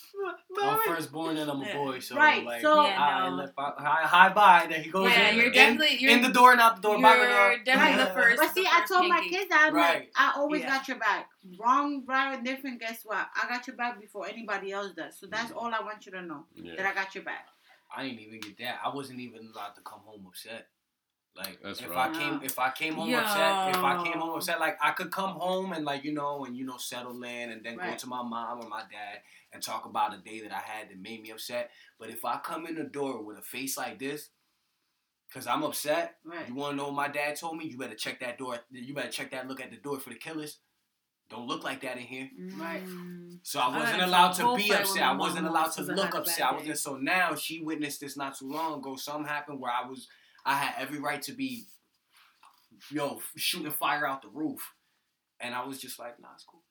[0.62, 3.36] I'm firstborn and I'm a boy, so Right, like, so- Yeah, I, no.
[3.36, 4.66] let- hi, hi, bye.
[4.68, 6.82] Then he goes Yeah, in, you're in, definitely you're, in the door and out the
[6.82, 7.00] door.
[7.00, 7.62] Bye, you're bye, bye.
[7.64, 8.40] definitely the first.
[8.40, 9.94] But see, the I first told my kids that I'm Right.
[10.00, 10.68] like, I always Yeah.
[10.78, 11.28] got your back.
[11.58, 12.80] Wrong, right, or different.
[12.80, 13.26] Guess what?
[13.34, 15.18] I got your back before anybody else does.
[15.18, 16.44] So that's all I want you to know.
[16.76, 17.48] That I got your back.
[17.96, 18.80] I didn't even get that.
[18.84, 20.66] I wasn't even allowed to come home upset.
[21.36, 22.10] Like That's if right.
[22.10, 23.18] I came if I came home Yo.
[23.18, 26.44] upset, if I came home upset, like I could come home and like you know
[26.44, 29.20] and you know settle in and then go to my mom or my dad
[29.52, 31.70] and talk about a day that I had that made me upset.
[31.98, 34.28] But if I come in the door with a face like this,
[35.32, 36.48] cause I'm upset, Right.
[36.48, 37.64] you wanna know what my dad told me?
[37.66, 38.58] You better check that door.
[38.70, 40.58] You better check that look at the door for the killers.
[41.30, 42.30] Don't look like that in here.
[42.56, 42.84] Right.
[42.86, 43.38] Mm.
[43.42, 45.02] So I I wasn't got allowed to be whole fight with upset.
[45.02, 46.46] I wasn't allowed to once 'cause I look upset.
[46.46, 46.78] I wasn't.
[46.78, 48.94] So now she witnessed this not too long ago.
[48.94, 50.06] Something happened where I was.
[50.44, 51.64] I had every right to be,
[52.90, 54.72] yo, shooting fire out the roof,
[55.40, 56.62] and I was just like, nah, it's cool.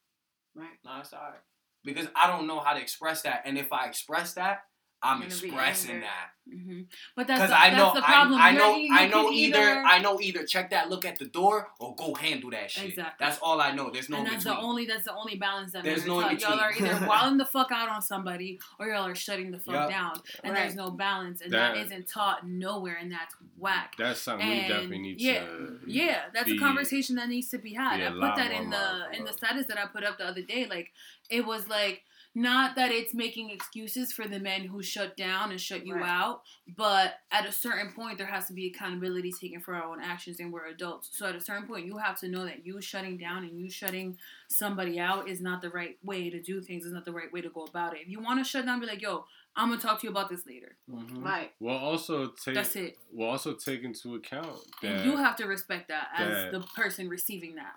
[0.55, 0.77] Right.
[0.85, 1.39] Nah, it's alright.
[1.83, 4.63] Because I don't know how to express that, and if I express that,
[5.03, 6.07] I'm You're gonna be expressing angry.
[6.07, 6.29] that.
[6.49, 6.81] hmm
[7.15, 8.41] But that's Because the, I that's know, the problem.
[8.41, 11.19] I, I know, I you know can either, I know either check that look at
[11.19, 12.85] the door or go handle that shit.
[12.89, 13.25] Exactly.
[13.25, 13.89] That's all I know.
[13.91, 14.55] There's no and that's between.
[14.55, 17.37] the only that's the only balance that There's no in Like, y'all are either wilding
[17.37, 19.89] the fuck out on somebody or y'all are shutting the fuck Yup.
[19.89, 20.13] down,
[20.43, 20.61] and Right.
[20.63, 23.95] there's no balance, and That- that isn't taught nowhere, and that's whack.
[23.97, 25.79] That's something we definitely need yeah, to.
[25.85, 27.97] Yeah, that's be- a conversation that needs to be had.
[27.97, 30.25] be a I put that in the in the status that I put up the
[30.27, 30.65] other day.
[30.69, 30.91] Like
[31.29, 32.03] it was like
[32.35, 36.09] not that it's making excuses for the men who shut down and shut you Right.
[36.09, 36.41] out,
[36.75, 40.39] but at a certain point there has to be accountability taken for our own actions
[40.39, 41.09] and we're adults.
[41.11, 43.69] So at a certain point you have to know that you shutting down and you
[43.69, 47.31] shutting somebody out is not the right way to do things, is not the right
[47.31, 48.01] way to go about it.
[48.01, 50.29] If you want to shut down, be like, yo, I'm gonna talk to you about
[50.29, 50.75] this later.
[50.89, 51.23] Mhm.
[51.23, 51.53] Right.
[51.59, 52.55] We'll also take.
[52.55, 52.97] That's it.
[53.11, 57.07] We'll also take into account that And you have to respect that as the person
[57.09, 57.75] receiving that.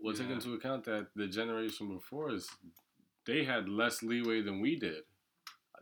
[0.00, 2.48] we'll take into account that the generation before us,
[3.26, 5.02] they had less leeway than we did.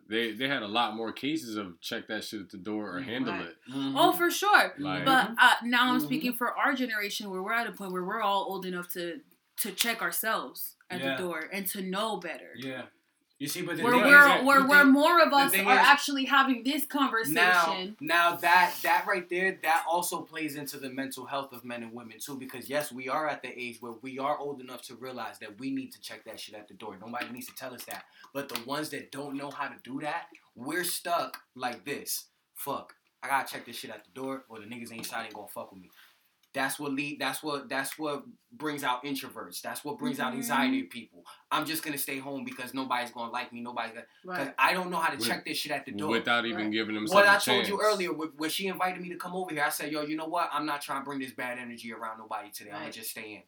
[0.09, 3.01] They they had a lot more cases of check that shit at the door or
[3.01, 3.47] handle Right.
[3.47, 3.57] it.
[3.71, 3.95] Mhm.
[3.97, 4.75] Oh, for sure.
[4.79, 6.05] Like, But uh, now I'm Mhm.
[6.05, 9.21] speaking for our generation where we're at a point where we're all old enough to
[9.59, 11.17] to check ourselves at Yeah.
[11.17, 12.51] the door and to know better.
[12.57, 12.87] Yeah.
[13.45, 15.67] You see, but the Where thing we're is, where where more of us are is-
[15.67, 17.35] actually having this conversation.
[17.35, 21.83] now now that that right there, that also plays into the mental health of men
[21.83, 22.39] and women too.
[22.39, 25.61] Because yes, we are at the age where we are old enough to realize that
[25.61, 26.97] we need to check that shit at the door.
[26.99, 28.05] Nobody needs to tell us that.
[28.33, 32.29] But the ones that don't know how to do that, we're stuck like this.
[32.55, 32.95] Fuck.
[33.23, 35.83] I gotta check this shit at the door, or the niggas ain't gonna fuck with
[35.83, 35.91] me.
[36.55, 37.19] That's what lead.
[37.21, 37.69] That's what.
[37.69, 38.23] That's what
[38.53, 39.61] brings out introverts.
[39.61, 40.37] That's what brings out Mhm.
[40.37, 41.25] anxiety in people.
[41.51, 43.61] I'm just gonna stay home because nobody's gonna like me.
[43.61, 44.07] Nobody's gonna.
[44.25, 44.55] Right.
[44.57, 46.11] I don't know how to With- check this shit at the door.
[46.11, 46.73] without even Right.
[46.73, 47.07] giving them.
[47.09, 47.45] what a I chance.
[47.45, 50.03] told you earlier, wh- when she invited me to come over here, I said, "Yo,
[50.03, 50.49] you know what?
[50.53, 52.71] I'm not trying to bring this bad energy around nobody today.
[52.71, 53.43] I'm gonna just stay in."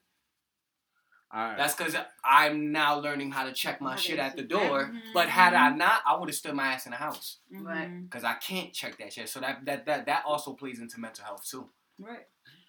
[1.30, 4.48] I, That's because I'm now learning how to check my shit at the exit.
[4.48, 4.86] door.
[4.86, 5.12] Mhm.
[5.12, 8.02] But had I not, I would have stood my ass in the house Right.
[8.04, 9.28] Because I can't check that shit.
[9.28, 11.68] So that that that that also plays into mental health too.
[11.98, 12.26] Right.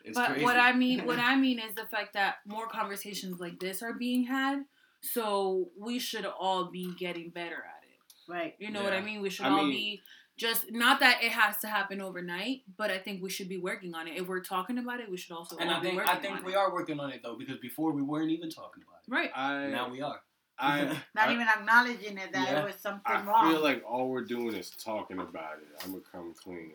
[0.07, 0.43] It's but crazy.
[0.43, 3.93] what I mean, what I mean is the fact that more conversations like this are
[3.93, 4.63] being had.
[5.01, 8.31] So we should all be getting better at it.
[8.31, 8.55] Right.
[8.59, 9.21] You know what I mean?
[9.21, 10.01] We should I all mean- be
[10.37, 13.95] just not that it has to happen overnight, but I think we should be working
[13.95, 14.17] on it.
[14.17, 16.19] If we're talking about it, we should also And all I be think working I
[16.19, 16.57] think we it.
[16.57, 19.11] are working on it though because before we weren't even talking about it.
[19.11, 19.31] Right.
[19.35, 20.19] I, Now we are.
[20.59, 20.83] I,
[21.15, 22.61] Not I, even acknowledging it that Yeah.
[22.61, 23.47] it was something I wrong.
[23.47, 25.67] I feel like all we're doing is talking about it.
[25.83, 26.71] I'm gonna come clean.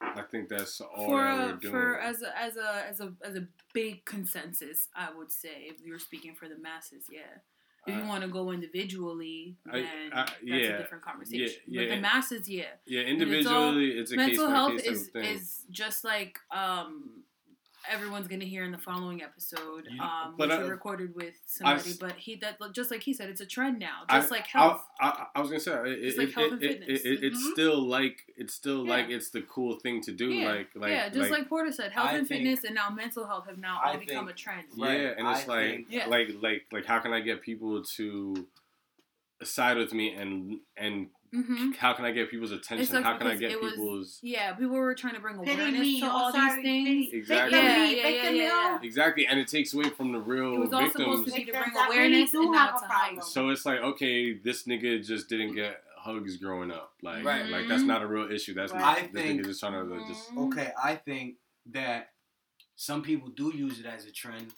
[0.00, 1.72] I think that's all For that a, doing.
[1.72, 5.80] for as a as a as a as a big consensus, I would say if
[5.82, 7.20] you're speaking for the masses, yeah.
[7.86, 11.60] If you I- want to go individually, I- then I- that's yeah, a different conversation.
[11.68, 12.64] yeah, But the masses, yeah.
[12.86, 13.06] yeah, it's
[13.46, 17.22] all- individually, it's, a case mental by health is is just like um
[17.90, 21.34] everyone's gonna hear in the following episode You- um but which I- we recorded with
[21.46, 24.30] somebody s- but he that just like he said it's a trend now I- just
[24.30, 26.62] like health I, I, I was gonna say it, It's it, like it, health and
[26.62, 27.00] it- fitness.
[27.04, 28.90] it- it's still like it's still Yeah.
[28.90, 30.28] like it's the cool thing to do.
[30.30, 32.90] yeah, Like like yeah just like, Porter said health I and think- fitness and now
[32.90, 35.70] mental health have now all become think- a trend yeah, Right, and it's I like
[35.70, 36.06] think- Yeah.
[36.06, 38.46] like like like how can I get people to
[39.42, 41.08] side with me and and
[41.42, 42.94] hmm how can I get people's attention?
[42.94, 45.80] like how can I get it was- people's yeah people were trying to bring awareness
[45.80, 47.58] me, to oh, all sorry, these things pity- Exactly.
[47.58, 48.78] Victim Yeah, me, yeah, yeah, yeah.
[48.82, 51.32] exactly, and it takes away from the real it was all supposed victims.
[51.32, 53.22] to be to bring that really awareness and now have it's a a hype problem.
[53.26, 56.92] So it's like, okay, this nigga just didn't get hugs growing up.
[57.02, 57.46] Like, Right.
[57.46, 57.86] like that's Mhm.
[57.86, 58.54] not a real issue.
[58.54, 58.78] That's Right.
[58.80, 58.98] not.
[58.98, 60.30] I this think- nigga just trying to like, just.
[60.32, 60.46] Mhm.
[60.52, 61.36] Okay, I think
[61.66, 62.12] that
[62.76, 64.52] some people do use it as a trend.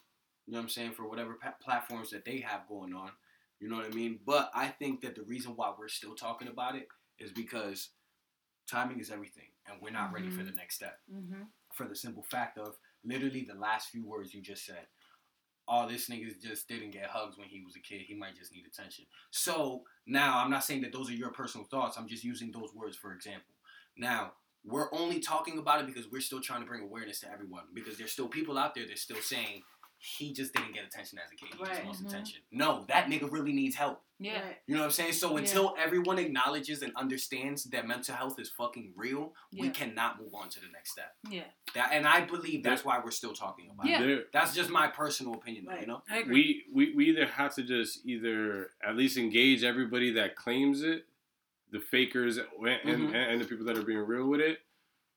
[0.47, 3.13] You know what I'm saying for whatever pa- platforms that they have going on.
[3.61, 4.21] You know what I mean?
[4.25, 7.91] But I think that the reason why we're still talking about it is because
[8.71, 10.99] timing is everything, and we're not ready for the next step.
[11.11, 11.43] hmm
[11.75, 14.87] For the simple fact of literally the last few words you just said.
[15.71, 18.01] Oh, this nigga just didn't get hugs when he was a kid.
[18.01, 19.05] He might just need attention.
[19.31, 21.99] So now I'm not saying that those are your personal thoughts.
[21.99, 23.55] I'm just using those words for example.
[23.97, 24.33] Now
[24.65, 27.65] we're only talking about it because we're still trying to bring awareness to everyone.
[27.75, 29.63] Because there's still people out there that's still saying
[30.01, 31.49] he just didn't get attention as a kid.
[31.53, 31.85] He just Right.
[31.85, 32.07] wants Mhm.
[32.09, 32.41] attention.
[32.53, 34.03] No, that nigga really needs help.
[34.21, 34.57] yeah Right.
[34.67, 35.13] You know what I'm saying?
[35.13, 35.39] So Yeah.
[35.43, 40.49] until everyone acknowledges and understands that mental health is fucking real, we cannot move on
[40.51, 41.17] to the next step.
[41.31, 41.45] yeah
[41.75, 44.01] That and I believe that's why we're still talking about Yeah.
[44.03, 44.07] it.
[44.07, 46.03] There- That's just my personal opinion, though, you know?
[46.09, 50.35] I agree we, we we either have to just either at least engage everybody that
[50.37, 51.07] claims it,
[51.71, 53.15] the fakers and, and, Mhm.
[53.15, 54.63] and the people that are being real with it,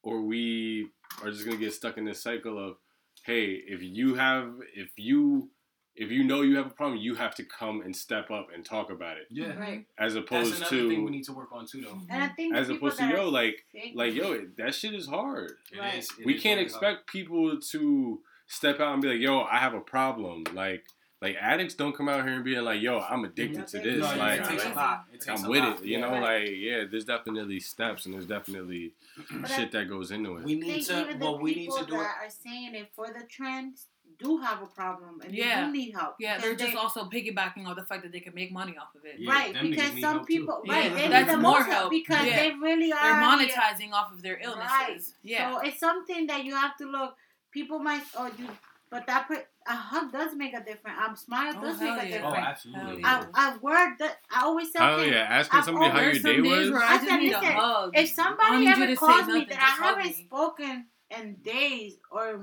[0.03, 0.91] or we
[1.23, 2.77] are just gonna get stuck in this cycle of,
[3.25, 5.49] hey, if you have if you
[5.95, 8.63] if you know you have a problem, you have to come and step up and
[8.63, 9.57] talk about it, Yeah.
[9.59, 9.85] Right.
[9.99, 11.99] as That's opposed another to thing we need to work on too, though.
[12.09, 15.51] And I think as opposed to yo like fake- like yo that shit is hard.
[15.71, 15.95] It Right.
[15.97, 19.41] is- it we is can't very expect people to step out and be like, "Yo,
[19.41, 20.83] I have a problem." Like,
[21.21, 24.15] like addicts don't come out here and be like, "Yo, I'm addicted to this." No,
[24.15, 25.05] like, it takes like, lot.
[25.13, 25.79] It takes I'm with lot.
[25.79, 25.85] it.
[25.85, 25.99] You Yeah.
[26.01, 26.41] know, Right.
[26.47, 28.93] like yeah, there's definitely steps and there's definitely
[29.55, 30.43] shit that goes into it.
[30.43, 31.99] We think need to, even the but we need to do it.
[31.99, 33.87] are saying it for the trends
[34.19, 35.61] do have a problem and Yeah.
[35.61, 36.15] they do need help.
[36.19, 38.93] yeah they're just they- also piggybacking on the fact that they can make money off
[38.93, 40.25] of it Yeah, right because some help, too.
[40.27, 41.91] people Yeah, right they that's need the more most help help.
[41.91, 42.37] because Yeah.
[42.39, 45.01] they really are they're the- monetizing off of their illnesses Right.
[45.23, 47.15] yeah So it's something that you have to look.
[47.51, 48.47] People might oh you,
[48.91, 50.97] but that per, a hug does make a difference.
[50.99, 52.21] A smile Oh, does hell make a yeah.
[52.25, 53.03] Oh, absolutely.
[53.03, 54.79] Hell A, a word that I always say.
[54.81, 56.81] Oh yeah, asking I've somebody how your day days was.
[56.81, 57.91] I I just said, need a listen, hug.
[57.95, 60.25] If somebody ever to calls me that I haven't me.
[60.25, 62.41] spoken in days, or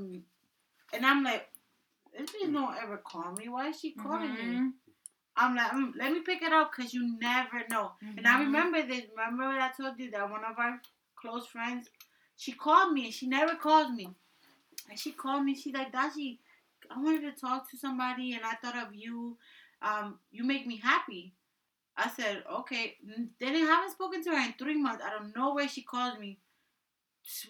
[0.92, 1.48] and I'm like,
[2.16, 3.48] this bitch don't ever call me.
[3.48, 4.44] Why is she calling me?
[4.44, 4.72] Mhm.
[5.36, 7.92] I'm like, mm, let me pick it up because you never know.
[8.16, 8.46] And I Mhm.
[8.46, 9.04] remember this.
[9.10, 10.80] Remember when I told you that one of our
[11.14, 11.88] close friends,
[12.36, 14.08] she called me and she never calls me.
[14.90, 15.54] And she called me.
[15.54, 16.38] She's like, Dashi,
[16.90, 19.36] I wanted to talk to somebody and I thought of you.
[19.82, 21.34] Um, you make me happy.
[21.96, 22.96] I said, okay.
[23.40, 25.04] Then I haven't spoken to her in three months.
[25.04, 26.38] I don't know where she called me.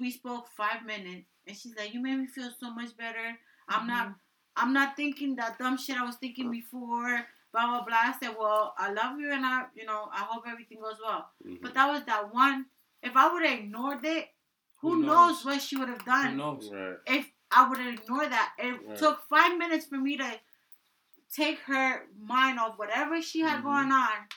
[0.00, 3.38] We spoke five minutes, and she's like, "You made me feel so much better.
[3.68, 4.14] I'm not,
[4.56, 7.20] I'm not thinking that dumb shit I was thinking before."
[7.52, 7.96] Blah blah blah.
[7.96, 11.30] I said, "Well, I love you, and I, you know, I hope everything goes well."
[11.46, 11.62] Mhm.
[11.62, 12.66] But that was that one.
[13.04, 14.28] If I would have ignored it,
[14.80, 15.06] who, Who knows?
[15.06, 15.44] knows?
[15.44, 16.36] what she would have Who done?
[16.38, 16.70] knows?
[16.70, 16.72] Mm.
[17.06, 17.18] Right.
[17.18, 18.98] If I would ignore that, it Right.
[18.98, 20.40] took five minutes for me to
[21.32, 23.64] take her mind off whatever she had Mhm.
[23.64, 24.28] going on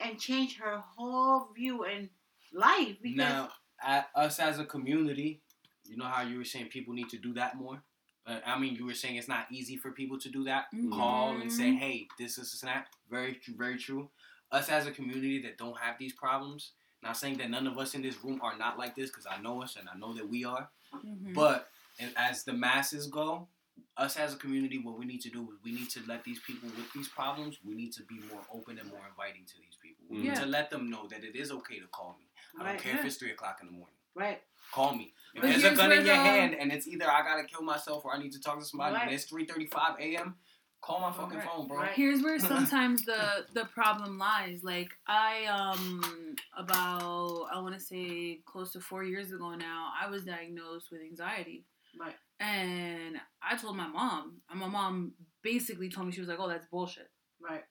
[0.00, 2.10] and change her whole view in
[2.52, 3.00] life.
[3.02, 5.42] Because Now, at us as a community,
[5.84, 7.82] you know how you were saying people need to do that more.
[8.26, 10.68] Uh, I mean, you were saying it's not easy for people to do that.
[10.90, 11.72] Call and say.
[11.74, 14.10] "Hey, this is a snap." Very, very true.
[14.50, 16.72] Us as a community that don't have these problems.
[17.02, 19.38] Not saying that none of us in this room are not like this, because I
[19.38, 20.70] know us and I know that we are.
[20.92, 21.34] Mhm.
[21.34, 23.48] But and as the masses go,
[23.96, 26.38] us as a community, what we need to do is we need to let these
[26.40, 29.76] people with these problems, we need to be more open and more inviting to these
[29.82, 30.04] people.
[30.08, 32.26] We need to let them know that it is okay to call me.
[32.54, 32.80] I don't Right.
[32.80, 33.94] care if it's three o'clock in the morning.
[34.14, 34.42] Right.
[34.72, 35.14] Call me.
[35.34, 37.62] If But there's a gun in your the- hand and it's either I gotta kill
[37.62, 39.04] myself or I need to talk to somebody Right.
[39.04, 40.36] and it's three thirty five a.m.,
[40.80, 41.46] call my fucking Right.
[41.48, 41.78] phone, bro.
[41.78, 41.92] Right.
[41.92, 42.38] Here's where
[42.78, 44.62] sometimes the the problem lies.
[44.64, 50.08] Like I um about I want to say close to four years ago now, I
[50.08, 51.64] was diagnosed with anxiety,
[51.98, 52.14] Right.
[52.40, 55.12] and I told my mom, and my mom
[55.42, 57.10] basically told me she was like, "Oh, that's bullshit."
[57.40, 57.64] Right.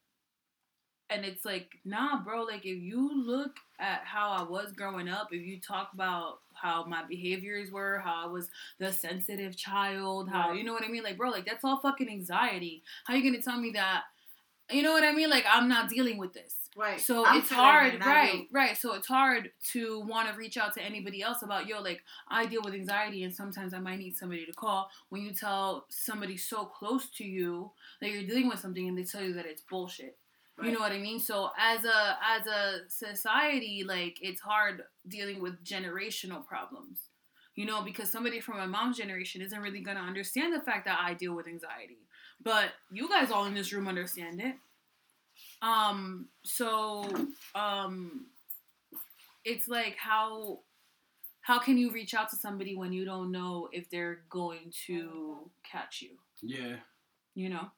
[1.10, 2.44] And it's like, nah, bro.
[2.44, 6.84] Like, if you look at how I was growing up, if you talk about how
[6.86, 8.50] my behaviors were, how I was
[8.80, 10.58] the sensitive child, how Right.
[10.58, 12.84] you know what I mean, like, bro, like that's all fucking anxiety.
[13.06, 14.04] How you gonna tell me that?
[14.72, 15.30] You know what I mean?
[15.30, 16.65] Like, I'm not dealing with this.
[16.78, 17.00] Right.
[17.00, 18.48] So I'm it's hard, it, and I right?
[18.52, 18.78] Right.
[18.78, 21.82] So it's hard to want to reach out to anybody else about yo.
[21.82, 24.90] Like I deal with anxiety, and sometimes I might need somebody to call.
[25.08, 27.72] When you tell somebody so close to you
[28.02, 30.18] that you're dealing with something, and they tell you that it's bullshit.
[30.58, 30.68] Right.
[30.68, 31.20] You know what I mean?
[31.20, 37.10] So as a as a society, like it's hard dealing with generational problems.
[37.56, 41.00] You know, because somebody from my mom's generation isn't really gonna understand the fact that
[41.02, 42.00] I deal with anxiety.
[42.44, 44.56] But you guys all in this room understand it.
[45.66, 47.10] Um, so
[47.56, 48.28] um
[49.44, 50.60] it's like how
[51.42, 55.50] how can you reach out to somebody when you don't know if they're going to
[55.70, 56.12] catch you?
[56.42, 56.78] Yeah,
[57.36, 57.70] You know?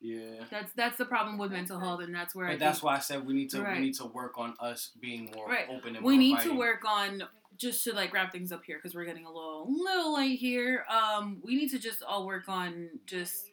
[0.00, 0.44] yeah.
[0.50, 2.96] That's that's the problem with mental health and that's where I But that's think why
[2.96, 3.76] I said we need to Right.
[3.78, 5.66] we need to work on us being more Right.
[5.70, 6.52] open and we more need inviting.
[6.52, 7.22] to work on
[7.56, 10.84] just to like wrap things up here because we're getting a little little late here.
[10.90, 13.48] Um, we need to just all work on just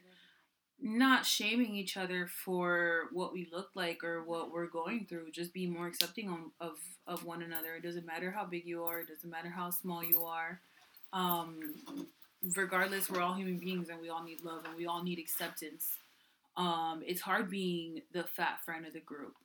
[0.82, 5.32] not shaming each other for what we look like or what we're going through.
[5.32, 6.78] Just be more accepting on, of
[7.08, 7.76] of one another.
[7.76, 9.00] It doesn't matter how big you are.
[9.00, 10.60] It doesn't matter how small you are.
[11.14, 11.76] Um,
[12.56, 15.90] regardless, we're all human beings and we all need love and we all need acceptance.
[16.58, 19.36] Um, it's hard being the fat friend of the group.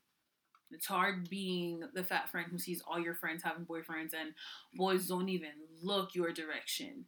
[0.71, 4.35] It's hard being the fat friend who sees all your friends having boyfriends and
[4.75, 5.51] boys don't even
[5.83, 7.05] look your direction.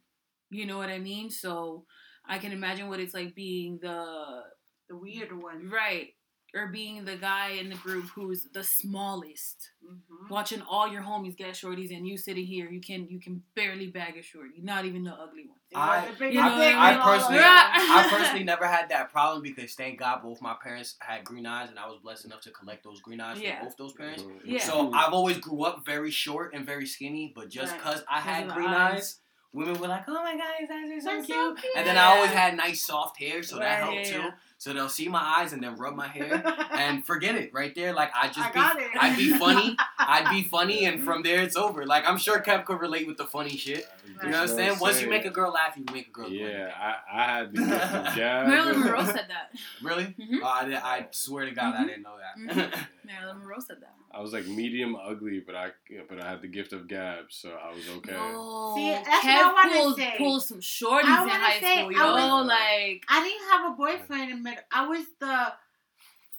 [0.49, 1.29] You know what I mean?
[1.29, 1.83] So
[2.29, 4.43] I can imagine what it's like being the
[4.87, 5.69] The weird one.
[5.69, 6.09] right
[6.55, 9.69] or being the guy in the group who's the smallest.
[9.85, 10.33] Mm-hmm.
[10.33, 13.87] Watching all your homies get shorties and you sitting here, you can you can barely
[13.87, 15.57] bag a shorty, not even the ugly one.
[15.75, 16.99] I- You know what I I, mean?
[17.01, 21.23] I personally, I personally never had that problem because thank God both my parents had
[21.23, 23.59] green eyes, and I was blessed enough to collect those green eyes Yeah.
[23.59, 24.23] from both those parents.
[24.43, 24.63] Yeah.
[24.63, 27.81] So I've always grew up very short and very skinny, but just Right.
[27.81, 28.93] cause I had green eyes.
[28.95, 29.19] eyes,
[29.53, 31.73] women were like, "Oh my God, his eyes are so cute." so cute.
[31.75, 34.19] And then I always had nice soft hair, so that helped yeah, too.
[34.19, 34.31] yeah.
[34.59, 37.93] So they'll see my eyes and then rub my hair and forget it right there.
[37.93, 38.87] Like I just I be, got it.
[38.99, 41.85] I'd be funny, I'd be funny, and from there it's over.
[41.85, 43.87] Like I'm sure Kev could relate with the funny shit.
[44.05, 44.79] You know what I'm saying?
[44.79, 46.25] Once you make a girl laugh, you make a girl.
[46.25, 46.33] laugh.
[46.33, 48.47] Yeah, I, I had the gift of gab.
[48.49, 49.51] Marilyn Monroe said that.
[49.81, 50.13] Really?
[50.19, 50.39] Mhm.
[50.43, 51.87] Oh, I, di- I swear to God, I Mhm.
[51.87, 52.53] didn't know that.
[52.55, 52.87] Mhm.
[53.05, 53.93] Marilyn Monroe said that.
[54.11, 55.69] I was like medium ugly, but I
[56.09, 58.11] but I had the gift of gab, so I was okay.
[58.11, 60.13] No, See, that's Kev what I wanna pulled, say.
[60.17, 62.35] pulled some shorties I in high say, school, I yo.
[62.37, 65.53] was- like, I didn't have a boyfriend in I was the,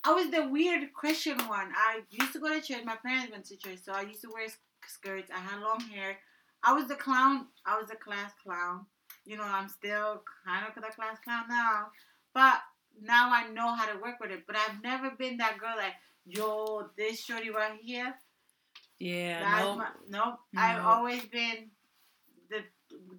[0.04, 1.72] I was the weird Christian one.
[1.74, 2.84] I used to go to church.
[2.84, 4.46] My parents went to church, so I used to wear
[4.86, 5.30] skirts.
[5.34, 6.16] I had long hair.
[6.62, 7.46] I was the clown.
[7.66, 8.86] I was the class clown.
[9.24, 11.86] You know, I'm still kind of the class clown now,
[12.34, 12.60] but
[13.02, 14.46] now I know how to work with it.
[14.46, 15.94] But I've never been that girl like,
[16.26, 18.14] yo, this shorty right here.
[18.98, 19.78] yeah, That's nope.
[19.78, 20.38] my, nope.
[20.56, 21.70] I've always been
[22.50, 22.62] the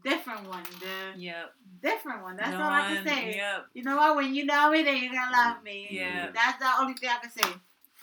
[0.03, 0.63] different one.
[0.79, 1.53] The Yep.
[1.81, 2.37] Different one.
[2.37, 3.35] That's no all I can say.
[3.35, 3.65] Yep.
[3.73, 4.15] You know what?
[4.15, 5.87] When you know me, then you're gonna love me.
[5.91, 6.29] Yeah.
[6.33, 7.49] That's the only thing I can say.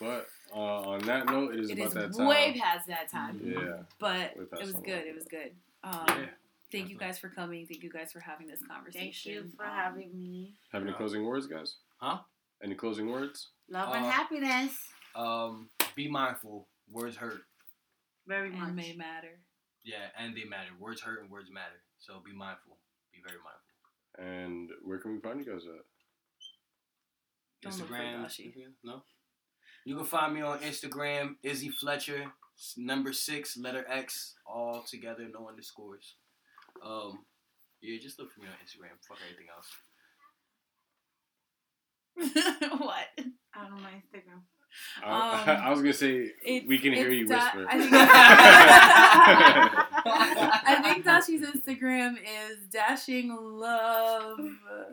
[0.00, 0.58] But uh,
[0.90, 2.26] on that note, it is It about is that time.
[2.26, 3.40] way past that time.
[3.44, 3.82] Yeah.
[3.98, 4.84] But it was good.
[5.00, 5.08] time.
[5.08, 5.50] It was good.
[5.84, 6.26] Um, Yeah.
[6.70, 7.66] Thank you guys for coming.
[7.66, 9.32] Thank you guys for having this conversation.
[9.32, 10.52] Thank you for Um, having me.
[10.72, 11.76] Have any closing words, guys?
[11.96, 12.18] Huh?
[12.62, 13.48] Any closing words?
[13.70, 14.76] Love and Uh, happiness.
[15.14, 16.68] Um, be mindful.
[16.90, 17.40] Words hurt.
[18.26, 18.68] Very much.
[18.68, 19.40] And may matter.
[19.82, 20.68] Yeah, and they matter.
[20.78, 21.80] Words hurt and words matter.
[21.98, 22.76] So be mindful.
[23.12, 23.67] Be very mindful.
[24.18, 25.84] And where can we find you guys at?
[27.62, 28.24] Don't look for Instagram.
[28.24, 28.72] Instagram?
[28.84, 29.02] No.
[29.84, 32.32] You can find me on Instagram, Izzy Fletcher,
[32.76, 36.14] number six, letter X, all together, no underscores.
[36.84, 37.24] Um,
[37.80, 38.98] yeah, just look for me on Instagram.
[39.06, 39.68] Fuck everything else.
[42.80, 43.06] what?
[43.54, 44.42] I don't know Instagram.
[45.04, 47.66] I, Um, I was gonna say It's- we can hear you da- whisper.
[47.68, 47.92] I think
[50.70, 54.38] I think Dashi's Instagram is dashing love.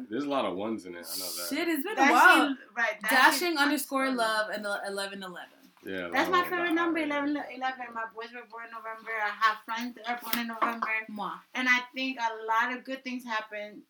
[0.09, 1.05] There's a lot of ones in it.
[1.11, 1.47] I know that.
[1.49, 2.55] Shit, it's been a while.
[2.75, 3.01] right?
[3.09, 5.49] Dashing underscore love and the eleven eleven.
[5.85, 6.09] Yeah.
[6.11, 7.53] That's my favorite lot number, of- 11, 11.
[7.93, 9.11] My boys were born in November.
[9.23, 10.87] I have friends that are born in November.
[11.11, 11.39] Mwah.
[11.53, 13.83] And I think a lot of good things happen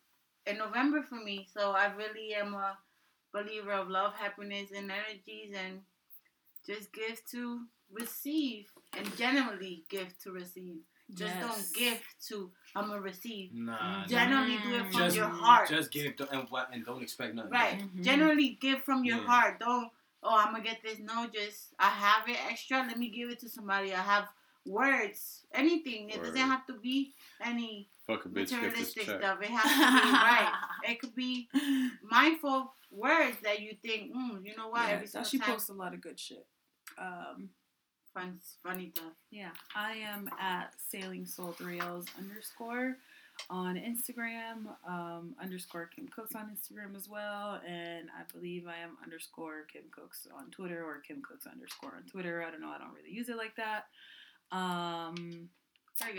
[0.46, 1.46] in November for me.
[1.50, 2.76] So I really am a
[3.36, 5.80] believer of love, happiness, and energies, and
[6.66, 7.60] just give to
[7.92, 10.80] receive, and generally give to receive.
[11.14, 11.44] Just Yes.
[11.46, 13.52] don't give to I'm gonna receive.
[13.54, 14.06] Nah, nah.
[14.06, 15.68] Generally do it from just your heart.
[15.68, 17.52] Just give don't- and what and don't expect nothing.
[17.52, 17.78] Right.
[17.80, 18.02] Mhm.
[18.04, 19.26] Generally give from your Yeah.
[19.30, 19.60] heart.
[19.60, 19.90] Don't
[20.24, 20.98] oh I'm gonna get this.
[20.98, 22.78] No, just I have it extra.
[22.88, 23.94] Let me give it to somebody.
[23.94, 24.28] I have
[24.64, 25.46] words.
[25.52, 26.10] Anything.
[26.10, 29.40] It doesn't have to be any Fuck a bitch, materialistic stuff.
[29.40, 30.52] It has to be right.
[30.90, 31.48] It could be
[32.02, 34.88] mindful words that you think, mm, you know what?
[34.88, 36.46] Yeah, Every Dashi time, posts a lot of good shit.
[36.98, 37.50] Um,
[38.14, 39.12] fun, funny stuff.
[39.30, 42.96] yeah, I am at sailing soul thrills underscore
[43.50, 48.96] on Instagram, um, underscore Kim Cooks on Instagram as well, and I believe I am
[49.04, 52.42] underscore Kim Cooks on Twitter or Kim Cooks underscore on Twitter.
[52.42, 53.84] I don't know, I don't really use it like that.
[54.52, 55.50] Um,
[56.00, 56.14] Gotta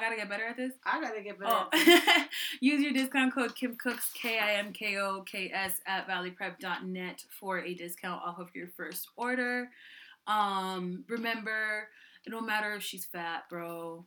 [0.00, 0.08] use better at this.
[0.08, 0.08] your.
[0.08, 0.72] I gotta get better at this.
[0.84, 2.26] I gotta get better Oh, at this.
[2.60, 7.24] use your discount code Kim Cooks K I M K O K S at valleyprep.net
[7.38, 9.68] for a discount off of your first order.
[10.26, 11.88] Um, remember,
[12.26, 14.04] it don't matter if she's fat, bro.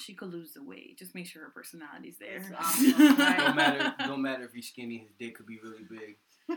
[0.00, 0.98] She could lose the weight.
[0.98, 2.36] Just make sure her personality's there.
[2.36, 3.38] It's awesome, right?
[3.38, 3.94] Don't matter.
[4.06, 4.98] Don't matter if he's skinny.
[4.98, 6.16] His dick could be really big.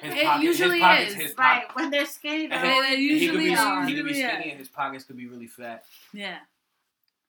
[0.00, 1.16] His It usually his pockets, is.
[1.16, 1.58] His right.
[1.62, 3.84] pockets, When they're skinny, And they're It- always- it he could usually be are.
[3.86, 4.34] he could be Usually, yeah.
[4.36, 6.38] skinny and his pockets could be really fat, yeah.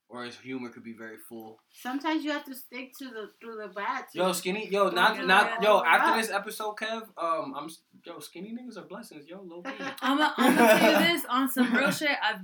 [0.09, 1.59] Or his humor could be very full.
[1.71, 4.05] Sometimes you have to stick to the through the bad.
[4.11, 4.19] too.
[4.19, 4.67] Yo, skinny.
[4.67, 5.83] Yo, Don't not get not it yo.
[5.83, 6.17] After up.
[6.17, 7.69] this episode, Kev, um, I'm
[8.05, 9.27] yo skinny niggas are blessings.
[9.27, 9.71] Yo, low key.
[10.01, 12.17] I'm gonna tell you this on some real shit.
[12.23, 12.41] I've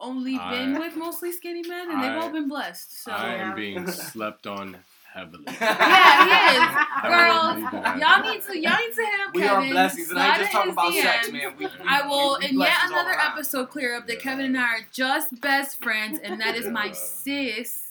[0.00, 3.02] only been I- with mostly skinny men, and they've I- all been blessed.
[3.04, 4.76] So I am being slept on
[5.18, 5.44] heavily.
[5.60, 6.64] Yeah, he is.
[7.02, 7.98] Girls, really believe that.
[7.98, 9.68] y'all need to y'all need to hit up We Kevin.
[9.68, 11.54] are blessings, and I just slide talking about his sex, man.
[11.58, 14.20] We, we, I will, we, we in yet another episode, clear up that Yeah.
[14.20, 17.84] Kevin and I are just best friends, and that is my sis.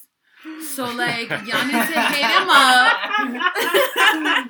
[0.75, 2.93] So like, y'all need to hit him up.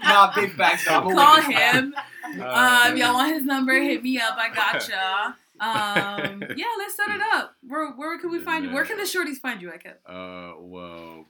[0.04, 0.86] nah, big facts.
[0.88, 1.00] though.
[1.02, 1.96] I'm Call him.
[1.98, 4.36] Uh, Um, if y'all want his number, hit me up.
[4.38, 5.36] I gotcha.
[5.60, 7.56] Um, yeah, let's set it up.
[7.68, 8.72] Where where can we find you?
[8.72, 10.06] Where can the shorties find you, I kept?
[10.08, 11.26] Uh, well,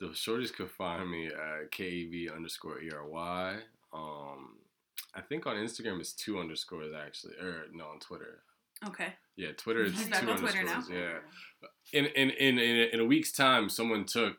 [0.00, 3.56] the shorties could find me at KEV underscore ERY.
[3.92, 4.56] Um,
[5.14, 8.40] I think on Instagram it's two underscores actually, or no, on Twitter.
[8.86, 9.14] Okay.
[9.36, 10.88] Yeah, Twitter is He's two on Twitter underscores.
[10.90, 10.94] now.
[10.96, 11.18] Yeah,
[11.92, 14.36] in in, in in in a week's time, someone took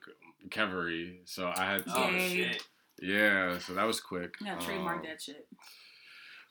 [0.49, 1.91] Kevery, so I had to.
[1.95, 2.63] Oh shit.
[3.01, 4.35] Yeah, so that was quick.
[4.43, 5.47] Yeah, trademark Um, that shit.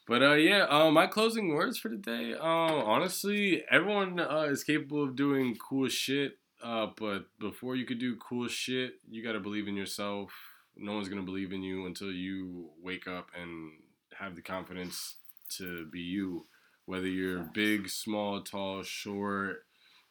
[0.07, 2.33] But uh, yeah, uh, my closing words for today.
[2.35, 6.39] Um, honestly, everyone uh, is capable of doing cool shit.
[6.67, 10.33] Uh, but before you could do cool shit, you gotta believe in yourself.
[10.77, 13.73] No one's gonna believe in you until you wake up and
[14.19, 15.15] have the confidence
[15.51, 16.47] to be you.
[16.87, 19.65] Whether you're big, small, tall, short,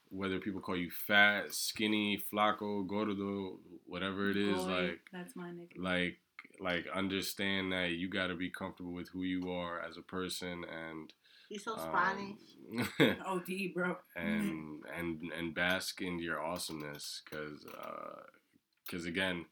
[0.09, 5.49] whether people call you fat, skinny, flaco, gordo, whatever it is, Boy, like that's my
[5.49, 5.77] nigga.
[5.77, 6.19] like
[6.61, 10.63] like understand that you got to be comfortable with who you are as a person
[10.63, 11.11] and
[11.49, 12.37] He's so Spanish.
[12.99, 13.97] um, OD, bro.
[14.15, 17.65] and and and bask in your awesomeness because
[18.85, 19.45] because again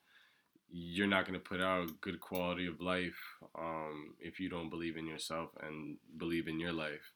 [0.76, 3.20] you're not going to put out a good quality of life
[3.60, 7.12] um, if you don't believe in yourself and believe in your life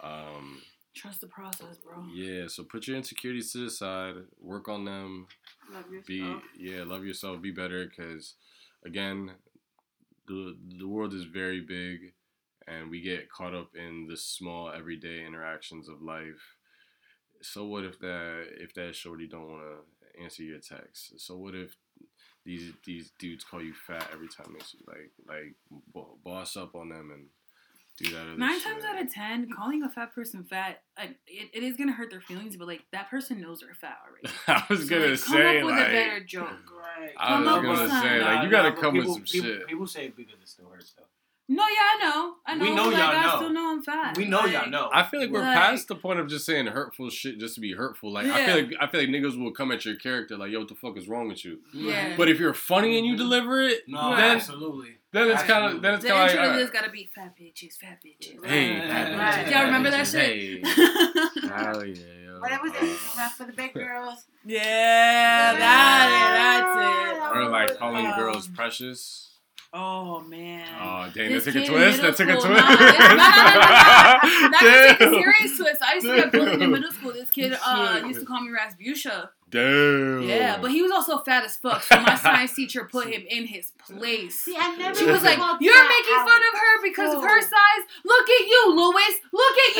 [0.00, 0.60] um,
[0.94, 2.04] Trust the process, bro.
[2.14, 5.26] yeah so put your insecurities to the side work on them
[5.72, 6.06] Love yourself.
[6.06, 8.34] be yeah love yourself be better because
[8.84, 9.32] again
[10.28, 12.12] the the world is very big
[12.68, 16.56] and we get caught up in the small everyday interactions of life
[17.40, 21.54] so what if that if that shorty don't want to answer your text so what
[21.54, 21.76] if
[22.44, 25.54] these these dudes call you fat every time they see like like
[26.24, 27.26] boss up on them and
[27.98, 28.64] do that other Nine shit.
[28.72, 32.10] times out of ten, calling a fat person fat, like, it, it is gonna hurt
[32.10, 34.34] their feelings, but like that person knows they're fat already.
[34.48, 36.48] I was So, gonna like, come say up with like a better joke.
[36.98, 37.12] Right.
[37.18, 38.00] I Come was up gonna something.
[38.10, 39.66] say like you gotta nah, come people, with some people, shit.
[39.68, 41.04] People say it because it still hurts though.
[41.48, 42.64] No, yeah, I know, I know.
[42.64, 43.36] We know like, y'all I know.
[43.36, 44.16] still know I'm fat.
[44.16, 44.88] We know y'all know.
[44.92, 47.60] I feel like we're Like- past the point of just saying hurtful shit just to
[47.60, 48.12] be hurtful.
[48.12, 50.60] Like I feel like I feel like niggas will come at your character like, yo,
[50.60, 51.58] what the fuck is wrong with you?
[51.74, 52.14] Yeah.
[52.16, 53.18] But if you're funny and you Mhm.
[53.18, 54.96] deliver it, No, then absolutely.
[55.10, 56.90] then it's kind of then it's kind of intro like, to all this right, gotta
[56.92, 58.46] be fat bitches, fat bitches.
[58.46, 58.88] hey, Right.
[58.88, 59.52] bad Right.
[59.52, 60.20] Y'all remember that shit?
[60.22, 60.62] Hey,
[61.48, 61.94] hell yeah,
[62.24, 62.40] yo.
[62.40, 64.24] Whatever it is, Uh, not for the big girls.
[64.44, 67.36] yeah, that, that's it.
[67.36, 69.28] or like calling Um, girls precious.
[69.74, 70.66] Oh man.
[70.82, 71.96] Oh, dang, This that took a kid in twist.
[72.02, 72.66] middle That took a school- twist.
[72.68, 74.18] Nah.
[74.52, 75.22] That could take a Damn.
[75.22, 75.82] serious twist.
[75.82, 77.12] I used to get bullied in middle school.
[77.12, 78.06] This kid uh, Shit.
[78.06, 79.30] used to call me Rasputia.
[79.48, 80.22] Damn.
[80.22, 81.82] Yeah, but he was also fat as fuck.
[81.82, 84.40] So my science teacher put him in his place.
[84.40, 86.28] See, I never She was like, called "You're that making out.
[86.28, 87.42] fun of her because of her Ooh.
[87.42, 87.84] size.
[88.04, 89.20] Look at you, Louis.
[89.32, 89.76] Look at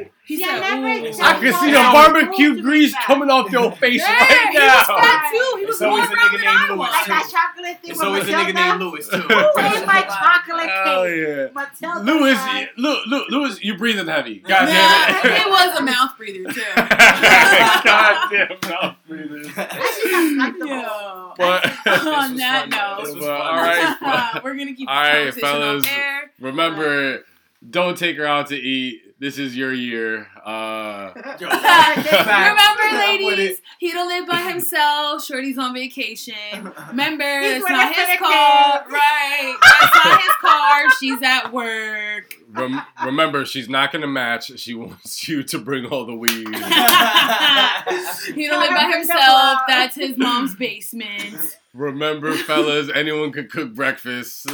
[0.00, 0.86] you." He See, I said, never
[1.22, 4.48] I can see the barbecue supposed to be grease coming off your face Yeah, right
[4.52, 4.96] he was now.
[4.98, 5.56] fat too.
[5.58, 6.88] He was It's always more a nigga than named I Louis, was.
[6.92, 9.16] Like that chocolate thing It's with always a nigga named Lewis too.
[9.18, 11.28] Who ate my chocolate Hell cake?
[11.28, 11.48] yeah.
[11.52, 12.00] Matilda.
[12.10, 12.70] Lewis, guy.
[12.78, 14.38] Lu- Lu- Lewis, you breathing heavy.
[14.38, 15.42] God Yeah, damn it.
[15.42, 16.62] he was a mouth breather too.
[16.74, 19.46] God damn mouth breathers.
[19.56, 20.68] That's just uncomfortable.
[20.68, 21.32] Yeah.
[21.36, 23.46] But On that note, This was But, fun.
[23.46, 25.84] all right, we're gonna keep All this fellas.
[25.84, 26.30] on air.
[26.40, 27.18] remember, uh,
[27.68, 29.00] don't take her out to eat.
[29.20, 30.26] This is your year.
[30.44, 35.24] Uh, Remember, ladies, he don't live by himself.
[35.24, 36.34] Shorty's on vacation.
[36.88, 38.18] Remember, it's not his Philippines.
[38.20, 38.84] car.
[38.90, 39.56] Right.
[39.62, 40.90] It's not his car.
[41.00, 42.34] She's at work.
[42.52, 44.58] rem- remember, she's not gonna match.
[44.58, 46.48] She wants you to bring all the weed.
[48.34, 49.60] He don't live by himself.
[49.68, 51.58] That's his mom's basement.
[51.72, 54.50] Remember, fellas, anyone could cook breakfast.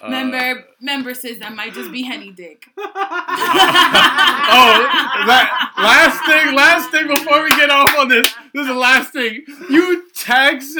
[0.00, 2.66] Uh, Member, member says that might just be Henny Dick.
[2.78, 2.84] oh,
[5.26, 8.32] that last thing, last thing before we get off on this.
[8.54, 9.44] This is the last thing.
[9.68, 10.76] You tax,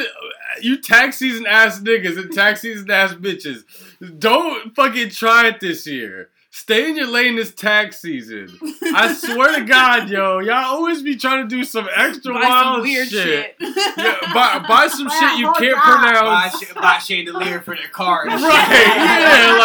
[0.61, 3.65] you tax season ass niggas and tax season ass bitches.
[4.19, 6.31] Don't fucking try it this year.
[6.51, 8.49] Stay in your lane this tax season.
[8.83, 12.77] I swear to God, yo, y'all always be trying to do some extra Buy wild
[12.77, 13.55] some weird shit.
[13.61, 15.85] Yeah, buy, buy some Buy shit you can't job.
[15.85, 16.63] buy, pronounce.
[16.65, 18.25] sh- buy chandelier for their car.
[18.27, 19.57] Right, yeah,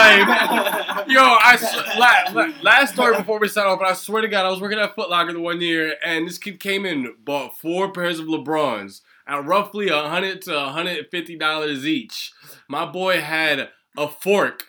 [0.98, 4.22] like, Yo, I s- la, la, last story before we sign off, but I swear
[4.22, 6.86] to God, I was working at Foot Locker the one year, and this kid came
[6.86, 11.86] in, bought four pairs of LeBrons at roughly a hundred to hundred and fifty dollars
[11.88, 12.34] each.
[12.68, 14.66] My boy had a fork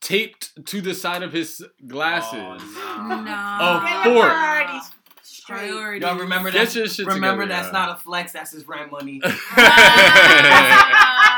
[0.00, 2.38] taped to the side of his glasses.
[2.38, 3.20] Oh, No.
[3.22, 3.58] no.
[3.60, 4.14] Oh, Get four.
[4.14, 4.90] your priorities
[5.22, 6.02] straight.
[6.02, 6.74] Y'all remember that?
[6.74, 7.86] your shit remember together, that's y'all.
[7.88, 8.32] not a flex.
[8.32, 9.20] That's his rent money.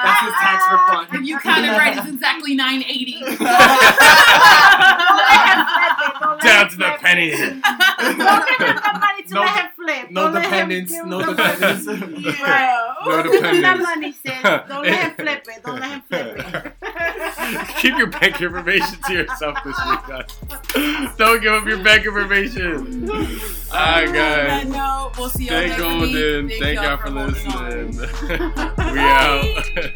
[0.03, 1.27] That's his tax refund.
[1.27, 1.97] You kind of right.
[1.99, 3.20] It's exactly 980.
[6.42, 7.30] Down to the penny.
[7.36, 10.10] Don't give him the money to No let de- him flip.
[10.10, 10.92] No Don't let dependence.
[11.04, 11.86] No the dependence.
[12.40, 12.94] Yeah.
[13.06, 13.82] No Give him dependence.
[13.82, 14.42] money, sis.
[14.42, 15.62] Don't let him flip it.
[15.64, 17.76] Don't let him flip it.
[17.78, 21.16] Keep your bank information to yourself this week, guys.
[21.16, 23.08] Don't give up your bank information.
[23.10, 24.66] Alright, On that guys.
[24.68, 26.46] note, we'll see you Stay next golden.
[26.46, 26.60] week.
[26.62, 27.90] Thank y'all for holding on.
[27.92, 28.52] listening.
[28.94, 29.92] we out.